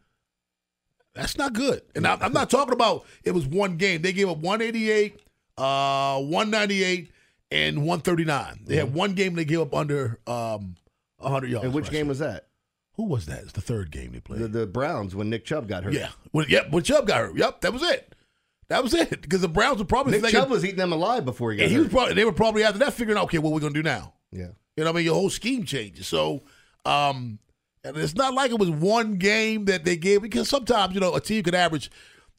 that's 1.14 1.38
not 1.38 1.52
good. 1.52 1.82
And 1.94 2.06
I, 2.06 2.18
I'm 2.20 2.32
not 2.32 2.50
talking 2.50 2.72
about 2.72 3.06
it 3.22 3.30
was 3.30 3.46
one 3.46 3.76
game. 3.76 4.02
They 4.02 4.12
gave 4.12 4.28
up 4.28 4.38
188, 4.38 5.20
uh, 5.56 6.18
198, 6.20 7.12
and 7.52 7.78
139. 7.78 8.64
They 8.64 8.76
had 8.76 8.94
one 8.94 9.12
game 9.14 9.34
they 9.34 9.44
gave 9.44 9.60
up 9.60 9.74
under 9.74 10.20
um 10.26 10.76
100 11.18 11.50
yards. 11.50 11.58
Mm-hmm. 11.58 11.66
And 11.66 11.74
which 11.74 11.90
game 11.90 12.08
was 12.08 12.18
that? 12.18 12.48
Who 12.94 13.04
was 13.04 13.26
that? 13.26 13.42
It's 13.44 13.52
the 13.52 13.60
third 13.60 13.90
game 13.90 14.12
they 14.12 14.20
played. 14.20 14.40
The, 14.40 14.48
the 14.48 14.66
Browns 14.66 15.14
when 15.14 15.30
Nick 15.30 15.44
Chubb 15.44 15.68
got 15.68 15.84
hurt. 15.84 15.94
Yeah. 15.94 16.10
When, 16.32 16.46
yep. 16.48 16.70
When 16.70 16.82
Chubb 16.82 17.06
got 17.06 17.18
hurt. 17.18 17.36
Yep. 17.36 17.62
That 17.62 17.72
was 17.72 17.82
it. 17.82 18.14
That 18.68 18.82
was 18.82 18.92
it. 18.94 19.22
Because 19.22 19.40
the 19.40 19.48
Browns 19.48 19.78
were 19.78 19.84
probably 19.84 20.12
Nick 20.12 20.22
thinking, 20.22 20.40
Chubb 20.40 20.50
was 20.50 20.64
eating 20.64 20.76
them 20.76 20.92
alive 20.92 21.24
before 21.24 21.52
he 21.52 21.58
got 21.58 21.64
and 21.64 21.70
he 21.70 21.76
hurt. 21.76 21.84
was 21.84 21.92
probably 21.92 22.14
they 22.14 22.24
were 22.24 22.32
probably 22.32 22.64
after 22.64 22.78
that 22.80 22.92
figuring 22.94 23.18
out 23.18 23.24
okay 23.24 23.38
what 23.38 23.52
we're 23.52 23.60
gonna 23.60 23.74
do 23.74 23.82
now. 23.82 24.14
yeah. 24.30 24.48
You 24.76 24.84
know 24.84 24.90
what 24.90 24.96
I 24.96 24.96
mean? 24.96 25.04
Your 25.04 25.14
whole 25.14 25.30
scheme 25.30 25.64
changes. 25.64 26.06
So, 26.06 26.44
um, 26.86 27.38
and 27.84 27.96
it's 27.96 28.14
not 28.14 28.32
like 28.32 28.50
it 28.50 28.58
was 28.58 28.70
one 28.70 29.16
game 29.16 29.66
that 29.66 29.84
they 29.84 29.96
gave 29.96 30.22
because 30.22 30.48
sometimes 30.48 30.94
you 30.94 31.00
know 31.00 31.14
a 31.14 31.20
team 31.20 31.42
could 31.42 31.54
average. 31.54 31.90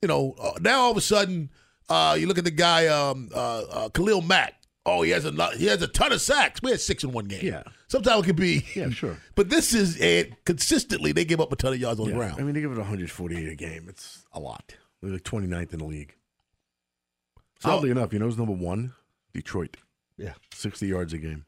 You 0.01 0.07
know, 0.07 0.35
uh, 0.41 0.53
now 0.59 0.81
all 0.81 0.91
of 0.91 0.97
a 0.97 1.01
sudden, 1.01 1.49
uh, 1.89 2.17
you 2.19 2.27
look 2.27 2.37
at 2.37 2.43
the 2.43 2.51
guy, 2.51 2.87
um, 2.87 3.29
uh, 3.33 3.61
uh, 3.69 3.89
Khalil 3.89 4.21
Mack. 4.21 4.55
Oh, 4.85 5.01
he 5.01 5.11
has 5.11 5.23
a 5.23 5.31
lot, 5.31 5.53
he 5.55 5.67
has 5.67 5.81
a 5.81 5.87
ton 5.87 6.11
of 6.11 6.19
sacks. 6.21 6.61
We 6.61 6.71
had 6.71 6.81
six 6.81 7.03
in 7.05 7.13
one 7.13 7.25
game. 7.25 7.39
Yeah. 7.41 7.63
Sometimes 7.87 8.23
it 8.23 8.25
could 8.27 8.35
be. 8.35 8.65
Yeah, 8.75 8.89
sure. 8.89 9.17
But 9.35 9.49
this 9.49 9.73
is 9.73 9.99
uh, 10.01 10.25
consistently 10.45 11.11
they 11.13 11.23
give 11.23 11.39
up 11.39 11.53
a 11.53 11.55
ton 11.55 11.71
of 11.73 11.79
yards 11.79 11.99
on 12.01 12.07
the 12.09 12.13
ground. 12.13 12.35
I 12.37 12.43
mean, 12.43 12.53
they 12.53 12.61
give 12.61 12.71
it 12.71 12.77
148 12.77 13.47
a 13.49 13.55
game. 13.55 13.85
It's 13.87 14.25
a 14.33 14.39
lot. 14.41 14.75
They're 15.01 15.11
like 15.13 15.23
29th 15.23 15.71
in 15.73 15.79
the 15.79 15.85
league. 15.85 16.15
So- 17.61 17.69
Oddly 17.71 17.91
enough, 17.91 18.11
you 18.11 18.19
know 18.19 18.25
who's 18.25 18.37
number 18.37 18.53
one? 18.53 18.93
Detroit. 19.33 19.77
Yeah. 20.17 20.33
60 20.53 20.85
yards 20.87 21.13
a 21.13 21.17
game. 21.17 21.45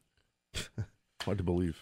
Hard 1.22 1.38
to 1.38 1.44
believe. 1.44 1.76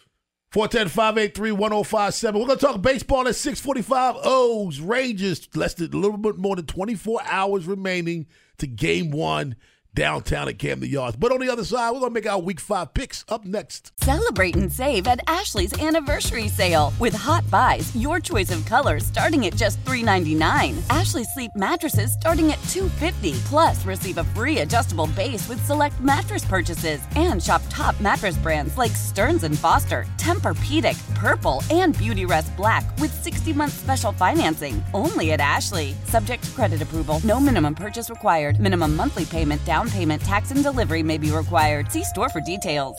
410-583-1057. 0.53 2.25
We're 2.35 2.47
going 2.47 2.59
to 2.59 2.67
talk 2.67 2.83
baseball 2.83 3.27
at 3.29 3.35
645. 3.37 4.17
O's, 4.25 4.81
Rangers, 4.81 5.49
less 5.55 5.75
than 5.75 5.93
a 5.93 5.97
little 5.97 6.17
bit 6.17 6.37
more 6.37 6.57
than 6.57 6.67
24 6.67 7.21
hours 7.25 7.67
remaining 7.67 8.27
to 8.59 8.67
game 8.67 9.11
one 9.11 9.57
downtown 9.95 10.49
at 10.49 10.59
Camden 10.59 10.89
Yards. 10.89 11.17
But 11.17 11.33
on 11.33 11.41
the 11.41 11.51
other 11.51 11.65
side, 11.65 11.91
we're 11.91 12.01
going 12.01 12.11
to 12.11 12.21
make 12.21 12.31
our 12.31 12.41
week 12.41 12.61
five 12.61 12.95
picks 12.95 13.25
up 13.29 13.45
next. 13.45 13.93
Celebrate 14.01 14.57
and 14.57 14.73
save 14.73 15.07
at 15.07 15.21
Ashley's 15.27 15.81
anniversary 15.83 16.49
sale. 16.49 16.93
With 16.99 17.15
hot 17.15 17.49
buys, 17.51 17.95
your 17.97 18.21
choice 18.21 18.51
of 18.51 18.65
colors 18.67 19.07
starting 19.07 19.47
at 19.47 19.57
just 19.57 19.83
$3.99. 19.85 20.75
Ashley 20.91 21.25
Sleep 21.25 21.51
mattresses 21.55 22.13
starting 22.15 22.53
at 22.53 22.59
$2.50. 22.69 23.39
Plus, 23.47 23.85
receive 23.85 24.19
a 24.19 24.25
free 24.25 24.59
adjustable 24.61 25.07
base 25.09 25.49
with 25.49 25.65
select 25.65 25.99
mattress 26.01 26.45
purchases. 26.45 27.01
And 27.17 27.43
shop 27.43 27.63
top 27.71 27.99
mattress 28.01 28.37
brands 28.39 28.77
like 28.79 28.93
Stearns 28.93 29.45
and 29.45 29.59
Foster, 29.59 30.07
Tempur-Pedic, 30.19 31.15
Purple, 31.15 31.63
and 31.71 31.95
Beautyrest 31.97 32.57
Black 32.57 32.85
with 32.99 33.25
60-month 33.25 33.73
special 33.73 34.13
financing. 34.13 34.83
Only 34.93 35.33
at 35.33 35.41
Ashley. 35.41 35.95
Subject 36.05 36.43
to 36.43 36.51
credit 36.51 36.83
approval. 36.83 37.21
No 37.25 37.41
minimum 37.41 37.75
purchase 37.75 38.11
required. 38.11 38.61
Minimum 38.61 38.97
monthly 38.97 39.25
payment, 39.25 39.65
down 39.65 39.84
payment, 39.87 40.23
tax, 40.23 40.51
and 40.51 40.63
delivery 40.63 41.03
may 41.03 41.19
be 41.19 41.31
required. 41.31 41.91
See 41.91 42.05
store 42.05 42.29
for 42.29 42.41
details. 42.41 42.97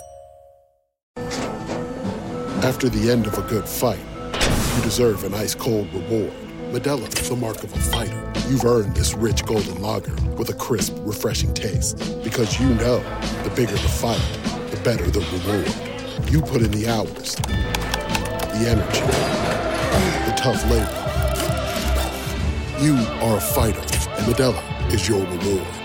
After 2.63 2.89
the 2.89 3.12
end 3.12 3.28
of 3.28 3.38
a 3.38 3.43
good 3.43 3.67
fight, 3.67 4.00
you 4.76 4.82
deserve 4.82 5.24
an 5.24 5.34
ice 5.34 5.54
cold 5.54 5.93
reward. 5.93 6.34
Modelo 6.71 7.08
is 7.21 7.30
the 7.30 7.36
mark 7.36 7.63
of 7.63 7.71
a 7.71 7.78
fighter. 7.78 8.34
You've 8.50 8.65
earned 8.65 8.95
this 8.95 9.13
rich 9.13 9.45
golden 9.45 9.82
lager 9.82 10.15
with 10.32 10.50
a 10.50 10.54
crisp, 10.54 10.95
refreshing 11.02 11.54
taste. 11.54 11.98
Because 12.24 12.60
you 12.60 12.67
know 12.76 13.00
the 13.43 13.52
bigger 13.56 13.74
the 13.74 13.78
fight, 13.78 14.19
the 14.71 14.82
better 14.84 15.06
the 15.06 15.19
reward. 15.19 16.32
You 16.32 16.41
put 16.41 16.63
in 16.63 16.71
the 16.71 16.88
hours, 16.88 17.36
the 17.36 18.65
energy, 18.67 19.02
the 20.26 20.36
tough 20.36 20.63
labor. 20.69 21.02
You 22.84 22.95
are 23.21 23.38
a 23.38 23.41
fighter, 23.41 23.80
and 23.80 24.26
Modelo 24.26 24.91
is 24.91 25.08
your 25.08 25.24
reward. 25.26 25.85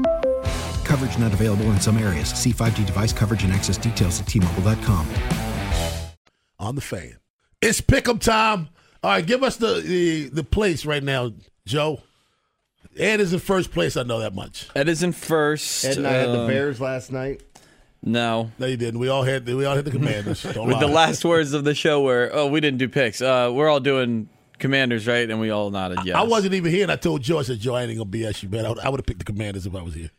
Coverage 0.91 1.17
not 1.17 1.31
available 1.31 1.71
in 1.71 1.79
some 1.79 1.97
areas. 1.97 2.27
See 2.31 2.51
5G 2.51 2.85
device 2.85 3.13
coverage 3.13 3.45
and 3.45 3.53
access 3.53 3.77
details 3.77 4.19
at 4.19 4.27
T-Mobile.com. 4.27 5.07
On 6.59 6.75
the 6.75 6.81
fan. 6.81 7.15
It's 7.61 7.79
pick'em 7.79 8.19
time. 8.19 8.67
All 9.01 9.11
right, 9.11 9.25
give 9.25 9.41
us 9.41 9.55
the, 9.55 9.75
the 9.79 10.27
the 10.27 10.43
place 10.43 10.85
right 10.85 11.01
now, 11.01 11.31
Joe. 11.65 12.01
Ed 12.97 13.21
is 13.21 13.31
in 13.31 13.39
first 13.39 13.71
place. 13.71 13.95
I 13.95 14.03
know 14.03 14.19
that 14.19 14.35
much. 14.35 14.67
Ed 14.75 14.89
is 14.89 15.01
in 15.01 15.13
first. 15.13 15.85
Ed 15.85 15.95
and 15.95 16.05
I 16.05 16.11
had 16.11 16.27
the 16.27 16.41
Um, 16.41 16.47
Bears 16.47 16.81
last 16.81 17.09
night. 17.09 17.41
No, 18.03 18.51
no, 18.59 18.65
you 18.65 18.75
didn't. 18.75 18.99
We 18.99 19.07
all 19.07 19.23
had 19.23 19.45
we 19.47 19.63
all 19.63 19.77
had 19.77 19.85
the 19.85 19.91
Commanders. 19.91 20.43
Don't 20.43 20.67
With 20.67 20.81
the 20.81 20.87
last 20.87 21.23
words 21.23 21.53
of 21.53 21.63
the 21.63 21.73
show 21.73 22.01
were, 22.01 22.29
"Oh, 22.33 22.47
we 22.47 22.59
didn't 22.59 22.79
do 22.79 22.89
picks. 22.89 23.21
Uh, 23.21 23.49
we're 23.53 23.69
all 23.69 23.79
doing 23.79 24.27
Commanders, 24.59 25.07
right?" 25.07 25.29
And 25.29 25.39
we 25.39 25.51
all 25.51 25.71
nodded 25.71 25.99
yes. 26.03 26.17
I 26.17 26.23
wasn't 26.23 26.53
even 26.53 26.69
here, 26.69 26.83
and 26.83 26.91
I 26.91 26.97
told 26.97 27.21
Joe, 27.21 27.39
I 27.39 27.43
said, 27.43 27.61
Joe, 27.61 27.75
I 27.75 27.83
ain't 27.83 27.97
gonna 27.97 28.09
BS 28.09 28.43
you, 28.43 28.49
man. 28.49 28.65
I 28.65 28.89
would 28.89 28.99
have 28.99 29.05
picked 29.05 29.19
the 29.19 29.25
Commanders 29.25 29.65
if 29.65 29.73
I 29.73 29.81
was 29.81 29.93
here. 29.93 30.09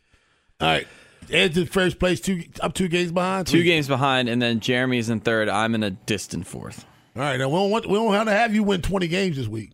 All 0.63 0.69
right, 0.69 0.87
Ed's 1.29 1.57
in 1.57 1.65
first 1.65 1.99
place. 1.99 2.19
Two, 2.21 2.43
I'm 2.61 2.71
two 2.71 2.87
games 2.87 3.11
behind. 3.11 3.47
two 3.47 3.63
games 3.63 3.87
behind, 3.87 4.29
and 4.29 4.41
then 4.41 4.59
Jeremy's 4.59 5.09
in 5.09 5.19
third. 5.19 5.49
I'm 5.49 5.75
in 5.75 5.83
a 5.83 5.91
distant 5.91 6.47
fourth. 6.47 6.85
All 7.15 7.21
right, 7.21 7.37
now 7.37 7.49
we 7.49 7.55
don't 7.55 7.69
want 7.71 7.87
we 7.87 7.93
don't 7.95 8.13
have 8.13 8.25
to 8.27 8.31
have 8.31 8.55
you 8.55 8.63
win 8.63 8.81
20 8.81 9.07
games 9.07 9.37
this 9.37 9.47
week. 9.47 9.71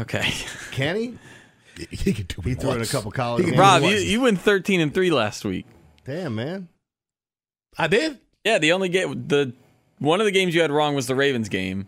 okay, 0.00 0.32
Can 0.72 0.96
he? 0.96 1.18
He 1.90 2.14
can 2.14 2.24
do 2.24 2.40
He 2.42 2.54
threw 2.54 2.70
in 2.70 2.80
a 2.80 2.86
couple 2.86 3.10
college 3.10 3.44
He 3.44 3.50
games. 3.50 3.60
Rob, 3.60 3.82
you 3.82 3.88
once. 3.88 4.04
you 4.04 4.20
win 4.22 4.36
13 4.36 4.80
and 4.80 4.94
three 4.94 5.10
last 5.10 5.44
week. 5.44 5.66
Damn, 6.06 6.34
man. 6.34 6.68
I 7.76 7.86
did. 7.86 8.18
Yeah, 8.44 8.58
the 8.58 8.72
only 8.72 8.88
game 8.88 9.26
the 9.28 9.52
one 9.98 10.20
of 10.20 10.24
the 10.24 10.30
games 10.30 10.54
you 10.54 10.62
had 10.62 10.70
wrong 10.70 10.94
was 10.94 11.06
the 11.06 11.14
Ravens 11.14 11.48
game. 11.50 11.86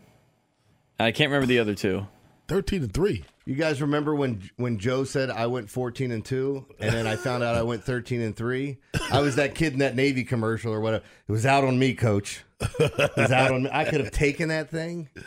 I 1.00 1.10
can't 1.12 1.30
remember 1.30 1.46
the 1.46 1.58
other 1.60 1.74
two. 1.74 2.06
13 2.48 2.82
and 2.82 2.92
three. 2.92 3.24
You 3.48 3.54
guys 3.54 3.80
remember 3.80 4.14
when 4.14 4.42
when 4.56 4.76
Joe 4.78 5.04
said 5.04 5.30
I 5.30 5.46
went 5.46 5.70
14 5.70 6.10
and 6.10 6.22
2 6.22 6.66
and 6.80 6.92
then 6.94 7.06
I 7.06 7.16
found 7.16 7.42
out 7.42 7.54
I 7.54 7.62
went 7.62 7.82
13 7.82 8.20
and 8.20 8.36
3? 8.36 8.76
I 9.10 9.20
was 9.20 9.36
that 9.36 9.54
kid 9.54 9.72
in 9.72 9.78
that 9.78 9.96
Navy 9.96 10.22
commercial 10.22 10.70
or 10.70 10.80
whatever. 10.80 11.02
It 11.26 11.32
was 11.32 11.46
out 11.46 11.64
on 11.64 11.78
me, 11.78 11.94
coach. 11.94 12.44
It 12.60 13.16
was 13.16 13.32
out 13.32 13.50
on 13.50 13.62
me. 13.62 13.70
I 13.72 13.86
could 13.86 14.00
have 14.00 14.10
taken 14.10 14.50
that 14.50 14.68
thing. 14.70 15.08
I'd 15.16 15.22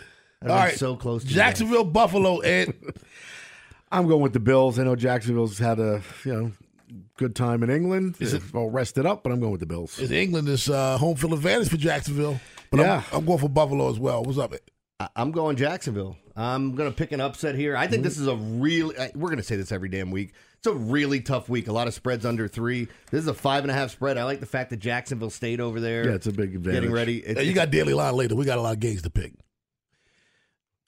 All 0.51 0.55
been 0.57 0.65
right, 0.65 0.77
so 0.77 0.95
close 0.95 1.23
to 1.23 1.29
Jacksonville, 1.29 1.83
Buffalo, 1.83 2.37
Ed. 2.41 2.75
I'm 3.91 4.07
going 4.07 4.21
with 4.21 4.33
the 4.33 4.39
Bills. 4.39 4.77
I 4.77 4.83
know 4.83 4.95
Jacksonville's 4.95 5.57
had 5.57 5.79
a 5.79 6.03
you 6.23 6.31
know 6.33 6.51
good 7.17 7.35
time 7.35 7.63
in 7.63 7.71
England. 7.71 8.17
Is 8.19 8.35
it- 8.35 8.43
all 8.53 8.69
rested 8.69 9.07
up? 9.07 9.23
But 9.23 9.31
I'm 9.31 9.39
going 9.39 9.51
with 9.51 9.61
the 9.61 9.65
Bills. 9.65 9.97
Is 9.97 10.11
England 10.11 10.47
is 10.47 10.69
uh, 10.69 10.99
home 10.99 11.15
field 11.15 11.33
advantage 11.33 11.69
for 11.69 11.77
Jacksonville? 11.77 12.39
But 12.69 12.81
Yeah. 12.81 13.01
I'm, 13.11 13.17
I'm 13.17 13.25
going 13.25 13.39
for 13.39 13.49
Buffalo 13.49 13.89
as 13.89 13.97
well. 13.97 14.23
What's 14.23 14.37
up? 14.37 14.53
Ed? 15.01 15.09
I- 15.15 15.21
I'm 15.21 15.31
going 15.31 15.55
Jacksonville. 15.57 16.17
I'm 16.35 16.75
going 16.75 16.89
to 16.89 16.95
pick 16.95 17.11
an 17.11 17.19
upset 17.19 17.55
here. 17.55 17.75
I 17.75 17.87
think 17.87 18.03
this 18.03 18.17
is 18.17 18.27
a 18.27 18.35
really, 18.35 18.95
we're 19.15 19.27
going 19.29 19.37
to 19.37 19.43
say 19.43 19.57
this 19.57 19.71
every 19.71 19.89
damn 19.89 20.11
week. 20.11 20.33
It's 20.59 20.67
a 20.67 20.73
really 20.73 21.19
tough 21.21 21.49
week. 21.49 21.67
A 21.67 21.73
lot 21.73 21.87
of 21.87 21.93
spreads 21.93 22.25
under 22.25 22.47
three. 22.47 22.87
This 23.09 23.21
is 23.21 23.27
a 23.27 23.33
five 23.33 23.63
and 23.63 23.71
a 23.71 23.73
half 23.73 23.91
spread. 23.91 24.17
I 24.17 24.23
like 24.23 24.39
the 24.39 24.45
fact 24.45 24.69
that 24.69 24.77
Jacksonville 24.77 25.29
stayed 25.29 25.59
over 25.59 25.79
there. 25.79 26.07
Yeah, 26.07 26.15
it's 26.15 26.27
a 26.27 26.31
big 26.31 26.55
advantage. 26.55 26.81
Getting 26.81 26.91
ready. 26.93 27.17
It's- 27.19 27.37
Hey, 27.37 27.43
you 27.43 27.53
got 27.53 27.69
daily 27.71 27.93
line 27.93 28.13
later. 28.13 28.35
We 28.35 28.45
got 28.45 28.57
a 28.57 28.61
lot 28.61 28.73
of 28.73 28.79
games 28.79 29.01
to 29.01 29.09
pick. 29.09 29.33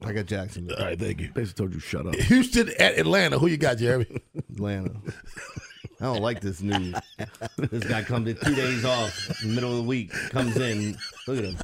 I 0.06 0.12
got 0.12 0.26
Jacksonville. 0.26 0.78
All 0.78 0.86
right, 0.86 1.00
thank 1.00 1.22
you. 1.22 1.30
Basically 1.34 1.64
told 1.66 1.74
you 1.74 1.80
shut 1.80 2.06
up. 2.06 2.16
Houston 2.20 2.70
at 2.80 2.98
Atlanta. 2.98 3.40
Who 3.40 3.48
you 3.48 3.58
got, 3.58 3.78
Jeremy? 3.78 4.22
Atlanta. 4.52 4.92
I 6.02 6.06
don't 6.06 6.22
like 6.22 6.42
this 6.42 6.62
news. 6.62 6.96
This 7.58 7.86
guy 7.86 8.04
comes 8.04 8.28
in 8.30 8.36
two 8.36 8.56
days 8.56 8.84
off, 8.84 9.44
middle 9.46 9.72
of 9.72 9.78
the 9.78 9.84
week, 9.84 10.12
comes 10.32 10.58
in. 10.58 10.98
Look 11.28 11.38
at 11.38 11.46
him. 11.46 11.58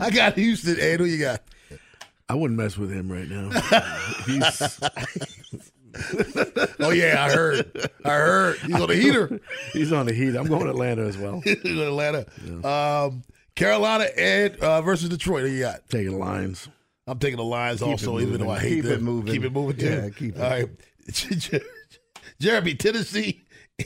I 0.00 0.10
got 0.10 0.34
Houston. 0.36 0.78
Ed, 0.80 1.00
who 1.00 1.04
you 1.06 1.18
got? 1.18 1.42
I 2.32 2.34
wouldn't 2.34 2.58
mess 2.58 2.78
with 2.78 2.90
him 2.90 3.12
right 3.12 3.28
now. 3.28 3.50
He's 4.24 4.80
Oh 6.80 6.88
yeah, 6.88 7.22
I 7.22 7.30
heard. 7.30 7.90
I 8.06 8.08
heard. 8.08 8.56
He's 8.56 8.74
on 8.74 8.88
the 8.88 8.96
heater. 8.96 9.40
he's 9.74 9.92
on 9.92 10.06
the 10.06 10.14
heater. 10.14 10.38
I'm 10.38 10.46
going 10.46 10.64
to 10.64 10.70
Atlanta 10.70 11.02
as 11.02 11.18
well. 11.18 11.42
Atlanta. 11.46 12.24
Um, 12.66 13.22
Carolina 13.54 14.06
Ed 14.16 14.56
uh, 14.60 14.80
versus 14.80 15.10
Detroit. 15.10 15.42
Who 15.42 15.48
you 15.50 15.60
got? 15.60 15.86
Taking 15.90 16.18
lines. 16.18 16.70
I'm 17.06 17.18
taking 17.18 17.36
the 17.36 17.44
Lions 17.44 17.80
Keep 17.80 17.88
also, 17.88 18.18
even 18.18 18.40
though 18.40 18.48
I 18.48 18.60
hate 18.60 18.76
Keep 18.76 18.84
it 18.86 19.02
moving. 19.02 19.30
Keep 19.34 19.44
it 19.44 19.52
moving 19.52 19.76
too. 19.76 19.84
Yeah, 19.84 20.08
keep 20.08 20.34
it. 20.34 20.40
All 20.40 20.48
right. 20.48 21.62
Jeremy, 22.40 22.76
Tennessee, 22.76 23.42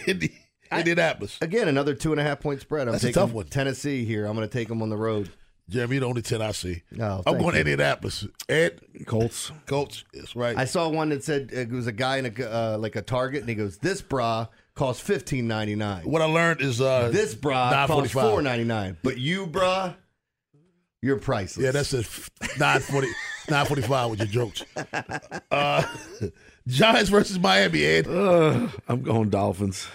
Indi- 0.06 0.38
Indianapolis. 0.70 1.36
Again, 1.40 1.66
another 1.66 1.94
two 1.94 2.12
and 2.12 2.20
a 2.20 2.22
half 2.22 2.38
point 2.38 2.60
spread. 2.60 2.86
I'm 2.86 2.92
That's 2.92 3.02
a 3.02 3.08
taking 3.08 3.22
tough 3.22 3.32
one. 3.32 3.46
Tennessee 3.46 4.04
here. 4.04 4.24
I'm 4.24 4.36
going 4.36 4.48
to 4.48 4.52
take 4.52 4.68
them 4.68 4.82
on 4.82 4.90
the 4.90 4.96
road. 4.96 5.30
Jeremy, 5.68 5.96
you're 5.96 6.00
the 6.02 6.06
only 6.06 6.22
10 6.22 6.40
I 6.42 6.52
see. 6.52 6.82
No, 6.92 7.16
I'm 7.18 7.22
thank 7.24 7.38
going 7.38 7.50
to 7.52 7.56
you. 7.56 7.60
Indianapolis. 7.62 8.24
Ed, 8.48 8.80
Colts. 9.06 9.50
Colts. 9.66 10.04
That's 10.14 10.36
right. 10.36 10.56
I 10.56 10.64
saw 10.64 10.88
one 10.88 11.08
that 11.08 11.24
said 11.24 11.50
it 11.52 11.70
was 11.70 11.86
a 11.88 11.92
guy 11.92 12.18
in 12.18 12.26
a 12.26 12.44
uh, 12.44 12.76
like 12.78 12.94
a 12.94 13.02
Target, 13.02 13.40
and 13.40 13.48
he 13.48 13.54
goes, 13.56 13.78
"This 13.78 14.00
bra 14.00 14.46
costs 14.76 15.02
fifteen 15.02 15.48
ninety 15.48 15.74
nine. 15.74 16.04
what 16.04 16.22
I 16.22 16.26
learned 16.26 16.60
is 16.60 16.80
uh, 16.80 17.08
This 17.12 17.34
bra 17.34 17.86
costs 17.88 18.14
$9.45. 18.14 18.30
four 18.30 18.42
ninety 18.42 18.64
nine, 18.64 18.96
but 19.02 19.18
you 19.18 19.46
bra, 19.48 19.94
you're 21.02 21.18
priceless." 21.18 21.64
Yeah, 21.64 21.72
that's 21.72 21.92
a 21.92 22.02
940, 22.58 23.08
945 23.48 24.10
with 24.10 24.18
your 24.20 24.28
jokes. 24.28 24.62
Uh, 25.50 25.82
Giants 26.68 27.10
versus 27.10 27.38
Miami, 27.40 27.84
Ed. 27.84 28.06
Uh, 28.06 28.68
I'm 28.88 29.02
going 29.02 29.30
Dolphins. 29.30 29.88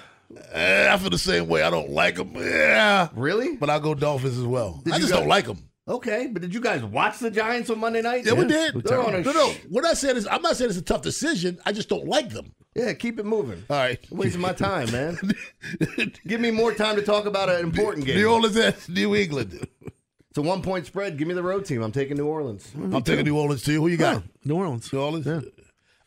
Eh, 0.54 0.88
I 0.92 0.98
feel 0.98 1.10
the 1.10 1.18
same 1.18 1.48
way. 1.48 1.64
I 1.64 1.70
don't 1.70 1.90
like 1.92 2.16
them. 2.16 2.34
Yeah. 2.36 3.10
really. 3.14 3.56
But 3.58 3.70
I'll 3.70 3.80
go 3.80 3.94
Dolphins 3.96 4.38
as 4.38 4.46
well. 4.46 4.82
Did 4.84 4.94
I 4.94 4.96
you 4.98 5.02
just 5.02 5.12
guys- 5.14 5.20
don't 5.22 5.30
like 5.30 5.46
them. 5.46 5.58
Okay, 5.88 6.28
but 6.32 6.42
did 6.44 6.54
you 6.54 6.62
guys 6.62 6.84
watch 6.84 7.18
the 7.20 7.32
Giants 7.32 7.70
on 7.72 7.80
Monday 7.80 8.02
night? 8.04 8.24
Yeah, 8.26 8.34
we 8.34 8.46
did. 8.46 8.76
They're 8.84 9.02
on 9.02 9.16
a 9.16 9.22
no, 9.22 9.32
no. 9.32 9.52
sh- 9.52 9.58
What 9.68 9.84
I 9.84 9.94
said 9.96 10.16
is, 10.16 10.28
I'm 10.28 10.42
not 10.44 10.56
saying 10.56 10.70
it's 10.70 10.80
a 10.80 10.84
tough 10.84 11.02
decision. 11.02 11.58
I 11.66 11.72
just 11.74 11.90
don't 11.90 12.06
like 12.06 12.30
them. 12.30 12.54
Yeah, 12.76 12.94
keep 12.94 13.20
it 13.20 13.26
moving. 13.26 13.64
All 13.70 13.78
right. 13.78 14.00
Wasting 14.12 14.40
my 14.42 14.54
time, 14.54 14.90
man. 14.92 15.18
Give 16.28 16.40
me 16.40 16.52
more 16.52 16.72
time 16.74 16.96
to 16.98 17.02
talk 17.02 17.26
about 17.26 17.50
an 17.50 17.62
important 17.62 18.06
game. 18.06 18.16
New 18.16 18.32
Orleans 18.32 18.56
at 18.58 18.88
New 18.88 19.16
England. 19.16 19.68
It's 20.30 20.38
a 20.38 20.42
one 20.42 20.62
point 20.62 20.86
spread. 20.86 21.18
Give 21.18 21.28
me 21.28 21.34
the 21.34 21.44
road 21.44 21.66
team. 21.66 21.82
I'm 21.82 21.92
taking 21.92 22.16
New 22.16 22.28
Orleans. 22.28 22.72
I'm 22.76 23.02
taking 23.02 23.26
New 23.26 23.38
Orleans 23.38 23.64
too. 23.64 23.82
Who 23.82 23.88
you 23.88 23.98
got? 23.98 24.24
New 24.46 24.56
Orleans. 24.56 24.94
New 24.94 25.02
Orleans. 25.02 25.46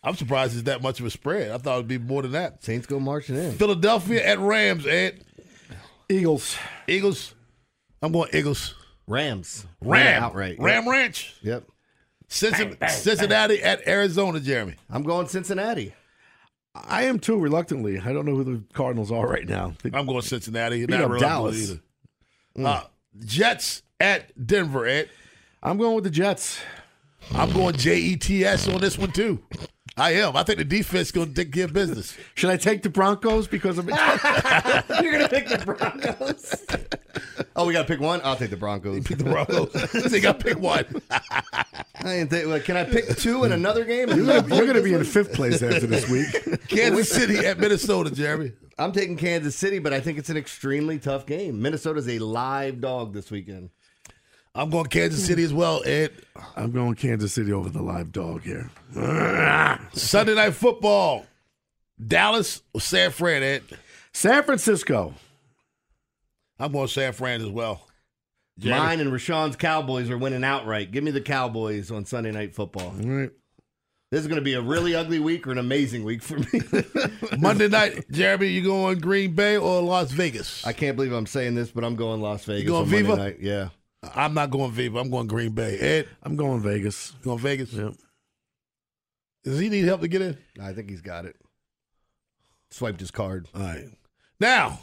I'm 0.05 0.14
surprised 0.17 0.55
it's 0.55 0.64
that 0.64 0.83
much 0.83 1.01
of 1.01 1.07
a 1.07 1.11
spread. 1.11 1.51
I 1.51 1.59
thought 1.59 1.77
it'd 1.77 1.88
be 1.88 1.99
more 1.99 2.23
than 2.23 2.33
that. 2.33 2.62
Saints 2.62 2.87
go 2.87 3.01
marching 3.01 3.37
in. 3.37 3.53
Philadelphia 3.53 4.25
at 4.25 4.38
Rams. 4.38 4.87
Ed. 4.87 5.25
Eagles. 6.09 6.57
Eagles. 6.87 7.35
I'm 8.03 8.12
going 8.12 8.29
Eagles. 8.35 8.75
Rams. 9.07 9.67
Ram. 9.81 10.23
outright. 10.23 10.57
Ram 10.59 10.85
Yep. 10.85 10.93
Ranch. 10.93 11.35
Yep. 11.43 11.64
Cincinnati, 12.29 12.88
Cincinnati 12.88 13.62
at 13.62 13.87
Arizona, 13.87 14.40
Jeremy. 14.40 14.75
I'm 14.90 15.03
going 15.03 15.27
Cincinnati. 15.29 15.95
I 16.75 17.05
am 17.05 17.19
too, 17.21 17.38
reluctantly. 17.38 18.01
I 18.01 18.12
don't 18.12 18.27
know 18.27 18.35
who 18.35 18.45
the 18.45 18.62
Cardinals 18.73 19.12
are 19.12 19.27
right 19.29 19.47
now. 19.49 19.75
They 19.83 19.90
I'm 19.97 20.07
going 20.07 20.23
Cincinnati. 20.23 20.85
beat 20.85 20.90
Not 20.90 21.12
up 21.12 21.19
Dallas. 21.21 21.71
either. 21.71 21.81
Uh, 22.69 22.83
Jets 23.25 23.83
at 24.01 24.47
Denver, 24.47 24.87
Ed. 24.87 25.09
I'm 25.62 25.79
going 25.79 25.95
with 25.95 26.05
the 26.05 26.11
Jets. 26.11 26.59
I'm 27.35 27.53
going 27.53 27.77
J 27.77 27.97
E 27.99 28.17
T 28.17 28.45
S 28.45 28.69
on 28.69 28.81
this 28.81 28.99
one 28.99 29.12
too. 29.12 29.40
I 29.96 30.14
am. 30.14 30.37
I 30.37 30.42
think 30.42 30.59
the 30.59 30.64
defense 30.64 31.09
is 31.09 31.12
going 31.12 31.28
to 31.28 31.35
take 31.35 31.52
care 31.52 31.66
of 31.66 31.72
business. 31.72 32.16
Should 32.35 32.50
I 32.50 32.57
take 32.57 32.83
the 32.83 32.88
Broncos 32.88 33.46
because 33.46 33.78
of 33.78 33.87
You're 33.88 35.12
gonna 35.12 35.28
pick 35.28 35.48
the 35.48 35.62
Broncos. 35.64 36.64
oh, 37.57 37.66
we 37.66 37.72
gotta 37.72 37.87
pick 37.87 38.00
one. 38.00 38.20
I'll 38.24 38.35
take 38.35 38.50
the 38.50 38.57
Broncos. 38.57 39.04
Pick 39.04 39.18
the 39.18 39.24
Broncos. 39.24 39.72
they 40.11 40.20
got 40.20 40.40
to 40.40 40.44
pick 40.44 40.59
one. 40.59 40.85
I 41.11 41.64
didn't 42.02 42.30
think. 42.30 42.46
Like, 42.48 42.64
can 42.64 42.76
I 42.76 42.85
pick 42.85 43.16
two 43.16 43.44
in 43.44 43.52
another 43.52 43.85
game? 43.85 44.09
You're 44.09 44.26
gonna, 44.26 44.57
you're 44.57 44.66
gonna 44.66 44.83
be 44.83 44.94
in 44.94 45.04
fifth 45.04 45.33
place 45.33 45.62
after 45.62 45.87
this 45.87 46.09
week. 46.09 46.68
Kansas 46.68 47.11
City 47.11 47.38
at 47.46 47.61
Minnesota, 47.61 48.11
Jeremy. 48.11 48.52
I'm 48.76 48.90
taking 48.90 49.16
Kansas 49.16 49.54
City, 49.54 49.78
but 49.78 49.92
I 49.92 50.00
think 50.00 50.18
it's 50.18 50.30
an 50.30 50.37
extremely 50.37 50.98
tough 50.98 51.26
game. 51.26 51.62
Minnesota's 51.62 52.09
a 52.09 52.18
live 52.18 52.80
dog 52.80 53.12
this 53.14 53.30
weekend. 53.30 53.70
I'm 54.55 54.71
going 54.71 54.87
Kansas 54.87 55.27
City 55.27 55.43
as 55.43 55.53
well, 55.53 55.83
Ed. 55.85 56.12
I'm 56.55 56.71
going 56.71 56.95
Kansas 56.95 57.33
City 57.33 57.53
over 57.53 57.69
the 57.69 57.83
live 57.83 58.12
dog 58.12 58.43
here. 58.43 58.71
Sunday 59.93 60.35
night 60.35 60.55
football. 60.55 61.27
Dallas 62.05 62.62
or 62.73 62.81
San 62.81 63.11
Fran, 63.11 63.43
Ed. 63.43 63.62
San 64.12 64.43
Francisco. 64.45 65.14
I'm 66.59 66.73
going 66.73 66.88
San 66.88 67.12
Fran 67.12 67.40
as 67.40 67.49
well. 67.49 67.87
Jeremy. 68.59 68.81
Mine 68.81 69.01
and 69.01 69.12
Rashawn's 69.12 69.57
Cowboys 69.57 70.09
are 70.11 70.19
winning 70.19 70.45
outright. 70.45 70.93
Give 70.93 71.03
me 71.03 71.11
the 71.11 71.21
Cowboys 71.21 71.90
on 71.90 72.05
Sunday 72.05 72.31
Night 72.31 72.55
Football. 72.55 72.95
All 73.03 73.09
right. 73.09 73.31
This 74.12 74.21
is 74.21 74.29
going 74.29 74.38
to 74.38 74.45
be 74.45 74.55
a 74.55 74.61
really 74.61 74.95
ugly 74.95 75.19
week 75.19 75.45
or 75.49 75.51
an 75.51 75.59
amazing 75.59 76.05
week 76.05 76.23
for 76.23 76.38
me. 76.38 76.61
Monday 77.38 77.67
night, 77.67 78.09
Jeremy, 78.12 78.47
you 78.47 78.62
going 78.62 79.01
Green 79.01 79.35
Bay 79.35 79.57
or 79.57 79.83
Las 79.83 80.12
Vegas? 80.12 80.64
I 80.64 80.73
can't 80.73 80.95
believe 80.95 81.12
I'm 81.12 81.27
saying 81.27 81.57
this, 81.57 81.73
but 81.73 81.83
I'm 81.83 81.97
going 81.97 82.21
Las 82.21 82.45
Vegas. 82.45 82.62
You 82.62 82.69
going 82.69 82.85
on 82.85 82.90
Monday 82.90 83.03
Viva? 83.03 83.17
Night. 83.17 83.37
Yeah. 83.40 83.69
I'm 84.14 84.35
not 84.35 84.50
going 84.50 84.70
Viva. 84.70 84.98
I'm 84.98 85.11
going 85.11 85.27
Green 85.27 85.53
Bay. 85.53 85.79
Ed, 85.79 86.09
I'm 86.22 86.37
going 86.37 86.61
Vegas. 86.61 87.12
you 87.18 87.24
going 87.24 87.38
Vegas? 87.38 87.72
Yep. 87.72 87.94
Does 89.44 89.59
he 89.59 89.68
need 89.68 89.85
help 89.85 90.00
to 90.00 90.09
get 90.09 90.22
in? 90.22 90.38
I 90.61 90.72
think 90.72 90.88
he's 90.88 91.03
got 91.03 91.27
it. 91.27 91.37
Swiped 92.70 93.00
his 93.00 93.11
card. 93.11 93.48
All 93.55 93.61
right. 93.62 93.88
Now, 94.40 94.79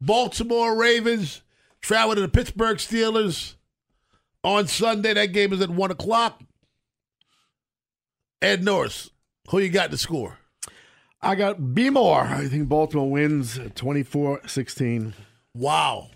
Baltimore 0.00 0.76
Ravens 0.76 1.42
travel 1.80 2.14
to 2.14 2.20
the 2.20 2.28
Pittsburgh 2.28 2.78
Steelers 2.78 3.54
on 4.44 4.66
Sunday. 4.66 5.14
That 5.14 5.32
game 5.32 5.52
is 5.52 5.60
at 5.60 5.70
1 5.70 5.90
o'clock. 5.90 6.42
Ed 8.40 8.64
Norris, 8.64 9.10
who 9.48 9.58
you 9.58 9.68
got 9.68 9.90
to 9.90 9.98
score? 9.98 10.38
I 11.20 11.34
got 11.34 11.74
B 11.74 11.90
more. 11.90 12.22
I 12.22 12.46
think 12.46 12.68
Baltimore 12.68 13.10
wins 13.10 13.58
24 13.74 14.46
16. 14.46 15.14
Wow. 15.54 16.10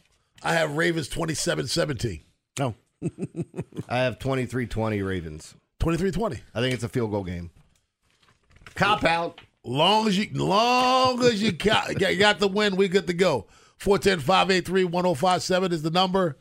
I 0.44 0.54
have 0.54 0.76
Ravens 0.76 1.08
27 1.08 1.66
17. 1.66 2.20
Oh. 2.60 2.74
I 3.88 3.98
have 3.98 4.18
23-20 4.18 5.04
Ravens. 5.06 5.54
23 5.80 6.10
20. 6.12 6.40
I 6.54 6.60
think 6.60 6.74
it's 6.74 6.84
a 6.84 6.88
field 6.88 7.10
goal 7.10 7.24
game. 7.24 7.50
Cop 8.74 9.04
out. 9.04 9.40
Long 9.64 10.06
as 10.08 10.16
you, 10.18 10.28
long 10.32 11.22
as 11.22 11.42
you 11.42 11.52
got, 11.52 11.98
got 12.18 12.38
the 12.38 12.48
win, 12.48 12.76
we 12.76 12.88
good 12.88 13.06
to 13.08 13.12
go. 13.12 13.46
410-583-1057 13.80 15.72
is 15.72 15.82
the 15.82 15.90
number. 15.90 16.36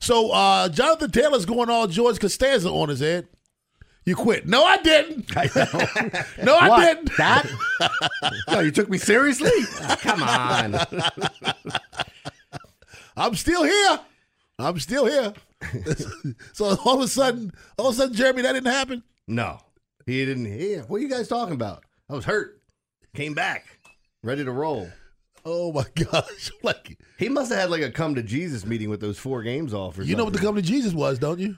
So 0.00 0.30
uh 0.32 0.68
Jonathan 0.68 1.10
Taylor's 1.10 1.46
going 1.46 1.70
all 1.70 1.86
George 1.86 2.20
Costanza 2.20 2.68
on 2.68 2.88
his 2.88 3.00
head. 3.00 3.26
You 4.04 4.14
quit. 4.16 4.46
No, 4.46 4.62
I 4.62 4.76
didn't. 4.78 5.34
no, 6.44 6.56
I 6.56 6.68
What? 6.68 6.84
didn't. 6.84 7.16
That? 7.16 7.46
No, 8.48 8.60
you 8.60 8.70
took 8.70 8.90
me 8.90 8.98
seriously? 8.98 9.50
Come 10.00 10.22
on. 10.22 10.76
I'm 13.16 13.34
still 13.34 13.62
here. 13.64 14.00
I'm 14.58 14.78
still 14.78 15.06
here. 15.06 15.32
so 16.52 16.76
all 16.84 16.96
of 16.96 17.00
a 17.00 17.08
sudden, 17.08 17.52
all 17.78 17.88
of 17.88 17.94
a 17.94 17.96
sudden, 17.96 18.14
Jeremy, 18.14 18.42
that 18.42 18.52
didn't 18.52 18.72
happen. 18.72 19.02
No. 19.26 19.58
He 20.06 20.24
didn't. 20.24 20.46
He, 20.46 20.74
what 20.76 20.98
are 20.98 21.00
you 21.00 21.08
guys 21.08 21.28
talking 21.28 21.54
about? 21.54 21.84
I 22.10 22.14
was 22.14 22.24
hurt. 22.24 22.60
Came 23.14 23.34
back. 23.34 23.78
Ready 24.22 24.44
to 24.44 24.50
roll. 24.52 24.88
Oh 25.44 25.72
my 25.72 25.84
gosh! 25.94 26.50
Like 26.62 26.98
He 27.18 27.28
must 27.28 27.50
have 27.50 27.60
had 27.60 27.70
like 27.70 27.82
a 27.82 27.90
come 27.90 28.14
to 28.14 28.22
Jesus 28.22 28.64
meeting 28.64 28.88
with 28.90 29.00
those 29.00 29.18
four 29.18 29.42
games 29.42 29.74
off 29.74 29.98
or 29.98 30.02
you 30.02 30.16
know 30.16 30.24
what 30.24 30.32
the 30.32 30.38
come 30.38 30.56
to 30.56 30.62
Jesus 30.62 30.92
was, 30.94 31.18
don't 31.18 31.38
you? 31.38 31.56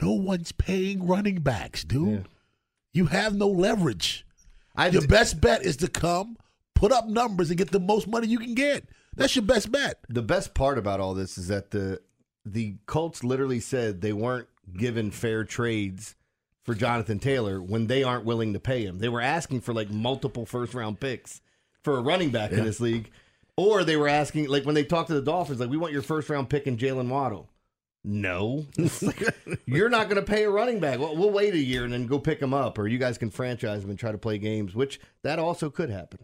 No 0.00 0.12
one's 0.12 0.52
paying 0.52 1.06
running 1.06 1.40
backs, 1.40 1.84
dude. 1.84 2.26
You 2.92 3.06
have 3.06 3.34
no 3.34 3.48
leverage. 3.48 4.26
I 4.76 4.88
Your 4.88 5.02
d- 5.02 5.06
best 5.06 5.40
bet 5.40 5.62
is 5.62 5.76
to 5.78 5.88
come, 5.88 6.36
put 6.74 6.92
up 6.92 7.06
numbers, 7.08 7.50
and 7.50 7.56
get 7.58 7.70
the 7.70 7.80
most 7.80 8.06
money 8.08 8.26
you 8.26 8.38
can 8.38 8.54
get. 8.54 8.88
That's 9.16 9.36
your 9.36 9.44
best 9.44 9.70
bet. 9.70 9.98
the 10.08 10.22
best 10.22 10.54
part 10.54 10.76
about 10.78 10.98
all 11.00 11.14
this 11.14 11.38
is 11.38 11.48
that 11.48 11.70
the 11.70 12.00
the 12.44 12.76
Colts 12.86 13.22
literally 13.22 13.60
said 13.60 14.00
they 14.00 14.12
weren't 14.12 14.48
given 14.76 15.10
fair 15.10 15.44
trades 15.44 16.14
for 16.64 16.74
Jonathan 16.74 17.18
Taylor 17.18 17.60
when 17.60 17.86
they 17.86 18.02
aren't 18.02 18.24
willing 18.24 18.52
to 18.52 18.60
pay 18.60 18.84
him. 18.84 18.98
They 18.98 19.08
were 19.08 19.20
asking 19.20 19.60
for 19.60 19.74
like 19.74 19.90
multiple 19.90 20.46
first 20.46 20.74
round 20.74 21.00
picks 21.00 21.40
for 21.82 21.98
a 21.98 22.02
running 22.02 22.30
back 22.30 22.52
in 22.52 22.64
this 22.64 22.80
league. 22.80 23.10
Or 23.56 23.84
they 23.84 23.96
were 23.96 24.08
asking 24.08 24.48
like 24.48 24.64
when 24.64 24.74
they 24.74 24.84
talked 24.84 25.08
to 25.08 25.14
the 25.14 25.22
Dolphins, 25.22 25.60
like, 25.60 25.70
we 25.70 25.76
want 25.76 25.92
your 25.92 26.02
first 26.02 26.30
round 26.30 26.48
pick 26.48 26.66
in 26.66 26.76
Jaylen 26.76 27.08
Waddle. 27.08 27.48
No. 28.04 28.66
You're 29.66 29.88
not 29.88 30.08
going 30.08 30.16
to 30.16 30.28
pay 30.28 30.44
a 30.44 30.50
running 30.50 30.80
back. 30.80 30.98
Well, 30.98 31.16
we'll 31.16 31.30
wait 31.30 31.54
a 31.54 31.58
year 31.58 31.84
and 31.84 31.92
then 31.92 32.06
go 32.06 32.18
pick 32.18 32.40
him 32.40 32.52
up, 32.52 32.78
or 32.78 32.88
you 32.88 32.98
guys 32.98 33.18
can 33.18 33.30
franchise 33.30 33.84
him 33.84 33.90
and 33.90 33.98
try 33.98 34.10
to 34.10 34.18
play 34.18 34.38
games, 34.38 34.74
which 34.74 34.98
that 35.22 35.38
also 35.38 35.70
could 35.70 35.90
happen. 35.90 36.20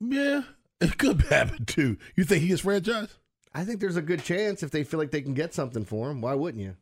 Yeah, 0.00 0.42
it 0.80 0.98
could 0.98 1.22
happen 1.30 1.64
too. 1.64 1.96
You 2.16 2.24
think 2.24 2.42
he 2.42 2.52
is 2.52 2.62
franchised? 2.62 3.16
I 3.58 3.64
think 3.64 3.80
there's 3.80 3.96
a 3.96 4.02
good 4.02 4.22
chance 4.22 4.62
if 4.62 4.70
they 4.70 4.84
feel 4.84 5.00
like 5.00 5.10
they 5.10 5.20
can 5.20 5.34
get 5.34 5.52
something 5.52 5.84
for 5.84 6.12
him. 6.12 6.20
Why 6.20 6.32
wouldn't 6.34 6.62
you? 6.62 6.76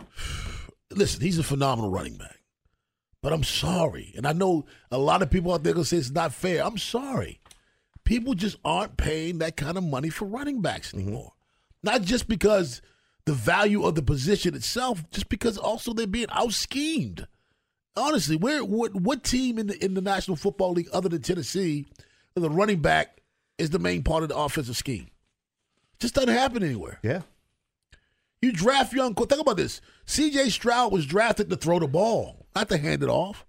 Listen, 0.90 1.20
he's 1.20 1.38
a 1.38 1.42
phenomenal 1.42 1.90
running 1.90 2.16
back. 2.16 2.40
But 3.22 3.34
I'm 3.34 3.44
sorry. 3.44 4.14
And 4.16 4.26
I 4.26 4.32
know 4.32 4.64
a 4.90 4.96
lot 4.96 5.20
of 5.20 5.30
people 5.30 5.52
out 5.52 5.64
there 5.64 5.74
going 5.74 5.84
to 5.84 5.88
say 5.88 5.98
it's 5.98 6.10
not 6.10 6.32
fair. 6.32 6.64
I'm 6.64 6.78
sorry. 6.78 7.40
People 8.04 8.32
just 8.32 8.56
aren't 8.64 8.96
paying 8.96 9.36
that 9.38 9.58
kind 9.58 9.76
of 9.76 9.84
money 9.84 10.08
for 10.08 10.24
running 10.24 10.62
backs 10.62 10.94
anymore. 10.94 11.34
Not 11.82 12.00
just 12.00 12.26
because 12.26 12.80
the 13.26 13.34
value 13.34 13.84
of 13.84 13.96
the 13.96 14.02
position 14.02 14.54
itself, 14.54 15.04
just 15.10 15.28
because 15.28 15.58
also 15.58 15.92
they're 15.92 16.06
being 16.06 16.28
out 16.30 16.54
schemed. 16.54 17.26
Honestly, 17.98 18.36
where 18.36 18.64
what 18.64 18.94
what 18.94 19.24
team 19.24 19.58
in 19.58 19.66
the 19.66 19.84
in 19.84 19.92
the 19.92 20.00
National 20.00 20.38
Football 20.38 20.72
League 20.72 20.88
other 20.90 21.10
than 21.10 21.20
Tennessee, 21.20 21.84
the 22.34 22.48
running 22.48 22.80
back 22.80 23.20
is 23.58 23.68
the 23.68 23.78
main 23.78 24.02
part 24.02 24.22
of 24.22 24.30
the 24.30 24.36
offensive 24.36 24.76
scheme? 24.76 25.10
Just 26.00 26.14
doesn't 26.14 26.28
happen 26.30 26.62
anywhere. 26.62 26.98
Yeah. 27.02 27.22
You 28.40 28.52
draft 28.52 28.92
young. 28.92 29.14
Think 29.14 29.40
about 29.40 29.56
this. 29.56 29.80
C.J. 30.06 30.50
Stroud 30.50 30.92
was 30.92 31.06
drafted 31.06 31.50
to 31.50 31.56
throw 31.56 31.80
the 31.80 31.88
ball, 31.88 32.46
not 32.54 32.68
to 32.68 32.78
hand 32.78 33.02
it 33.02 33.08
off. 33.08 33.44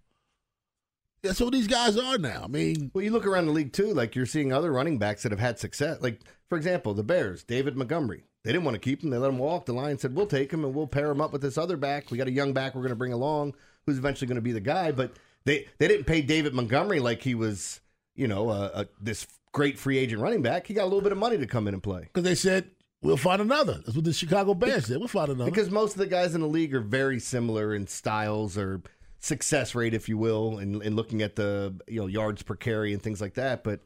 That's 1.21 1.39
what 1.41 1.51
these 1.51 1.67
guys 1.67 1.97
are 1.97 2.17
now. 2.17 2.43
I 2.45 2.47
mean, 2.47 2.91
Well, 2.93 3.03
you 3.03 3.11
look 3.11 3.27
around 3.27 3.47
the 3.47 3.51
league 3.51 3.73
too, 3.73 3.93
like 3.93 4.15
you're 4.15 4.25
seeing 4.25 4.53
other 4.53 4.71
running 4.71 4.97
backs 4.97 5.23
that 5.23 5.31
have 5.31 5.39
had 5.39 5.59
success. 5.59 6.01
Like, 6.01 6.21
for 6.47 6.57
example, 6.57 6.93
the 6.93 7.03
Bears, 7.03 7.43
David 7.43 7.75
Montgomery. 7.75 8.23
They 8.43 8.53
didn't 8.53 8.63
want 8.63 8.75
to 8.75 8.79
keep 8.79 9.03
him. 9.03 9.09
They 9.09 9.17
let 9.17 9.29
him 9.29 9.37
walk. 9.37 9.65
The 9.65 9.73
Lions 9.73 10.01
said, 10.01 10.15
we'll 10.15 10.25
take 10.25 10.51
him 10.51 10.63
and 10.63 10.73
we'll 10.73 10.87
pair 10.87 11.11
him 11.11 11.19
up 11.19 11.33
with 11.33 11.41
this 11.41 11.57
other 11.57 11.75
back. 11.75 12.09
We 12.09 12.17
got 12.17 12.27
a 12.27 12.31
young 12.31 12.53
back 12.53 12.73
we're 12.73 12.81
going 12.81 12.89
to 12.91 12.95
bring 12.95 13.11
along 13.13 13.53
who's 13.85 13.97
eventually 13.97 14.27
going 14.27 14.35
to 14.37 14.41
be 14.41 14.53
the 14.53 14.61
guy. 14.61 14.93
But 14.93 15.11
they, 15.43 15.67
they 15.77 15.89
didn't 15.89 16.05
pay 16.05 16.21
David 16.21 16.53
Montgomery 16.53 17.01
like 17.01 17.21
he 17.21 17.35
was, 17.35 17.81
you 18.19 18.27
know, 18.27 18.49
uh, 18.49 18.69
uh, 18.73 18.83
this 19.01 19.25
great 19.51 19.79
free 19.79 19.97
agent 19.97 20.21
running 20.21 20.41
back. 20.41 20.67
He 20.67 20.73
got 20.73 20.83
a 20.83 20.85
little 20.91 21.01
bit 21.01 21.11
of 21.11 21.17
money 21.17 21.37
to 21.37 21.47
come 21.47 21.67
in 21.67 21.73
and 21.73 21.81
play. 21.81 22.01
because 22.01 22.23
they 22.23 22.35
said 22.35 22.69
we'll 23.01 23.17
find 23.17 23.41
another. 23.41 23.75
That's 23.85 23.95
what 23.95 24.03
the 24.05 24.13
Chicago 24.13 24.53
Bears 24.53 24.87
said. 24.87 24.97
We'll 24.99 25.07
find 25.07 25.29
another. 25.31 25.49
Because 25.49 25.71
most 25.71 25.93
of 25.93 25.99
the 25.99 26.07
guys 26.07 26.35
in 26.35 26.41
the 26.41 26.47
league 26.47 26.75
are 26.75 26.81
very 26.81 27.19
similar 27.19 27.73
in 27.73 27.87
styles 27.87 28.57
or 28.57 28.81
success 29.19 29.73
rate, 29.75 29.93
if 29.93 30.07
you 30.09 30.17
will, 30.17 30.59
in 30.59 30.95
looking 30.95 31.21
at 31.21 31.35
the 31.35 31.73
you 31.87 31.99
know 31.99 32.07
yards 32.07 32.43
per 32.43 32.55
carry 32.55 32.93
and 32.93 33.01
things 33.01 33.21
like 33.21 33.35
that. 33.35 33.63
But 33.63 33.79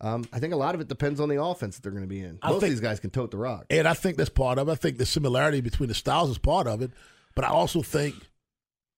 um, 0.00 0.24
I 0.32 0.38
think 0.40 0.52
a 0.52 0.56
lot 0.56 0.74
of 0.74 0.80
it 0.80 0.88
depends 0.88 1.20
on 1.20 1.28
the 1.28 1.40
offense 1.42 1.76
that 1.76 1.82
they're 1.82 1.92
going 1.92 2.02
to 2.04 2.08
be 2.08 2.20
in. 2.20 2.38
I 2.42 2.48
Most 2.48 2.56
of 2.56 2.60
think- 2.62 2.72
these 2.72 2.80
guys 2.80 2.98
can 3.00 3.10
tote 3.10 3.30
the 3.30 3.36
rock. 3.36 3.66
And 3.70 3.86
I 3.86 3.94
think 3.94 4.16
that's 4.16 4.30
part 4.30 4.58
of 4.58 4.68
it. 4.68 4.72
I 4.72 4.74
think 4.76 4.98
the 4.98 5.06
similarity 5.06 5.60
between 5.60 5.88
the 5.88 5.94
styles 5.94 6.30
is 6.30 6.38
part 6.38 6.66
of 6.66 6.82
it. 6.82 6.90
But 7.34 7.44
I 7.44 7.48
also 7.48 7.82
think 7.82 8.14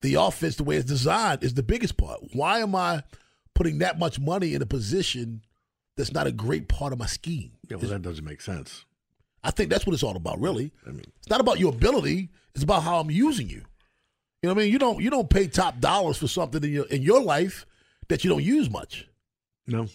the 0.03 0.15
offense, 0.15 0.57
the 0.57 0.65
way 0.65 0.77
it's 0.77 0.87
designed, 0.87 1.45
is 1.45 1.55
the 1.55 1.63
biggest 1.63 1.97
part. 1.97 2.21
Why 2.33 2.59
am 2.61 2.75
I 2.75 3.03
putting 3.55 3.79
that 3.79 3.99
much 3.99 4.19
money 4.21 4.55
in 4.55 4.63
a 4.63 4.67
position 4.67 5.43
that's 5.97 6.13
not 6.13 6.27
a 6.27 6.33
great 6.33 6.69
part 6.69 6.93
of 6.93 6.99
my 6.99 7.07
scheme? 7.07 7.53
Yeah, 7.69 7.77
well, 7.77 7.91
that 7.91 8.03
doesn't 8.03 8.25
make 8.25 8.41
sense. 8.41 8.85
I 9.43 9.51
think 9.51 9.71
that's 9.71 9.87
what 9.87 9.93
it's 9.93 10.03
all 10.03 10.17
about, 10.17 10.41
really. 10.41 10.73
I 10.87 10.91
mean, 10.91 11.05
It's 11.19 11.29
not 11.29 11.41
about 11.41 11.59
your 11.61 11.73
ability. 11.73 12.31
It's 12.55 12.65
about 12.65 12.83
how 12.83 12.99
I'm 12.99 13.11
using 13.11 13.49
you. 13.49 13.63
You 14.43 14.49
know 14.49 14.55
what 14.55 14.61
I 14.61 14.65
mean? 14.65 14.73
You 14.73 14.79
don't 14.79 15.01
you 15.01 15.11
don't 15.11 15.29
pay 15.31 15.47
top 15.47 15.81
dollars 15.81 16.19
for 16.19 16.29
something 16.29 16.63
in 16.63 16.71
your 16.71 16.87
in 16.87 17.03
your 17.03 17.23
life 17.23 17.67
that 18.09 18.25
you 18.25 18.31
don't 18.31 18.43
use 18.45 18.71
much. 18.71 19.09
no. 19.67 19.87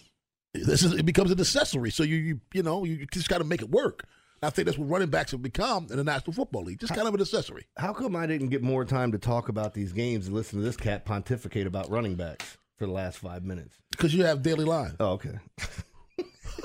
This 0.52 0.82
is 0.82 0.92
it 0.94 1.06
becomes 1.06 1.30
an 1.30 1.38
accessory. 1.38 1.90
So 1.92 2.02
you 2.02 2.16
you 2.16 2.40
you 2.52 2.62
know 2.64 2.82
you 2.84 3.06
just 3.12 3.28
got 3.28 3.38
to 3.38 3.44
make 3.44 3.62
it 3.62 3.70
work. 3.70 4.04
I 4.42 4.50
think 4.50 4.66
that's 4.66 4.76
what 4.78 4.88
running 4.88 5.08
backs 5.10 5.30
have 5.32 5.42
become 5.42 5.86
in 5.90 5.96
the 5.98 6.02
National 6.02 6.32
Football 6.32 6.64
League. 6.64 6.80
Just 6.80 6.94
kind 6.94 7.06
of 7.06 7.14
an 7.14 7.20
accessory. 7.20 7.66
How 7.76 7.92
come 7.92 8.16
I 8.16 8.26
didn't 8.26 8.48
get 8.48 8.62
more 8.62 8.84
time 8.84 9.12
to 9.12 9.18
talk 9.18 9.48
about 9.48 9.74
these 9.74 9.92
games 9.92 10.26
and 10.26 10.34
listen 10.34 10.58
to 10.58 10.64
this 10.64 10.76
cat 10.76 11.04
pontificate 11.04 11.66
about 11.68 11.88
running 11.90 12.16
backs 12.16 12.56
for 12.80 12.86
the 12.86 12.92
last 12.92 13.18
five 13.18 13.44
minutes? 13.44 13.76
Because 13.90 14.14
you 14.14 14.24
have 14.24 14.42
daily 14.42 14.64
line. 14.64 14.96
Oh, 14.98 15.10
okay. 15.10 15.38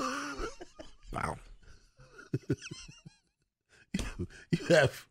wow. 1.12 1.36
you 4.08 4.66
have 4.70 5.04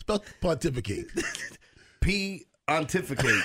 spell 0.00 0.22
pontificate. 0.42 1.06
P 2.02 2.44
pontificate. 2.68 3.42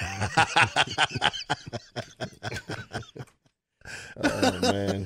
oh 4.21 4.59
man. 4.59 5.05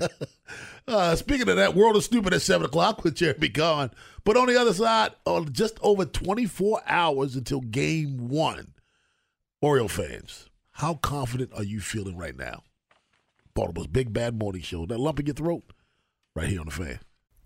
Uh, 0.88 1.16
speaking 1.16 1.48
of 1.48 1.58
that, 1.58 1.76
World 1.76 1.96
of 1.96 2.04
Stupid 2.04 2.34
at 2.34 2.42
7 2.42 2.66
o'clock 2.66 3.04
with 3.04 3.14
Jeremy 3.14 3.50
Conn. 3.50 3.92
But 4.24 4.36
on 4.36 4.48
the 4.48 4.60
other 4.60 4.74
side, 4.74 5.12
on 5.26 5.54
just 5.54 5.78
over 5.84 6.06
24 6.06 6.82
hours 6.88 7.36
until 7.36 7.62
game 7.62 8.30
one, 8.30 8.74
Oriole 9.62 9.88
fans, 9.88 10.49
how 10.80 10.94
confident 10.94 11.52
are 11.54 11.64
you 11.64 11.82
feeling 11.82 12.16
right 12.16 12.38
now? 12.38 12.64
Baltimore's 13.54 13.88
Big 13.88 14.14
Bad 14.14 14.40
Morning 14.40 14.62
Show. 14.62 14.86
That 14.86 14.98
lump 14.98 15.20
in 15.20 15.26
your 15.26 15.36
throat, 15.36 15.74
right 16.34 16.48
here 16.48 16.62
on 16.62 16.68
the 16.68 16.72
fan. 16.72 17.00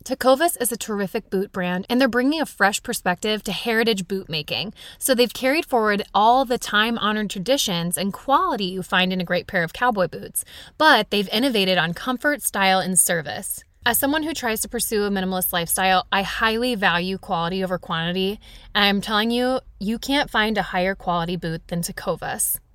Tecovas 0.06 0.56
is 0.62 0.72
a 0.72 0.78
terrific 0.78 1.32
boot 1.32 1.52
brand, 1.52 1.88
and 1.90 2.00
they're 2.00 2.08
bringing 2.08 2.40
a 2.40 2.46
fresh 2.46 2.84
perspective 2.84 3.42
to 3.44 3.52
heritage 3.52 4.08
boot 4.08 4.30
making. 4.30 4.76
So 5.00 5.16
they've 5.16 5.34
carried 5.34 5.66
forward 5.66 6.04
all 6.14 6.46
the 6.46 6.60
time 6.60 7.00
honored 7.00 7.32
traditions 7.32 7.98
and 7.98 8.14
quality 8.14 8.66
you 8.66 8.84
find 8.84 9.12
in 9.12 9.20
a 9.20 9.26
great 9.26 9.48
pair 9.48 9.64
of 9.64 9.74
cowboy 9.74 10.10
boots, 10.10 10.46
but 10.78 11.10
they've 11.10 11.30
innovated 11.30 11.80
on 11.80 11.96
comfort, 11.96 12.44
style, 12.44 12.78
and 12.78 13.00
service. 13.00 13.64
As 13.84 13.98
someone 13.98 14.22
who 14.22 14.36
tries 14.36 14.62
to 14.62 14.70
pursue 14.70 15.06
a 15.06 15.10
minimalist 15.10 15.52
lifestyle, 15.52 16.06
I 16.12 16.22
highly 16.22 16.76
value 16.76 17.18
quality 17.18 17.64
over 17.64 17.80
quantity, 17.80 18.40
and 18.76 18.86
I'm 18.86 19.02
telling 19.02 19.32
you, 19.32 19.60
you 19.80 19.98
can't 19.98 20.30
find 20.30 20.56
a 20.56 20.62
higher 20.62 20.94
quality 20.94 21.36
boot 21.36 21.68
than 21.70 21.82
Tecovas. 21.82 22.60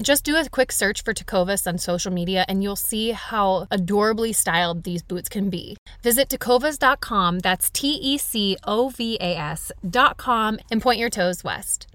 Just 0.00 0.24
do 0.24 0.36
a 0.36 0.48
quick 0.48 0.70
search 0.70 1.02
for 1.02 1.12
Tecovas 1.12 1.66
on 1.66 1.78
social 1.78 2.12
media 2.12 2.44
and 2.48 2.62
you'll 2.62 2.76
see 2.76 3.10
how 3.10 3.66
adorably 3.70 4.32
styled 4.32 4.84
these 4.84 5.02
boots 5.02 5.28
can 5.28 5.50
be. 5.50 5.76
Visit 6.02 6.28
tecovas.com, 6.28 7.40
that's 7.40 7.68
T 7.70 7.94
E 7.94 8.18
C 8.18 8.56
O 8.64 8.90
V 8.90 9.18
A 9.20 9.36
S.com, 9.36 10.58
and 10.70 10.80
point 10.80 11.00
your 11.00 11.10
toes 11.10 11.42
west. 11.42 11.86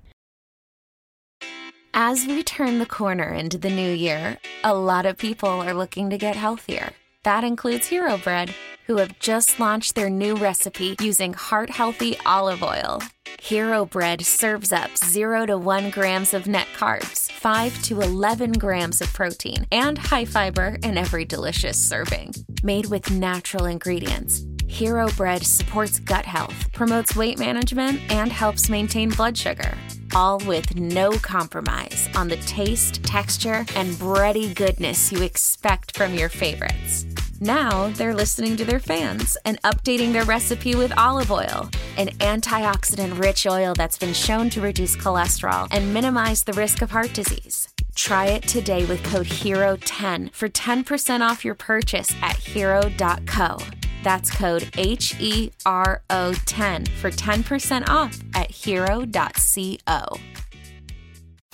As 1.93 2.25
we 2.25 2.41
turn 2.43 2.79
the 2.79 2.87
corner 2.87 3.31
into 3.31 3.57
the 3.57 3.69
new 3.69 3.91
year, 3.91 4.39
a 4.63 4.73
lot 4.73 5.05
of 5.05 5.17
people 5.17 5.49
are 5.49 5.75
looking 5.75 6.09
to 6.09 6.17
get 6.17 6.35
healthier. 6.35 6.91
That 7.23 7.43
includes 7.43 7.87
Hero 7.87 8.17
Bread, 8.17 8.53
who 8.87 8.97
have 8.97 9.17
just 9.19 9.59
launched 9.59 9.95
their 9.95 10.09
new 10.09 10.35
recipe 10.35 10.95
using 10.99 11.33
heart 11.33 11.69
healthy 11.69 12.17
olive 12.25 12.63
oil. 12.63 13.01
Hero 13.41 13.85
Bread 13.85 14.25
serves 14.25 14.71
up 14.71 14.97
0 14.97 15.45
to 15.47 15.57
1 15.57 15.89
grams 15.89 16.33
of 16.33 16.47
net 16.47 16.67
carbs, 16.77 17.31
5 17.31 17.83
to 17.83 18.01
11 18.01 18.53
grams 18.53 19.01
of 19.01 19.11
protein, 19.13 19.65
and 19.71 19.97
high 19.97 20.25
fiber 20.25 20.77
in 20.83 20.97
every 20.97 21.25
delicious 21.25 21.77
serving. 21.81 22.33
Made 22.63 22.85
with 22.87 23.11
natural 23.11 23.65
ingredients, 23.65 24.45
Hero 24.67 25.07
Bread 25.17 25.43
supports 25.43 25.99
gut 25.99 26.25
health, 26.25 26.71
promotes 26.73 27.15
weight 27.15 27.37
management, 27.37 27.99
and 28.11 28.31
helps 28.31 28.69
maintain 28.69 29.09
blood 29.09 29.37
sugar. 29.37 29.77
All 30.15 30.39
with 30.47 30.75
no 30.75 31.11
compromise 31.11 32.09
on 32.15 32.27
the 32.27 32.37
taste, 32.37 33.03
texture, 33.03 33.65
and 33.75 33.93
bready 33.95 34.55
goodness 34.55 35.11
you 35.11 35.21
expect 35.21 35.95
from 35.95 36.13
your 36.13 36.29
favorites. 36.29 37.05
Now 37.39 37.89
they're 37.89 38.13
listening 38.13 38.55
to 38.57 38.65
their 38.65 38.79
fans 38.79 39.35
and 39.43 39.61
updating 39.63 40.13
their 40.13 40.23
recipe 40.23 40.75
with 40.75 40.97
olive 40.97 41.31
oil, 41.31 41.69
an 41.97 42.09
antioxidant 42.19 43.19
rich 43.19 43.45
oil 43.47 43.73
that's 43.73 43.97
been 43.97 44.13
shown 44.13 44.49
to 44.51 44.61
reduce 44.61 44.95
cholesterol 44.95 45.67
and 45.71 45.93
minimize 45.93 46.43
the 46.43 46.53
risk 46.53 46.81
of 46.81 46.91
heart 46.91 47.13
disease. 47.13 47.67
Try 47.95 48.27
it 48.27 48.43
today 48.43 48.85
with 48.85 49.03
code 49.03 49.27
HERO10 49.27 50.33
for 50.33 50.49
10% 50.49 51.21
off 51.21 51.43
your 51.43 51.55
purchase 51.55 52.15
at 52.21 52.37
hero.co. 52.37 53.57
That's 54.03 54.31
code 54.31 54.69
H 54.77 55.15
E 55.19 55.51
R 55.65 56.01
O 56.09 56.33
10 56.45 56.85
for 56.85 57.09
10% 57.09 57.89
off 57.89 58.19
at 58.33 58.51
hero.co. 58.51 60.17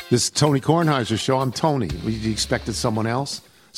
This 0.09 0.23
is 0.23 0.29
Tony 0.31 0.59
Kornheiser's 0.59 1.19
show. 1.19 1.39
I'm 1.39 1.51
Tony. 1.51 1.87
You 2.03 2.31
expected 2.31 2.73
someone 2.73 3.05
else? 3.05 3.41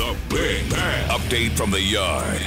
The 0.00 0.16
Big 0.30 0.70
Bad 0.70 1.10
Update 1.10 1.50
from 1.50 1.70
the 1.70 1.78
Yard. 1.78 2.40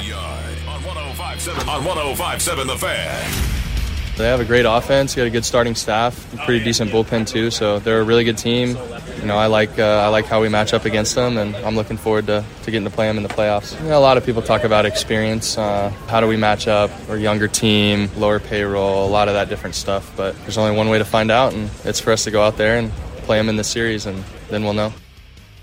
On 0.66 0.82
1057 0.82 1.68
on 1.68 1.84
1057 1.84 2.66
The 2.66 2.76
Fan. 2.76 4.16
They 4.16 4.24
have 4.26 4.40
a 4.40 4.44
great 4.44 4.66
offense, 4.66 5.14
got 5.14 5.28
a 5.28 5.30
good 5.30 5.44
starting 5.44 5.76
staff, 5.76 6.34
pretty 6.46 6.64
decent 6.64 6.90
bullpen 6.90 7.28
too. 7.28 7.52
So 7.52 7.78
they're 7.78 8.00
a 8.00 8.02
really 8.02 8.24
good 8.24 8.38
team. 8.38 8.76
You 9.20 9.26
know, 9.26 9.36
I 9.36 9.46
like 9.46 9.78
uh, 9.78 9.84
I 9.84 10.08
like 10.08 10.26
how 10.26 10.42
we 10.42 10.48
match 10.48 10.74
up 10.74 10.84
against 10.84 11.14
them, 11.14 11.38
and 11.38 11.54
I'm 11.58 11.76
looking 11.76 11.96
forward 11.96 12.26
to, 12.26 12.44
to 12.64 12.70
getting 12.72 12.88
to 12.88 12.90
play 12.90 13.06
them 13.06 13.18
in 13.18 13.22
the 13.22 13.28
playoffs. 13.28 13.80
You 13.80 13.90
know, 13.90 13.98
a 13.98 14.00
lot 14.00 14.16
of 14.16 14.26
people 14.26 14.42
talk 14.42 14.64
about 14.64 14.84
experience. 14.84 15.56
Uh, 15.56 15.90
how 16.08 16.20
do 16.20 16.26
we 16.26 16.36
match 16.36 16.66
up? 16.66 16.90
We're 17.08 17.18
a 17.18 17.20
younger 17.20 17.46
team, 17.46 18.10
lower 18.16 18.40
payroll, 18.40 19.06
a 19.06 19.10
lot 19.10 19.28
of 19.28 19.34
that 19.34 19.48
different 19.48 19.76
stuff. 19.76 20.12
But 20.16 20.36
there's 20.40 20.58
only 20.58 20.76
one 20.76 20.88
way 20.88 20.98
to 20.98 21.04
find 21.04 21.30
out, 21.30 21.54
and 21.54 21.70
it's 21.84 22.00
for 22.00 22.10
us 22.10 22.24
to 22.24 22.32
go 22.32 22.42
out 22.42 22.56
there 22.56 22.78
and 22.80 22.90
play 23.26 23.38
them 23.38 23.48
in 23.48 23.54
the 23.54 23.62
series, 23.62 24.06
and 24.06 24.24
then 24.50 24.64
we'll 24.64 24.74
know. 24.74 24.92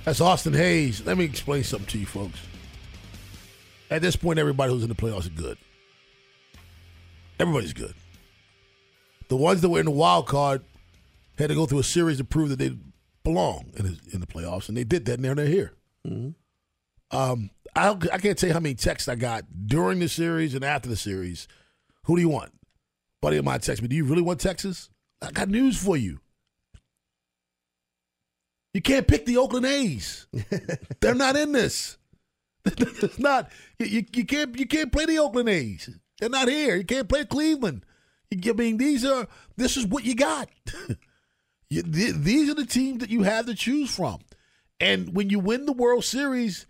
That's 0.03 0.19
Austin 0.19 0.53
Hays. 0.53 1.05
Let 1.05 1.17
me 1.17 1.25
explain 1.25 1.63
something 1.63 1.87
to 1.89 1.99
you 1.99 2.05
folks. 2.05 2.39
At 3.89 4.01
this 4.01 4.15
point, 4.15 4.39
everybody 4.39 4.73
who's 4.73 4.83
in 4.83 4.89
the 4.89 4.95
playoffs 4.95 5.21
is 5.21 5.29
good. 5.29 5.57
Everybody's 7.39 7.73
good. 7.73 7.93
The 9.27 9.35
ones 9.35 9.61
that 9.61 9.69
were 9.69 9.79
in 9.79 9.85
the 9.85 9.91
wild 9.91 10.27
card 10.27 10.63
had 11.37 11.49
to 11.49 11.55
go 11.55 11.65
through 11.65 11.79
a 11.79 11.83
series 11.83 12.17
to 12.17 12.23
prove 12.23 12.49
that 12.49 12.59
they 12.59 12.75
belong 13.23 13.71
in 13.75 13.85
the, 13.85 13.99
in 14.13 14.19
the 14.21 14.27
playoffs, 14.27 14.67
and 14.67 14.77
they 14.77 14.83
did 14.83 15.05
that, 15.05 15.13
and 15.13 15.23
now 15.23 15.33
they're 15.33 15.45
here. 15.45 15.73
Mm-hmm. 16.07 17.17
Um, 17.17 17.49
I, 17.75 17.89
I 17.89 18.17
can't 18.17 18.37
tell 18.37 18.47
you 18.47 18.53
how 18.53 18.59
many 18.59 18.75
texts 18.75 19.07
I 19.07 19.15
got 19.15 19.45
during 19.67 19.99
the 19.99 20.09
series 20.09 20.55
and 20.55 20.63
after 20.63 20.89
the 20.89 20.95
series. 20.95 21.47
Who 22.05 22.15
do 22.15 22.21
you 22.21 22.29
want? 22.29 22.51
Buddy 23.21 23.37
of 23.37 23.45
mine 23.45 23.59
text 23.59 23.81
me, 23.81 23.87
do 23.87 23.95
you 23.95 24.05
really 24.05 24.21
want 24.21 24.39
Texas? 24.39 24.89
I 25.21 25.31
got 25.31 25.49
news 25.49 25.81
for 25.81 25.95
you. 25.95 26.19
You 28.73 28.81
can't 28.81 29.07
pick 29.07 29.25
the 29.25 29.37
Oakland 29.37 29.65
A's. 29.65 30.27
They're 31.01 31.15
not 31.15 31.35
in 31.35 31.51
this. 31.51 31.97
it's 32.65 33.19
not. 33.19 33.51
You, 33.79 34.05
you 34.13 34.25
can't. 34.25 34.57
You 34.57 34.65
can't 34.65 34.91
play 34.91 35.05
the 35.05 35.19
Oakland 35.19 35.49
A's. 35.49 35.89
They're 36.19 36.29
not 36.29 36.47
here. 36.47 36.75
You 36.75 36.85
can't 36.85 37.09
play 37.09 37.25
Cleveland. 37.25 37.85
I 38.31 38.53
mean, 38.53 38.77
these 38.77 39.03
are. 39.03 39.27
This 39.57 39.75
is 39.77 39.85
what 39.85 40.05
you 40.05 40.15
got. 40.15 40.49
you, 41.69 41.83
th- 41.83 42.15
these 42.15 42.49
are 42.49 42.53
the 42.53 42.65
teams 42.65 42.99
that 42.99 43.09
you 43.09 43.23
have 43.23 43.47
to 43.47 43.55
choose 43.55 43.93
from. 43.93 44.19
And 44.79 45.15
when 45.15 45.29
you 45.29 45.39
win 45.39 45.65
the 45.65 45.73
World 45.73 46.05
Series, 46.05 46.65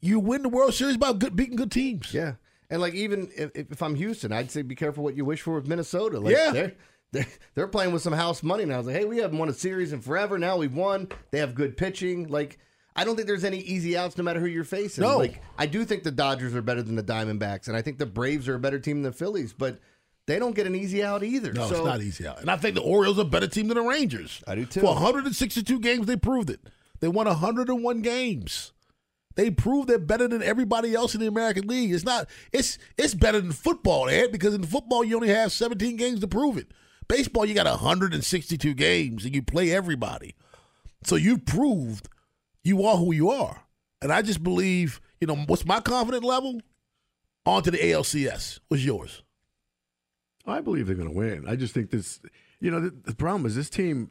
you 0.00 0.18
win 0.18 0.42
the 0.42 0.48
World 0.48 0.74
Series 0.74 0.96
by 0.96 1.12
good, 1.12 1.36
beating 1.36 1.56
good 1.56 1.70
teams. 1.70 2.12
Yeah. 2.12 2.34
And 2.70 2.80
like 2.80 2.94
even 2.94 3.30
if, 3.34 3.50
if 3.54 3.82
I'm 3.82 3.94
Houston, 3.94 4.32
I'd 4.32 4.50
say 4.50 4.62
be 4.62 4.74
careful 4.74 5.02
what 5.04 5.16
you 5.16 5.24
wish 5.24 5.40
for 5.40 5.54
with 5.54 5.66
Minnesota. 5.66 6.20
Like, 6.20 6.36
Yeah. 6.36 6.70
They're, 7.12 7.26
they're 7.54 7.68
playing 7.68 7.92
with 7.92 8.02
some 8.02 8.12
house 8.12 8.42
money 8.42 8.64
now. 8.64 8.74
I 8.74 8.78
was 8.78 8.86
like, 8.86 8.96
hey, 8.96 9.04
we 9.04 9.18
haven't 9.18 9.38
won 9.38 9.48
a 9.48 9.54
series 9.54 9.92
in 9.92 10.00
forever. 10.00 10.38
Now 10.38 10.56
we've 10.56 10.74
won. 10.74 11.08
They 11.30 11.38
have 11.38 11.54
good 11.54 11.76
pitching. 11.76 12.28
Like, 12.28 12.58
I 12.96 13.04
don't 13.04 13.16
think 13.16 13.28
there's 13.28 13.44
any 13.44 13.58
easy 13.58 13.96
outs 13.96 14.16
no 14.18 14.24
matter 14.24 14.40
who 14.40 14.46
you're 14.46 14.64
facing. 14.64 15.02
No. 15.02 15.18
Like, 15.18 15.40
I 15.56 15.66
do 15.66 15.84
think 15.84 16.02
the 16.02 16.10
Dodgers 16.10 16.54
are 16.54 16.62
better 16.62 16.82
than 16.82 16.96
the 16.96 17.02
Diamondbacks, 17.02 17.68
and 17.68 17.76
I 17.76 17.82
think 17.82 17.98
the 17.98 18.06
Braves 18.06 18.48
are 18.48 18.54
a 18.54 18.58
better 18.58 18.78
team 18.78 19.02
than 19.02 19.12
the 19.12 19.16
Phillies. 19.16 19.52
But 19.52 19.78
they 20.26 20.38
don't 20.38 20.54
get 20.54 20.66
an 20.66 20.74
easy 20.74 21.02
out 21.02 21.22
either. 21.22 21.52
No, 21.52 21.68
so, 21.68 21.76
it's 21.76 21.84
not 21.84 22.02
easy 22.02 22.26
out. 22.26 22.40
And 22.40 22.50
I 22.50 22.56
think 22.56 22.74
the 22.74 22.82
Orioles 22.82 23.18
are 23.18 23.22
a 23.22 23.24
better 23.24 23.46
team 23.46 23.68
than 23.68 23.76
the 23.76 23.82
Rangers. 23.82 24.42
I 24.46 24.56
do 24.56 24.66
too. 24.66 24.80
For 24.80 24.94
162 24.94 25.80
games, 25.80 26.06
they 26.06 26.16
proved 26.16 26.50
it. 26.50 26.60
They 27.00 27.08
won 27.08 27.26
101 27.26 28.02
games. 28.02 28.72
They 29.36 29.50
proved 29.50 29.88
they're 29.88 30.00
better 30.00 30.26
than 30.26 30.42
everybody 30.42 30.94
else 30.94 31.14
in 31.14 31.20
the 31.20 31.28
American 31.28 31.68
League. 31.68 31.92
It's 31.92 32.04
not. 32.04 32.28
It's 32.52 32.76
it's 32.96 33.14
better 33.14 33.40
than 33.40 33.52
football, 33.52 34.08
Ed, 34.08 34.32
because 34.32 34.52
in 34.52 34.64
football 34.64 35.04
you 35.04 35.14
only 35.14 35.28
have 35.28 35.52
17 35.52 35.96
games 35.96 36.18
to 36.20 36.26
prove 36.26 36.58
it. 36.58 36.72
Baseball, 37.08 37.46
you 37.46 37.54
got 37.54 37.66
162 37.66 38.74
games 38.74 39.24
and 39.24 39.34
you 39.34 39.42
play 39.42 39.72
everybody. 39.72 40.34
So 41.04 41.16
you've 41.16 41.46
proved 41.46 42.08
you 42.62 42.84
are 42.84 42.96
who 42.96 43.12
you 43.12 43.30
are. 43.30 43.64
And 44.02 44.12
I 44.12 44.22
just 44.22 44.42
believe, 44.42 45.00
you 45.20 45.26
know, 45.26 45.36
what's 45.36 45.64
my 45.64 45.80
confident 45.80 46.24
level? 46.24 46.60
On 47.46 47.62
to 47.62 47.70
the 47.70 47.78
ALCS. 47.78 48.60
What's 48.68 48.84
yours? 48.84 49.22
I 50.46 50.60
believe 50.60 50.86
they're 50.86 50.96
going 50.96 51.08
to 51.08 51.14
win. 51.14 51.44
I 51.48 51.56
just 51.56 51.74
think 51.74 51.90
this, 51.90 52.20
you 52.60 52.70
know, 52.70 52.80
the, 52.80 52.90
the 52.90 53.14
problem 53.14 53.46
is 53.46 53.54
this 53.54 53.70
team, 53.70 54.10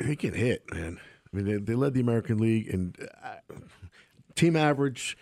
they 0.00 0.16
can 0.16 0.34
hit, 0.34 0.64
man. 0.72 0.98
I 1.32 1.36
mean, 1.36 1.46
they, 1.46 1.56
they 1.56 1.74
led 1.74 1.94
the 1.94 2.00
American 2.00 2.38
League 2.38 2.68
in 2.68 2.94
uh, 3.22 3.54
team 4.34 4.56
average, 4.56 5.16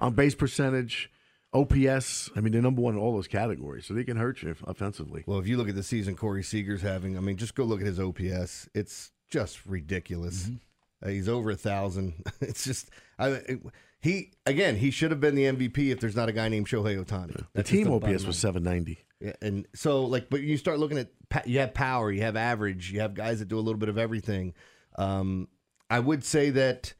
on 0.00 0.14
base 0.14 0.34
percentage, 0.34 1.10
OPS. 1.52 2.30
I 2.36 2.40
mean, 2.40 2.52
they're 2.52 2.62
number 2.62 2.82
one 2.82 2.94
in 2.94 3.00
all 3.00 3.14
those 3.14 3.28
categories, 3.28 3.86
so 3.86 3.94
they 3.94 4.04
can 4.04 4.16
hurt 4.16 4.42
you 4.42 4.54
offensively. 4.64 5.24
Well, 5.26 5.38
if 5.38 5.46
you 5.46 5.56
look 5.56 5.68
at 5.68 5.74
the 5.74 5.82
season 5.82 6.14
Corey 6.14 6.42
Seager's 6.42 6.82
having, 6.82 7.16
I 7.16 7.20
mean, 7.20 7.36
just 7.36 7.54
go 7.54 7.64
look 7.64 7.80
at 7.80 7.86
his 7.86 7.98
OPS. 7.98 8.68
It's 8.74 9.10
just 9.30 9.64
ridiculous. 9.66 10.44
Mm-hmm. 10.44 11.06
Uh, 11.06 11.08
he's 11.10 11.28
over 11.28 11.50
a 11.50 11.56
thousand. 11.56 12.14
It's 12.40 12.64
just, 12.64 12.90
I, 13.18 13.28
it, 13.28 13.60
he 14.00 14.32
again, 14.46 14.76
he 14.76 14.90
should 14.90 15.10
have 15.10 15.20
been 15.20 15.34
the 15.34 15.44
MVP 15.44 15.90
if 15.90 16.00
there's 16.00 16.16
not 16.16 16.28
a 16.28 16.32
guy 16.32 16.48
named 16.48 16.68
Shohei 16.68 17.02
Ohtani. 17.02 17.44
The 17.52 17.62
team 17.62 17.90
OPS 17.90 18.24
was 18.24 18.38
790. 18.38 18.98
Yeah, 19.20 19.32
and 19.42 19.66
so 19.74 20.04
like, 20.04 20.30
but 20.30 20.40
you 20.40 20.56
start 20.56 20.78
looking 20.78 20.98
at 20.98 21.08
you 21.46 21.58
have 21.58 21.74
power, 21.74 22.12
you 22.12 22.22
have 22.22 22.36
average, 22.36 22.92
you 22.92 23.00
have 23.00 23.14
guys 23.14 23.40
that 23.40 23.48
do 23.48 23.58
a 23.58 23.60
little 23.60 23.78
bit 23.78 23.88
of 23.88 23.98
everything. 23.98 24.54
Um, 24.96 25.48
I 25.90 25.98
would 25.98 26.24
say 26.24 26.50
that 26.50 26.94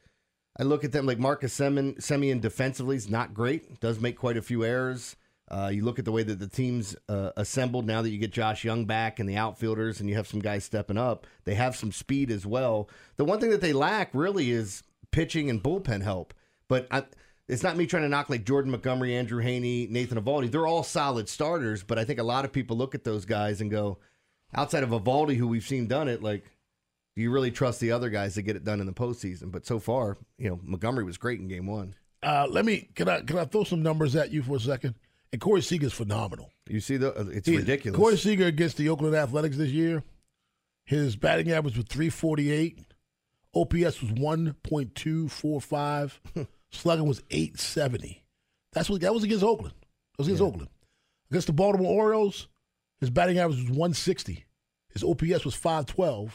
I 0.59 0.63
look 0.63 0.83
at 0.83 0.91
them 0.91 1.05
like 1.05 1.17
Marcus 1.17 1.57
Semien, 1.57 1.97
Semien 1.99 2.41
defensively 2.41 2.97
is 2.97 3.09
not 3.09 3.33
great, 3.33 3.79
does 3.79 4.01
make 4.01 4.17
quite 4.17 4.35
a 4.35 4.41
few 4.41 4.65
errors. 4.65 5.15
Uh, 5.49 5.71
you 5.73 5.83
look 5.83 5.97
at 5.97 6.05
the 6.05 6.11
way 6.11 6.21
that 6.21 6.37
the 6.37 6.47
team's 6.47 6.95
uh, 7.07 7.31
assembled 7.37 7.87
now 7.87 8.01
that 8.01 8.09
you 8.09 8.19
get 8.19 8.31
Josh 8.31 8.65
Jung 8.65 8.85
back 8.85 9.19
and 9.19 9.27
the 9.27 9.37
outfielders, 9.37 9.99
and 9.99 10.09
you 10.09 10.15
have 10.15 10.27
some 10.27 10.41
guys 10.41 10.65
stepping 10.65 10.97
up. 10.97 11.25
They 11.45 11.55
have 11.55 11.75
some 11.75 11.91
speed 11.91 12.29
as 12.29 12.45
well. 12.45 12.89
The 13.15 13.25
one 13.25 13.39
thing 13.39 13.49
that 13.51 13.61
they 13.61 13.73
lack 13.73 14.09
really 14.13 14.51
is 14.51 14.83
pitching 15.11 15.49
and 15.49 15.63
bullpen 15.63 16.03
help. 16.03 16.33
But 16.67 16.87
I, 16.91 17.05
it's 17.47 17.63
not 17.63 17.77
me 17.77 17.87
trying 17.87 18.03
to 18.03 18.09
knock 18.09 18.29
like 18.29 18.45
Jordan 18.45 18.69
Montgomery, 18.69 19.15
Andrew 19.15 19.41
Heaney, 19.41 19.89
Nathan 19.89 20.21
Eovaldi. 20.21 20.51
They're 20.51 20.67
all 20.67 20.83
solid 20.83 21.29
starters, 21.29 21.83
but 21.83 21.97
I 21.97 22.03
think 22.03 22.19
a 22.19 22.23
lot 22.23 22.45
of 22.45 22.51
people 22.51 22.77
look 22.77 22.93
at 22.93 23.05
those 23.05 23.25
guys 23.25 23.61
and 23.61 23.71
go, 23.71 23.97
outside 24.53 24.83
of 24.83 24.89
Eovaldi, 24.89 25.37
who 25.37 25.47
we've 25.47 25.65
seen 25.65 25.87
done 25.87 26.09
it, 26.09 26.21
like, 26.21 26.43
you 27.19 27.31
really 27.31 27.51
trust 27.51 27.79
the 27.79 27.91
other 27.91 28.09
guys 28.09 28.35
to 28.35 28.41
get 28.41 28.55
it 28.55 28.63
done 28.63 28.79
in 28.79 28.85
the 28.85 28.93
postseason? 28.93 29.51
But 29.51 29.65
so 29.65 29.79
far, 29.79 30.17
you 30.37 30.49
know, 30.49 30.59
Montgomery 30.63 31.03
was 31.03 31.17
great 31.17 31.39
in 31.39 31.47
game 31.47 31.67
one. 31.67 31.95
Uh, 32.21 32.47
let 32.49 32.65
me 32.65 32.89
can 32.95 33.07
I 33.07 33.21
can 33.21 33.37
I 33.37 33.45
throw 33.45 33.63
some 33.63 33.81
numbers 33.81 34.15
at 34.15 34.31
you 34.31 34.43
for 34.43 34.57
a 34.57 34.59
second? 34.59 34.95
And 35.31 35.39
Corey 35.39 35.61
Seager's 35.61 35.93
phenomenal. 35.93 36.51
You 36.67 36.79
see, 36.79 36.97
the 36.97 37.09
it's 37.31 37.47
He- 37.47 37.57
ridiculous. 37.57 37.97
Corey 37.97 38.17
Seager 38.17 38.45
against 38.47 38.77
the 38.77 38.89
Oakland 38.89 39.15
Athletics 39.15 39.57
this 39.57 39.69
year, 39.69 40.03
his 40.85 41.15
batting 41.15 41.51
average 41.51 41.77
was 41.77 41.85
348. 41.85 42.79
OPS 43.55 44.01
was 44.01 44.11
1.245. 44.11 46.19
Slugging 46.71 47.07
was 47.07 47.21
870. 47.31 48.23
That's 48.73 48.89
what 48.89 49.01
that 49.01 49.13
was 49.13 49.23
against 49.23 49.43
Oakland. 49.43 49.73
That 49.79 50.19
was 50.19 50.27
against 50.27 50.43
Oakland. 50.43 50.69
Against 51.31 51.47
the 51.47 51.53
Baltimore 51.53 52.03
Orioles, 52.03 52.47
his 52.99 53.09
batting 53.09 53.39
average 53.39 53.57
was 53.59 53.69
160. 53.69 54.45
His 54.93 55.03
OPS 55.03 55.45
was 55.45 55.55
512, 55.55 56.21
and 56.25 56.31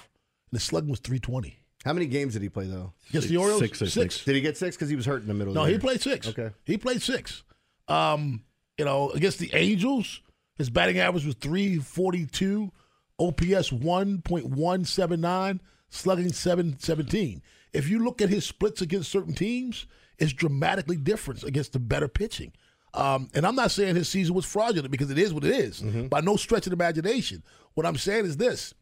his 0.55 0.63
slugging 0.65 0.91
was 0.91 1.01
320. 1.01 1.59
How 1.85 1.93
many 1.93 2.07
games 2.07 2.33
did 2.33 2.43
he 2.43 2.49
play 2.49 2.67
though? 2.67 2.93
Against 3.11 3.29
the 3.29 3.37
Orioles? 3.37 3.61
Six, 3.61 3.83
I. 3.83 3.87
Six. 3.87 4.25
Did 4.25 4.35
he 4.35 4.41
get 4.41 4.57
six? 4.57 4.75
Because 4.77 4.89
he 4.89 4.97
was 4.97 5.05
hurt 5.05 5.21
in 5.23 5.29
the 5.29 5.35
middle. 5.35 5.53
No, 5.53 5.63
of 5.63 5.67
the 5.67 5.73
he 5.75 5.79
played 5.79 6.01
six. 6.01 6.27
Okay. 6.29 6.51
He 6.65 6.79
played 6.79 7.03
six. 7.03 7.43
Um, 7.89 8.45
you 8.79 8.85
know, 8.87 9.11
against 9.11 9.39
the 9.39 9.55
Angels, 9.55 10.23
his 10.57 10.71
batting 10.71 10.99
average 10.99 11.27
was 11.27 11.35
342, 11.37 12.73
OPS 13.19 13.71
1.179, 13.71 15.61
slugging 15.91 16.33
717. 16.33 17.43
If 17.73 17.89
you 17.89 17.99
look 18.03 18.23
at 18.23 18.29
his 18.31 18.45
splits 18.47 18.81
against 18.81 19.11
certain 19.11 19.35
teams, 19.35 19.87
it's 20.19 20.33
dramatically 20.33 20.97
different 20.97 21.43
against 21.43 21.73
the 21.73 21.79
better 21.81 22.09
pitching. 22.09 22.53
Um, 22.95 23.29
and 23.35 23.45
I'm 23.45 23.57
not 23.57 23.73
saying 23.73 23.97
his 23.97 24.09
season 24.09 24.35
was 24.35 24.45
fraudulent 24.45 24.91
because 24.91 25.11
it 25.11 25.19
is 25.19 25.35
what 25.35 25.45
it 25.45 25.55
is, 25.55 25.81
by 26.09 26.21
no 26.21 26.37
stretch 26.37 26.67
of 26.67 26.71
the 26.71 26.77
imagination. 26.77 27.43
What 27.75 27.87
I'm 27.87 27.97
saying 27.97 28.25
is 28.25 28.37
this 28.37 28.73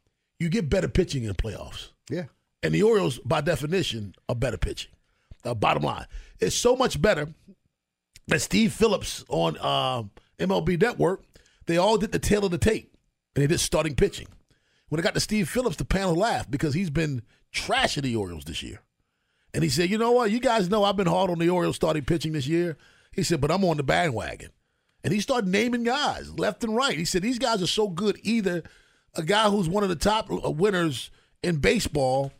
you 0.42 0.48
get 0.48 0.68
better 0.68 0.88
pitching 0.88 1.24
in 1.24 1.34
playoffs. 1.34 1.90
Yeah. 2.10 2.24
And 2.62 2.74
the 2.74 2.82
Orioles, 2.82 3.18
by 3.20 3.40
definition, 3.40 4.14
are 4.28 4.34
better 4.34 4.58
pitching. 4.58 4.90
Uh, 5.44 5.54
bottom 5.54 5.82
line, 5.82 6.06
it's 6.38 6.54
so 6.54 6.76
much 6.76 7.00
better 7.00 7.28
that 8.28 8.40
Steve 8.40 8.72
Phillips 8.72 9.24
on 9.28 9.56
uh, 9.60 10.04
MLB 10.38 10.80
Network, 10.80 11.24
they 11.66 11.76
all 11.76 11.96
did 11.96 12.12
the 12.12 12.18
tail 12.18 12.44
of 12.44 12.50
the 12.50 12.58
tape, 12.58 12.96
and 13.34 13.42
they 13.42 13.46
did 13.48 13.58
starting 13.58 13.96
pitching. 13.96 14.28
When 14.88 14.98
it 15.00 15.02
got 15.02 15.14
to 15.14 15.20
Steve 15.20 15.48
Phillips, 15.48 15.76
the 15.76 15.84
panel 15.84 16.14
laughed 16.14 16.50
because 16.50 16.74
he's 16.74 16.90
been 16.90 17.22
trashing 17.52 18.02
the 18.02 18.14
Orioles 18.14 18.44
this 18.44 18.62
year. 18.62 18.82
And 19.54 19.64
he 19.64 19.70
said, 19.70 19.90
"You 19.90 19.98
know 19.98 20.12
what? 20.12 20.30
You 20.30 20.38
guys 20.38 20.70
know 20.70 20.84
I've 20.84 20.96
been 20.96 21.06
hard 21.06 21.30
on 21.30 21.38
the 21.38 21.48
Orioles 21.48 21.76
starting 21.76 22.04
pitching 22.04 22.32
this 22.32 22.46
year." 22.46 22.76
He 23.10 23.22
said, 23.22 23.40
"But 23.40 23.50
I'm 23.50 23.64
on 23.64 23.78
the 23.78 23.82
bandwagon." 23.82 24.50
And 25.02 25.12
he 25.12 25.20
started 25.20 25.48
naming 25.50 25.82
guys 25.82 26.30
left 26.38 26.62
and 26.62 26.76
right. 26.76 26.96
He 26.96 27.04
said, 27.04 27.22
"These 27.22 27.38
guys 27.38 27.62
are 27.62 27.66
so 27.66 27.88
good. 27.88 28.20
Either 28.22 28.62
a 29.14 29.22
guy 29.22 29.48
who's 29.50 29.68
one 29.68 29.82
of 29.82 29.88
the 29.88 29.96
top 29.96 30.30
uh, 30.30 30.50
winners 30.50 31.10
in 31.42 31.56
baseball, 31.56 32.32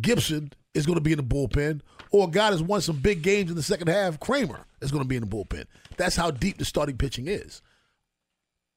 Gibson, 0.00 0.52
is 0.74 0.86
going 0.86 0.96
to 0.96 1.02
be 1.02 1.12
in 1.12 1.18
the 1.18 1.24
bullpen, 1.24 1.80
or 2.10 2.28
a 2.28 2.30
guy 2.30 2.50
that's 2.50 2.62
won 2.62 2.80
some 2.80 2.96
big 2.96 3.22
games 3.22 3.50
in 3.50 3.56
the 3.56 3.62
second 3.62 3.88
half, 3.88 4.20
Kremer, 4.20 4.66
is 4.80 4.90
going 4.90 5.02
to 5.02 5.08
be 5.08 5.16
in 5.16 5.22
the 5.22 5.28
bullpen. 5.28 5.64
That's 5.96 6.16
how 6.16 6.30
deep 6.30 6.58
the 6.58 6.64
starting 6.64 6.96
pitching 6.96 7.26
is. 7.26 7.62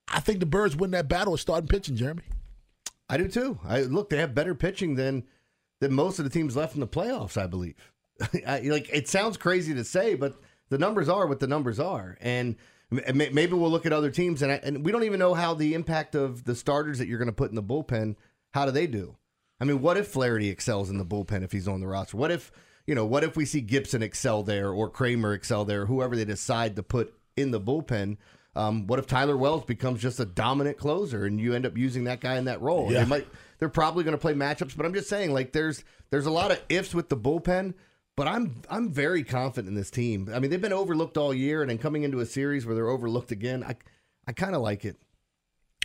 I 0.07 0.19
think 0.19 0.39
the 0.39 0.45
Birds 0.45 0.75
win 0.75 0.91
that 0.91 1.07
battle 1.07 1.33
of 1.33 1.39
starting 1.39 1.67
pitching, 1.67 1.95
Jeremy. 1.95 2.23
I 3.09 3.17
do 3.17 3.27
too. 3.27 3.59
I 3.63 3.81
look, 3.81 4.09
they 4.09 4.17
have 4.17 4.35
better 4.35 4.55
pitching 4.55 4.95
than 4.95 5.23
than 5.79 5.93
most 5.93 6.19
of 6.19 6.25
the 6.25 6.31
teams 6.31 6.55
left 6.55 6.75
in 6.75 6.81
the 6.81 6.87
playoffs. 6.87 7.37
I 7.37 7.47
believe. 7.47 7.75
I, 8.47 8.59
like 8.61 8.89
it 8.91 9.07
sounds 9.07 9.37
crazy 9.37 9.73
to 9.73 9.83
say, 9.83 10.15
but 10.15 10.35
the 10.69 10.77
numbers 10.77 11.09
are 11.09 11.27
what 11.27 11.39
the 11.39 11.47
numbers 11.47 11.79
are, 11.79 12.17
and 12.21 12.55
maybe 13.13 13.53
we'll 13.53 13.71
look 13.71 13.85
at 13.85 13.93
other 13.93 14.11
teams, 14.11 14.41
and 14.41 14.51
I, 14.51 14.55
and 14.55 14.85
we 14.85 14.91
don't 14.91 15.03
even 15.03 15.19
know 15.19 15.33
how 15.33 15.53
the 15.53 15.73
impact 15.73 16.15
of 16.15 16.43
the 16.43 16.55
starters 16.55 16.99
that 16.99 17.07
you're 17.07 17.17
going 17.17 17.27
to 17.27 17.33
put 17.33 17.49
in 17.49 17.55
the 17.55 17.63
bullpen. 17.63 18.15
How 18.51 18.65
do 18.65 18.71
they 18.71 18.87
do? 18.87 19.15
I 19.59 19.65
mean, 19.65 19.81
what 19.81 19.97
if 19.97 20.07
Flaherty 20.07 20.49
excels 20.49 20.89
in 20.89 20.97
the 20.97 21.05
bullpen 21.05 21.43
if 21.43 21.51
he's 21.51 21.67
on 21.67 21.79
the 21.79 21.87
roster? 21.87 22.17
What 22.17 22.31
if 22.31 22.51
you 22.85 22.95
know? 22.95 23.05
What 23.05 23.23
if 23.23 23.35
we 23.35 23.45
see 23.45 23.61
Gibson 23.61 24.03
excel 24.03 24.43
there 24.43 24.71
or 24.71 24.89
Kremer 24.89 25.33
excel 25.33 25.65
there? 25.65 25.85
Whoever 25.85 26.15
they 26.15 26.25
decide 26.25 26.75
to 26.75 26.83
put 26.83 27.13
in 27.35 27.51
the 27.51 27.61
bullpen. 27.61 28.17
Um, 28.55 28.85
what 28.85 28.99
if 28.99 29.07
Tyler 29.07 29.35
Wells 29.35 29.65
becomes 29.65 30.01
just 30.01 30.19
a 30.19 30.25
dominant 30.25 30.77
closer 30.77 31.25
and 31.25 31.39
you 31.39 31.53
end 31.53 31.65
up 31.65 31.75
using 31.75 32.03
that 32.03 32.21
guy 32.21 32.35
in 32.35 32.45
that 32.45 32.61
role? 32.61 32.91
Yeah. 32.91 33.03
They 33.03 33.09
might 33.09 33.27
they're 33.57 33.69
probably 33.69 34.03
going 34.03 34.15
to 34.15 34.21
play 34.21 34.33
matchups, 34.33 34.75
but 34.75 34.85
I'm 34.85 34.93
just 34.93 35.09
saying 35.09 35.33
like 35.33 35.53
there's 35.53 35.83
there's 36.11 36.25
a 36.25 36.31
lot 36.31 36.51
of 36.51 36.61
ifs 36.69 36.93
with 36.93 37.09
the 37.09 37.17
bullpen, 37.17 37.73
but 38.15 38.27
I'm 38.27 38.61
I'm 38.69 38.89
very 38.89 39.23
confident 39.23 39.69
in 39.69 39.75
this 39.75 39.89
team. 39.89 40.29
I 40.33 40.39
mean, 40.39 40.51
they've 40.51 40.61
been 40.61 40.73
overlooked 40.73 41.17
all 41.17 41.33
year 41.33 41.61
and 41.61 41.69
then 41.69 41.77
coming 41.77 42.03
into 42.03 42.19
a 42.19 42.25
series 42.25 42.65
where 42.65 42.75
they're 42.75 42.89
overlooked 42.89 43.31
again, 43.31 43.63
I 43.63 43.75
I 44.27 44.33
kind 44.33 44.55
of 44.55 44.61
like 44.61 44.85
it. 44.85 44.97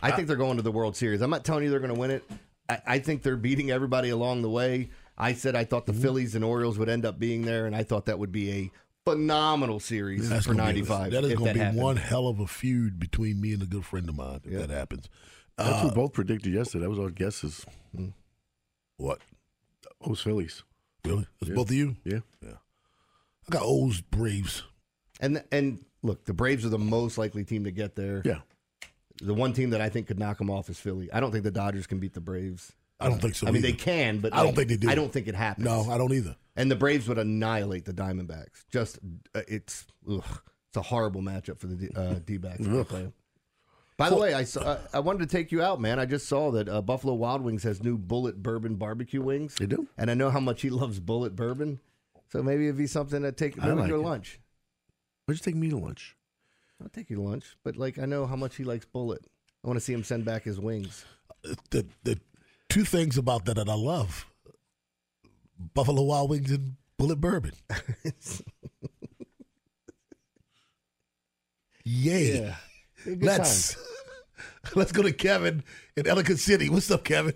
I 0.03 0.11
uh, 0.11 0.17
think 0.17 0.29
they're 0.29 0.37
going 0.37 0.57
to 0.57 0.63
the 0.63 0.73
World 0.73 0.97
Series. 0.97 1.21
I'm 1.21 1.31
not 1.31 1.45
telling 1.45 1.65
you 1.65 1.71
they're 1.71 1.81
going 1.81 1.95
to 1.95 1.99
win 1.99 2.11
it. 2.11 2.25
I, 2.69 2.81
I 2.87 2.99
think 2.99 3.23
they're 3.23 3.37
beating 3.37 3.71
everybody 3.71 4.11
along 4.11 4.43
the 4.43 4.51
way. 4.51 4.91
I 5.17 5.33
said 5.33 5.57
I 5.57 5.65
thought 5.65 5.87
the 5.87 5.93
mm-hmm. 5.93 6.03
Phillies 6.03 6.35
and 6.35 6.45
Orioles 6.45 6.79
would 6.79 6.89
end 6.89 7.05
up 7.05 7.19
being 7.19 7.43
there, 7.43 7.67
and 7.67 7.75
I 7.75 7.83
thought 7.83 8.07
that 8.07 8.19
would 8.19 8.31
be 8.31 8.51
a 8.53 8.71
phenomenal 9.05 9.81
series 9.81 10.29
for 10.45 10.55
95. 10.55 11.13
that 11.13 11.25
is 11.25 11.35
going 11.35 11.49
to 11.49 11.55
be 11.55 11.61
happened. 11.61 11.83
one 11.83 11.97
hell 11.97 12.29
of 12.29 12.41
a 12.41 12.47
feud 12.47 13.01
between 13.01 13.41
me 13.41 13.55
and 13.55 13.63
a 13.63 13.67
good 13.67 13.85
friend 13.85 14.09
of 14.09 14.17
mine 14.17 14.41
if 14.45 14.53
that 14.53 14.71
happens. 14.71 15.09
That's 15.57 15.83
Uh, 15.83 15.85
what 15.87 15.95
both 15.95 16.13
predicted 16.13 16.53
yesterday. 16.53 16.85
That 16.85 16.91
was 16.91 16.99
our 16.99 17.11
guesses. 17.11 17.65
Hmm. 17.97 18.09
What? 18.97 19.21
O's 20.03 20.21
Phillies. 20.21 20.63
Really? 21.05 21.27
It's 21.41 21.49
Yeah. 21.51 21.55
both 21.55 21.69
of 21.71 21.75
you? 21.77 21.97
Yeah. 22.05 22.21
Yeah. 22.43 22.51
I 23.49 23.51
got 23.51 23.63
O's 23.65 24.01
Braves. 24.01 24.63
And 25.21 25.43
and 25.51 25.85
look, 26.03 26.25
the 26.25 26.35
Braves 26.35 26.65
are 26.65 26.69
the 26.71 26.79
most 26.79 27.19
likely 27.19 27.45
team 27.45 27.65
to 27.65 27.71
get 27.71 27.95
there. 27.97 28.23
Yeah. 28.25 28.41
The 29.23 29.35
one 29.35 29.53
team 29.53 29.71
that 29.71 29.81
I 29.81 29.89
think 29.89 30.07
could 30.07 30.19
knock 30.19 30.39
them 30.39 30.51
off 30.51 30.69
is 30.71 30.79
Philly. 30.79 31.11
I 31.13 31.19
don't 31.21 31.33
think 31.33 31.45
the 31.45 31.51
Dodgers 31.51 31.87
can 31.87 31.99
beat 31.99 32.15
the 32.15 32.21
Braves. 32.21 32.73
I 33.01 33.09
don't 33.09 33.21
think 33.21 33.35
so 33.37 33.47
I 33.47 33.51
mean, 33.53 33.65
either. 33.65 33.69
they 33.69 33.77
can, 33.77 34.19
but 34.19 34.33
I 34.33 34.39
don't 34.39 34.47
like, 34.47 34.57
think 34.57 34.69
they 34.69 34.77
do. 34.77 34.89
I 34.91 34.95
don't 34.97 35.13
think 35.13 35.29
it 35.29 35.35
happens. 35.37 35.65
No, 35.65 35.89
I 35.91 35.99
don't 35.99 36.13
either. 36.13 36.37
And 36.57 36.69
the 36.71 36.77
Braves 36.77 37.07
would 37.09 37.19
annihilate 37.19 37.85
the 37.85 37.93
Diamondbacks. 37.93 38.65
Just 38.73 38.99
uh, 39.35 39.43
it's 39.49 39.87
ugh, 40.11 40.25
it's 40.69 40.77
a 40.77 40.83
horrible 40.83 41.23
matchup 41.23 41.59
for 41.59 41.69
the 41.69 41.77
D- 41.77 41.91
uh, 41.95 42.15
D-backs. 42.25 42.59
when 42.61 42.73
they 42.73 42.79
Ugh. 42.81 42.89
play 42.89 43.01
'em. 43.05 43.13
By 43.99 44.11
the 44.11 44.17
way, 44.17 44.33
I 44.33 44.45
saw, 44.45 44.61
uh, 44.61 44.79
I 44.95 45.01
wanted 45.01 45.29
to 45.29 45.37
take 45.37 45.51
you 45.51 45.61
out, 45.61 45.81
man. 45.81 45.99
I 45.99 46.07
just 46.07 46.29
saw 46.29 46.53
that 46.53 46.69
uh, 46.69 46.81
Buffalo 46.81 47.15
Wild 47.15 47.43
Wings 47.43 47.65
has 47.65 47.83
new 47.83 47.99
Bulleit 47.99 48.37
Bourbon 48.37 48.77
barbecue 48.77 49.21
wings. 49.21 49.57
They 49.57 49.67
do, 49.67 49.89
and 49.99 50.09
I 50.09 50.15
know 50.15 50.31
how 50.31 50.39
much 50.39 50.63
he 50.63 50.71
loves 50.71 51.01
Bulleit 51.01 51.35
Bourbon. 51.35 51.81
So 52.31 52.41
maybe 52.41 52.67
it'd 52.67 52.79
be 52.79 52.87
something 52.87 53.23
to 53.23 53.33
take 53.33 53.61
I 53.61 53.67
maybe 53.67 53.81
like 53.81 53.89
your 53.89 53.99
it. 53.99 54.05
lunch. 54.05 54.39
Why'd 55.27 55.39
you 55.39 55.43
take 55.43 55.57
me 55.57 55.69
to 55.71 55.79
lunch? 55.79 56.17
I'll 56.81 56.89
take 56.89 57.11
you 57.11 57.17
to 57.17 57.23
lunch, 57.23 57.57
but 57.65 57.77
like 57.77 57.99
I 57.99 58.07
know 58.07 58.25
how 58.27 58.37
much 58.37 58.55
he 58.55 58.63
likes 58.63 58.87
Bulleit. 58.87 59.25
I 59.65 59.67
want 59.67 59.79
to 59.79 59.85
see 59.85 59.93
him 59.93 60.05
send 60.05 60.25
back 60.25 60.45
his 60.45 60.61
wings. 60.61 61.05
The 61.71 61.85
the 62.05 62.21
two 62.69 62.85
things 62.85 63.19
about 63.19 63.47
that 63.47 63.57
that 63.57 63.69
I 63.69 63.75
love: 63.75 64.27
Buffalo 65.75 66.03
Wild 66.03 66.31
Wings 66.31 66.53
and 66.53 66.77
Bulleit 67.01 67.19
Bourbon. 67.21 67.55
Yay! 71.85 72.43
Yeah. 72.43 72.55
Good 73.05 73.23
Let's 73.23 73.77
let's 74.75 74.93
go 74.93 75.03
to 75.03 75.13
Kevin 75.13 75.63
in 75.97 76.07
Ellicott 76.07 76.39
City. 76.39 76.69
What's 76.69 76.91
up, 76.91 77.05
Kevin? 77.05 77.35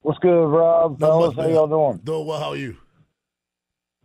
What's 0.00 0.18
good, 0.18 0.46
Rob? 0.46 0.98
Fellas, 0.98 1.36
how 1.36 1.46
y'all 1.46 1.68
doing? 1.68 2.00
Doing 2.02 2.26
well. 2.26 2.40
How 2.40 2.50
are 2.50 2.56
you? 2.56 2.76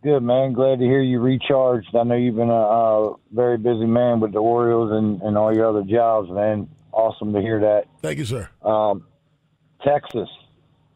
Good, 0.02 0.20
man. 0.20 0.52
Glad 0.52 0.78
to 0.78 0.84
hear 0.84 1.02
you 1.02 1.18
recharged. 1.18 1.88
I 1.96 2.04
know 2.04 2.14
you've 2.14 2.36
been 2.36 2.50
a, 2.50 2.52
a 2.52 3.14
very 3.32 3.58
busy 3.58 3.86
man 3.86 4.20
with 4.20 4.32
the 4.32 4.38
Orioles 4.38 4.92
and, 4.92 5.20
and 5.22 5.36
all 5.36 5.52
your 5.52 5.68
other 5.68 5.82
jobs, 5.82 6.30
man. 6.30 6.68
Awesome 6.92 7.32
to 7.32 7.40
hear 7.40 7.60
that. 7.60 7.86
Thank 8.00 8.18
you, 8.18 8.24
sir. 8.24 8.48
Um, 8.62 9.04
Texas, 9.84 10.28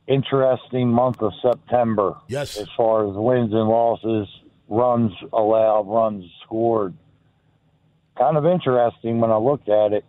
interesting 0.07 0.89
month 0.89 1.21
of 1.21 1.33
September. 1.43 2.15
Yes. 2.29 2.57
As 2.57 2.69
far 2.77 3.09
as 3.09 3.17
wins 3.17 3.53
and 3.53 3.69
losses, 3.69 4.29
runs 4.69 5.13
allowed, 5.33 5.89
runs 5.89 6.25
scored. 6.45 6.95
Kind 8.19 8.37
of 8.37 8.45
interesting 8.47 9.21
when 9.21 9.31
I 9.31 9.37
looked 9.37 9.69
at 9.69 9.93
it. 9.93 10.05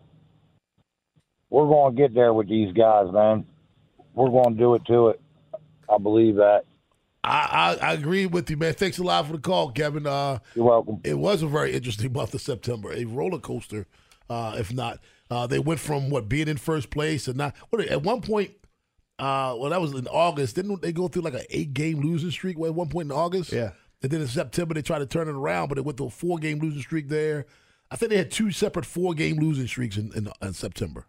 We're 1.50 1.68
going 1.68 1.96
to 1.96 2.02
get 2.02 2.14
there 2.14 2.34
with 2.34 2.50
these 2.50 2.74
guys, 2.74 3.12
man. 3.12 3.46
We're 4.14 4.30
going 4.30 4.56
to 4.56 4.60
do 4.60 4.76
it 4.76 4.86
to 4.86 5.10
it. 5.10 5.22
I 5.90 5.98
believe 5.98 6.36
that. 6.36 6.64
I, 7.24 7.78
I, 7.82 7.90
I 7.90 7.94
agree 7.94 8.26
with 8.26 8.50
you, 8.50 8.58
man. 8.58 8.74
Thanks 8.74 8.98
a 8.98 9.04
lot 9.04 9.26
for 9.28 9.34
the 9.34 9.40
call, 9.40 9.72
Kevin. 9.72 10.06
Uh, 10.06 10.40
You're 10.56 10.66
welcome. 10.66 11.00
It 11.04 11.18
was 11.18 11.42
a 11.42 11.48
very 11.48 11.74
interesting 11.74 12.12
month 12.14 12.34
of 12.34 12.42
September, 12.42 12.92
a 12.92 13.06
roller 13.06 13.40
coaster, 13.40 13.88
uh, 14.30 14.56
if 14.58 14.74
not. 14.74 15.00
Uh, 15.30 15.48
they 15.48 15.60
went 15.60 15.80
from 15.80 16.10
what 16.10 16.28
being 16.28 16.48
in 16.48 16.58
first 16.58 16.90
place 16.90 17.28
and 17.28 17.38
not. 17.38 17.56
What 17.70 17.86
at 17.88 18.04
one 18.04 18.22
point, 18.22 18.52
uh, 19.20 19.56
well, 19.58 19.70
that 19.70 19.82
was 19.82 19.94
in 19.94 20.08
August. 20.08 20.56
Didn't 20.56 20.82
they 20.82 20.92
go 20.92 21.08
through 21.08 21.24
like 21.24 21.34
an 21.34 21.46
eight 21.50 21.74
game 21.74 22.02
losing 22.02 22.32
streak 22.32 22.58
at 22.60 22.76
one 22.76 22.90
point 22.90 23.08
in 23.08 23.12
August? 23.12 23.52
Yeah. 23.52 23.72
And 24.02 24.12
then 24.12 24.22
in 24.22 24.28
September 24.28 24.74
they 24.74 24.82
tried 24.82 25.00
to 25.00 25.06
turn 25.06 25.30
it 25.30 25.36
around, 25.36 25.70
but 25.70 25.78
it 25.78 25.86
went 25.86 25.98
to 26.00 26.06
a 26.06 26.10
four 26.10 26.38
game 26.38 26.60
losing 26.60 26.82
streak 26.82 27.08
there. 27.08 27.46
I 27.94 27.96
think 27.96 28.10
they 28.10 28.18
had 28.18 28.32
two 28.32 28.50
separate 28.52 28.86
four 28.88 29.14
game 29.14 29.38
losing 29.38 29.68
streaks 29.68 29.98
in, 29.98 30.12
in, 30.16 30.28
in 30.42 30.54
September, 30.54 31.06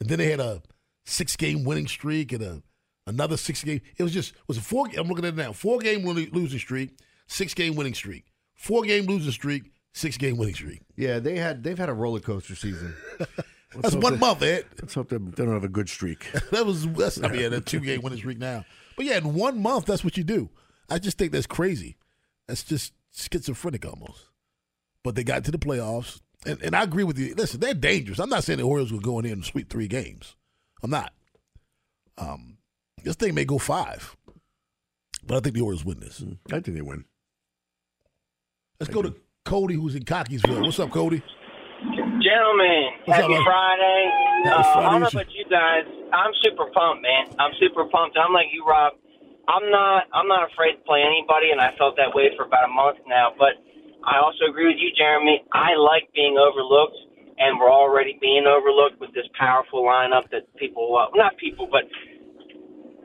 and 0.00 0.08
then 0.08 0.18
they 0.18 0.32
had 0.32 0.40
a 0.40 0.62
six 1.06 1.36
game 1.36 1.62
winning 1.62 1.86
streak 1.86 2.32
and 2.32 2.42
a 2.42 2.62
another 3.06 3.36
six 3.36 3.62
game. 3.62 3.80
It 3.96 4.02
was 4.02 4.12
just 4.12 4.34
was 4.48 4.58
a 4.58 4.60
four. 4.60 4.88
I'm 4.98 5.06
looking 5.06 5.24
at 5.24 5.34
it 5.34 5.36
now. 5.36 5.52
Four 5.52 5.78
game 5.78 6.04
losing 6.04 6.58
streak, 6.58 6.98
six 7.28 7.54
game 7.54 7.76
winning 7.76 7.94
streak, 7.94 8.24
four 8.56 8.82
game 8.82 9.06
losing 9.06 9.30
streak, 9.30 9.70
six 9.92 10.16
game 10.16 10.36
winning 10.36 10.56
streak. 10.56 10.80
Yeah, 10.96 11.20
they 11.20 11.36
had 11.36 11.62
they've 11.62 11.78
had 11.78 11.88
a 11.88 11.94
roller 11.94 12.18
coaster 12.18 12.56
season. 12.56 12.94
That's 13.76 13.94
hope 13.94 14.02
one 14.02 14.14
they- 14.14 14.18
month, 14.18 14.42
Ed. 14.42 14.64
Let's 14.82 14.94
hope 14.94 15.10
they, 15.10 15.18
they 15.18 15.44
don't 15.44 15.52
have 15.54 15.62
a 15.62 15.68
good 15.68 15.88
streak. 15.88 16.26
that 16.50 16.66
was 16.66 16.84
that's 16.88 17.22
I 17.22 17.28
mean 17.28 17.52
a 17.52 17.60
two 17.60 17.78
game 17.78 18.02
winning 18.02 18.18
streak 18.18 18.38
now. 18.38 18.64
But 18.96 19.06
yeah, 19.06 19.18
in 19.18 19.34
one 19.34 19.62
month, 19.62 19.86
that's 19.86 20.02
what 20.02 20.16
you 20.16 20.24
do. 20.24 20.50
I 20.90 20.98
just 20.98 21.16
think 21.16 21.30
that's 21.30 21.46
crazy. 21.46 21.96
That's 22.48 22.64
just 22.64 22.92
schizophrenic 23.12 23.86
almost. 23.86 24.27
But 25.04 25.14
they 25.14 25.24
got 25.24 25.44
to 25.44 25.50
the 25.50 25.58
playoffs, 25.58 26.20
and, 26.44 26.60
and 26.62 26.74
I 26.74 26.82
agree 26.82 27.04
with 27.04 27.18
you. 27.18 27.34
Listen, 27.34 27.60
they're 27.60 27.74
dangerous. 27.74 28.18
I'm 28.18 28.28
not 28.28 28.44
saying 28.44 28.58
the 28.58 28.64
Orioles 28.64 28.92
will 28.92 29.00
go 29.00 29.18
in 29.18 29.24
there 29.24 29.32
and 29.32 29.44
sweep 29.44 29.70
three 29.70 29.88
games. 29.88 30.36
I'm 30.82 30.90
not. 30.90 31.12
Um, 32.18 32.58
this 33.04 33.16
thing 33.16 33.34
may 33.34 33.44
go 33.44 33.58
five, 33.58 34.16
but 35.24 35.36
I 35.36 35.40
think 35.40 35.54
the 35.54 35.62
Orioles 35.62 35.84
win 35.84 36.00
this. 36.00 36.22
I 36.48 36.60
think 36.60 36.76
they 36.76 36.82
win. 36.82 37.04
Let's 38.80 38.92
go 38.92 39.02
to 39.02 39.14
Cody, 39.44 39.74
who's 39.74 39.94
in 39.94 40.04
Cockeysville. 40.04 40.62
What's 40.62 40.78
up, 40.78 40.90
Cody? 40.90 41.22
Gentlemen, 42.22 42.90
What's 43.04 43.18
up, 43.18 43.22
happy 43.22 43.34
man? 43.34 43.44
Friday. 43.44 44.10
Happy 44.44 44.50
Uh, 44.50 44.80
I 44.82 44.90
don't 44.92 45.00
know 45.00 45.06
about 45.08 45.30
you 45.34 45.44
guys. 45.50 45.84
I'm 46.12 46.32
super 46.42 46.66
pumped, 46.74 47.02
man. 47.02 47.34
I'm 47.38 47.52
super 47.60 47.86
pumped. 47.86 48.18
I'm 48.18 48.32
like 48.32 48.46
you, 48.52 48.64
Rob. 48.66 48.94
I'm 49.48 49.70
not. 49.70 50.04
I'm 50.12 50.28
not 50.28 50.50
afraid 50.52 50.76
to 50.76 50.82
play 50.84 51.00
anybody, 51.02 51.50
and 51.50 51.60
I 51.60 51.74
felt 51.78 51.96
that 51.96 52.14
way 52.14 52.30
for 52.36 52.44
about 52.44 52.64
a 52.68 52.72
month 52.72 52.98
now. 53.08 53.32
But 53.38 53.56
I 54.04 54.18
also 54.22 54.46
agree 54.48 54.66
with 54.66 54.78
you, 54.78 54.90
Jeremy. 54.96 55.42
I 55.52 55.74
like 55.74 56.08
being 56.14 56.38
overlooked, 56.38 56.96
and 57.38 57.58
we're 57.58 57.72
already 57.72 58.18
being 58.20 58.46
overlooked 58.46 59.00
with 59.00 59.12
this 59.14 59.26
powerful 59.38 59.82
lineup 59.82 60.30
that 60.30 60.46
people, 60.56 60.96
uh, 60.96 61.10
not 61.14 61.36
people, 61.36 61.68
but 61.70 61.82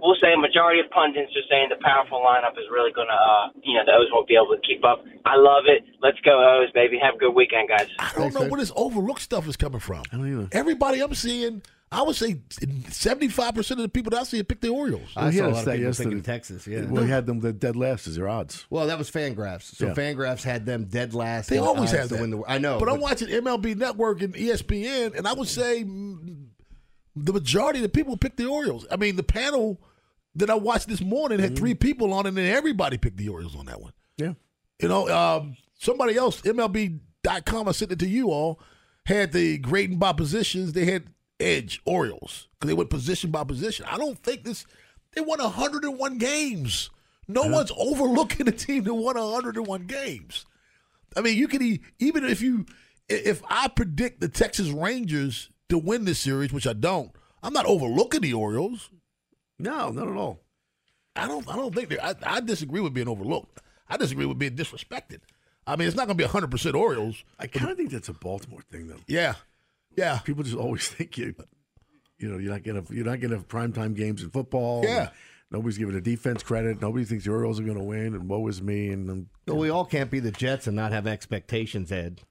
we'll 0.03 0.19
say 0.21 0.35
a 0.35 0.37
majority 0.37 0.79
of 0.79 0.89
pundits 0.91 1.31
are 1.31 1.47
saying 1.49 1.69
the 1.69 1.79
powerful 1.81 2.19
lineup 2.19 2.59
is 2.59 2.67
really 2.69 2.91
going 2.91 3.07
to, 3.07 3.15
uh, 3.15 3.47
you 3.63 3.73
know, 3.73 3.85
the 3.85 3.93
O's 3.95 4.11
won't 4.11 4.27
be 4.27 4.35
able 4.35 4.51
to 4.51 4.61
keep 4.67 4.83
up. 4.83 5.03
I 5.25 5.35
love 5.35 5.63
it. 5.65 5.83
Let's 6.01 6.19
go 6.21 6.35
O's, 6.37 6.71
baby. 6.73 6.99
Have 7.01 7.15
a 7.15 7.17
good 7.17 7.33
weekend, 7.33 7.69
guys. 7.69 7.87
I 7.97 8.11
don't 8.15 8.33
know 8.33 8.47
where 8.47 8.59
this 8.59 8.71
overlooked 8.75 9.21
stuff 9.21 9.47
is 9.47 9.55
coming 9.55 9.79
from. 9.79 10.03
I 10.11 10.17
don't 10.17 10.27
either. 10.27 10.47
Everybody 10.51 10.99
I'm 10.99 11.15
seeing, 11.15 11.63
I 11.93 12.01
would 12.01 12.15
say 12.15 12.35
75% 12.49 13.71
of 13.71 13.77
the 13.77 13.89
people 13.89 14.09
that 14.11 14.21
I 14.21 14.23
see 14.23 14.41
pick 14.43 14.61
the 14.61 14.69
Orioles. 14.69 15.09
I 15.15 15.31
he 15.31 15.37
saw 15.37 15.43
had 15.43 15.51
a 15.51 15.53
lot 15.53 15.57
of 15.57 15.61
stat 15.63 15.73
people 15.73 15.87
yesterday. 15.87 16.09
thinking 16.09 16.23
Texas. 16.23 16.67
Yeah. 16.67 16.81
Well, 16.85 17.03
he 17.03 17.09
had 17.09 17.25
them 17.25 17.39
the 17.39 17.53
dead 17.53 17.75
last 17.75 18.07
as 18.07 18.15
their 18.15 18.27
odds. 18.27 18.65
Well, 18.69 18.87
that 18.87 18.97
was 18.97 19.09
Fangraphs. 19.11 19.75
So 19.75 19.87
Yeah. 19.87 19.93
Fangraphs 19.93 20.43
had 20.43 20.65
them 20.65 20.85
dead 20.85 21.13
last. 21.13 21.49
They 21.49 21.59
always 21.59 21.91
have 21.91 22.09
to 22.09 22.15
win 22.15 22.31
the. 22.31 22.43
I 22.47 22.57
know, 22.57 22.79
but, 22.79 22.89
I'm 22.89 22.99
watching 22.99 23.27
MLB 23.27 23.75
Network 23.75 24.21
and 24.21 24.33
ESPN, 24.33 25.17
and 25.17 25.27
I 25.27 25.33
would 25.33 25.47
say 25.47 25.83
the 25.83 27.33
majority 27.33 27.79
of 27.79 27.83
the 27.83 27.89
people 27.89 28.17
pick 28.17 28.35
the 28.37 28.47
Orioles. 28.47 28.85
I 28.91 28.95
mean, 28.97 29.15
the 29.15 29.23
panel 29.23 29.79
that 30.35 30.49
I 30.49 30.55
watched 30.55 30.87
this 30.87 31.01
morning 31.01 31.39
had 31.39 31.55
three 31.55 31.75
people 31.75 32.13
on, 32.13 32.25
it, 32.25 32.29
and 32.29 32.37
then 32.37 32.53
everybody 32.55 32.97
picked 32.97 33.17
the 33.17 33.29
Orioles 33.29 33.55
on 33.55 33.67
that 33.67 33.79
one. 33.81 33.93
Yeah. 34.17 34.33
You 34.81 34.87
know, 34.87 35.07
um, 35.09 35.57
somebody 35.77 36.17
else, 36.17 36.41
MLB.com, 36.41 37.67
I 37.67 37.71
sent 37.71 37.91
it 37.91 37.99
to 37.99 38.07
you 38.07 38.31
all, 38.31 38.59
had 39.05 39.31
the 39.31 39.57
grading 39.59 39.99
by 39.99 40.13
positions. 40.13 40.73
They 40.73 40.85
had 40.85 41.07
edge 41.39 41.81
Orioles 41.85 42.47
because 42.53 42.67
they 42.67 42.73
went 42.73 42.89
position 42.89 43.31
by 43.31 43.43
position. 43.43 43.85
I 43.89 43.97
don't 43.97 44.21
think 44.21 44.43
this. 44.43 44.65
They 45.13 45.21
won 45.21 45.39
101 45.39 46.17
games. 46.17 46.89
No 47.27 47.43
one's 47.47 47.71
overlooking 47.77 48.47
a 48.47 48.51
team 48.51 48.83
that 48.83 48.93
won 48.93 49.17
101 49.17 49.85
games. 49.85 50.45
I 51.15 51.21
mean, 51.21 51.37
you 51.37 51.47
can 51.47 51.79
even 51.99 52.25
if 52.25 52.41
you 52.41 52.65
if 53.09 53.41
I 53.47 53.67
predict 53.67 54.21
the 54.21 54.29
Texas 54.29 54.69
Rangers 54.69 55.49
to 55.69 55.77
win 55.77 56.05
this 56.05 56.19
series, 56.19 56.51
which 56.51 56.67
I 56.67 56.73
don't, 56.73 57.11
I'm 57.41 57.53
not 57.53 57.65
overlooking 57.65 58.21
the 58.21 58.33
Orioles. 58.33 58.89
No, 59.59 59.89
not 59.89 60.07
at 60.07 60.17
all. 60.17 60.41
I 61.15 61.27
don't. 61.27 61.47
I 61.47 61.55
don't 61.55 61.73
think 61.73 61.89
they. 61.89 61.99
I, 61.99 62.15
I 62.23 62.39
disagree 62.41 62.81
with 62.81 62.93
being 62.93 63.07
overlooked. 63.07 63.59
I 63.87 63.97
disagree 63.97 64.25
with 64.25 64.39
being 64.39 64.55
disrespected. 64.55 65.19
I 65.65 65.75
mean, 65.75 65.87
it's 65.87 65.95
not 65.95 66.07
going 66.07 66.17
to 66.17 66.21
be 66.21 66.25
100 66.25 66.49
percent 66.49 66.75
Orioles. 66.75 67.23
I 67.39 67.47
kind 67.47 67.69
of 67.69 67.77
think 67.77 67.91
that's 67.91 68.09
a 68.09 68.13
Baltimore 68.13 68.63
thing, 68.71 68.87
though. 68.87 68.99
Yeah, 69.07 69.35
yeah. 69.95 70.19
People 70.19 70.43
just 70.43 70.55
always 70.57 70.87
think 70.89 71.17
you, 71.17 71.33
you 72.17 72.29
know, 72.29 72.37
you're 72.37 72.51
not 72.51 72.63
gonna 72.63 72.83
you're 72.89 73.05
not 73.05 73.19
gonna 73.19 73.35
have 73.35 73.47
primetime 73.47 73.95
games 73.95 74.23
in 74.23 74.29
football. 74.29 74.83
Yeah. 74.83 75.09
Nobody's 75.51 75.77
giving 75.77 75.93
the 75.93 76.01
defense 76.01 76.41
credit. 76.41 76.81
Nobody 76.81 77.05
thinks 77.05 77.25
the 77.25 77.31
Orioles 77.31 77.59
are 77.59 77.63
going 77.63 77.77
to 77.77 77.83
win, 77.83 78.15
and 78.15 78.27
woe 78.27 78.47
is 78.47 78.59
me. 78.59 78.89
And 78.89 79.07
um, 79.07 79.29
But 79.45 79.53
we 79.55 79.69
all 79.69 79.85
can't 79.85 80.09
be 80.09 80.19
the 80.19 80.31
Jets 80.31 80.65
and 80.65 80.75
not 80.75 80.91
have 80.91 81.05
expectations, 81.05 81.91
Ed. 81.91 82.21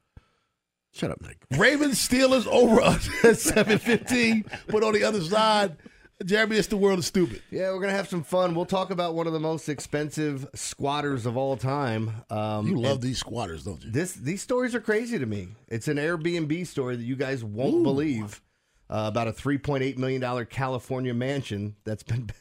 shut 0.92 1.12
up, 1.12 1.20
Mike. 1.20 1.38
Ravens 1.56 2.04
Steelers 2.04 2.48
over 2.48 2.80
us 2.82 3.08
at 3.24 3.38
715. 3.38 4.44
But 4.66 4.82
on 4.82 4.92
the 4.92 5.04
other 5.04 5.20
side, 5.20 5.76
Jeremy, 6.24 6.56
it's 6.56 6.68
the 6.68 6.76
world 6.76 6.98
of 7.00 7.04
stupid. 7.04 7.42
Yeah, 7.50 7.72
we're 7.72 7.80
gonna 7.80 7.92
have 7.92 8.08
some 8.08 8.22
fun. 8.22 8.54
We'll 8.54 8.64
talk 8.64 8.90
about 8.90 9.14
one 9.14 9.26
of 9.26 9.32
the 9.32 9.40
most 9.40 9.68
expensive 9.68 10.46
squatters 10.54 11.26
of 11.26 11.36
all 11.36 11.56
time. 11.56 12.10
Um, 12.30 12.66
You 12.68 12.78
love 12.80 13.00
these 13.00 13.18
squatters, 13.18 13.64
don't 13.64 13.82
you? 13.84 13.90
This 13.90 14.12
these 14.14 14.42
stories 14.42 14.74
are 14.74 14.80
crazy 14.80 15.18
to 15.18 15.26
me. 15.26 15.48
It's 15.68 15.88
an 15.88 15.96
Airbnb 15.96 16.66
story 16.66 16.96
that 16.96 17.02
you 17.04 17.16
guys 17.16 17.42
won't 17.42 17.82
believe 17.82 18.40
uh, 18.88 19.04
about 19.08 19.26
a 19.28 19.32
three 19.32 19.58
point 19.58 19.82
eight 19.82 19.98
million 19.98 20.20
dollar 20.20 20.44
California 20.44 21.14
mansion 21.14 21.76
that's 21.84 22.02
been. 22.02 22.30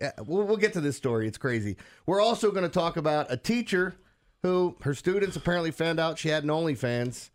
Yeah, 0.00 0.12
we'll, 0.24 0.44
we'll 0.44 0.56
get 0.56 0.72
to 0.74 0.80
this 0.80 0.96
story. 0.96 1.26
It's 1.26 1.36
crazy. 1.38 1.76
We're 2.06 2.20
also 2.20 2.52
going 2.52 2.62
to 2.62 2.68
talk 2.68 2.96
about 2.96 3.32
a 3.32 3.36
teacher 3.36 3.96
who 4.44 4.76
her 4.82 4.94
students 4.94 5.34
apparently 5.34 5.72
found 5.72 5.98
out 5.98 6.16
she 6.16 6.28
had 6.28 6.44
an 6.44 6.50
OnlyFans, 6.50 7.30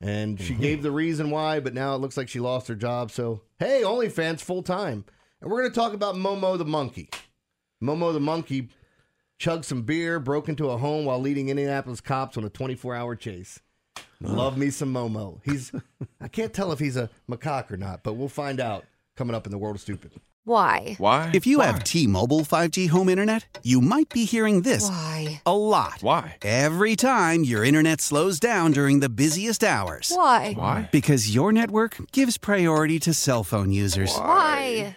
and 0.00 0.40
she 0.40 0.54
gave 0.54 0.84
the 0.84 0.92
reason 0.92 1.30
why, 1.32 1.58
but 1.58 1.74
now 1.74 1.96
it 1.96 1.98
looks 1.98 2.16
like 2.16 2.28
she 2.28 2.38
lost 2.38 2.68
her 2.68 2.76
job. 2.76 3.10
So 3.10 3.40
hey, 3.58 3.82
OnlyFans 3.84 4.40
full 4.40 4.62
time, 4.62 5.04
and 5.40 5.50
we're 5.50 5.60
going 5.60 5.70
to 5.70 5.78
talk 5.78 5.92
about 5.92 6.14
Momo 6.14 6.56
the 6.58 6.64
monkey. 6.64 7.10
Momo 7.82 8.12
the 8.12 8.20
monkey 8.20 8.68
chugged 9.38 9.64
some 9.64 9.82
beer, 9.82 10.20
broke 10.20 10.48
into 10.48 10.68
a 10.68 10.76
home 10.76 11.04
while 11.04 11.20
leading 11.20 11.48
Indianapolis 11.48 12.00
cops 12.00 12.36
on 12.36 12.44
a 12.44 12.50
24 12.50 12.94
hour 12.94 13.16
chase. 13.16 13.60
Love 14.20 14.58
me 14.58 14.68
some 14.70 14.92
Momo. 14.92 15.40
He's 15.44 15.72
I 16.20 16.28
can't 16.28 16.52
tell 16.52 16.72
if 16.72 16.78
he's 16.78 16.96
a 16.96 17.08
macaque 17.28 17.70
or 17.70 17.76
not, 17.78 18.02
but 18.02 18.14
we'll 18.14 18.28
find 18.28 18.60
out 18.60 18.84
coming 19.16 19.34
up 19.34 19.46
in 19.46 19.50
the 19.50 19.58
world 19.58 19.76
of 19.76 19.80
stupid. 19.80 20.12
Why? 20.44 20.94
Why? 20.98 21.30
If 21.34 21.46
you 21.46 21.60
have 21.60 21.84
T 21.84 22.06
Mobile 22.06 22.40
5G 22.40 22.88
home 22.88 23.08
internet, 23.08 23.58
you 23.62 23.80
might 23.80 24.08
be 24.08 24.24
hearing 24.24 24.62
this 24.62 24.88
Why? 24.88 25.42
a 25.44 25.56
lot. 25.56 25.98
Why? 26.00 26.38
Every 26.42 26.96
time 26.96 27.44
your 27.44 27.62
internet 27.62 28.00
slows 28.00 28.40
down 28.40 28.72
during 28.72 29.00
the 29.00 29.10
busiest 29.10 29.62
hours. 29.62 30.10
Why? 30.14 30.54
Why? 30.54 30.88
Because 30.92 31.34
your 31.34 31.52
network 31.52 31.96
gives 32.12 32.38
priority 32.38 32.98
to 33.00 33.12
cell 33.12 33.44
phone 33.44 33.70
users. 33.70 34.16
Why? 34.16 34.96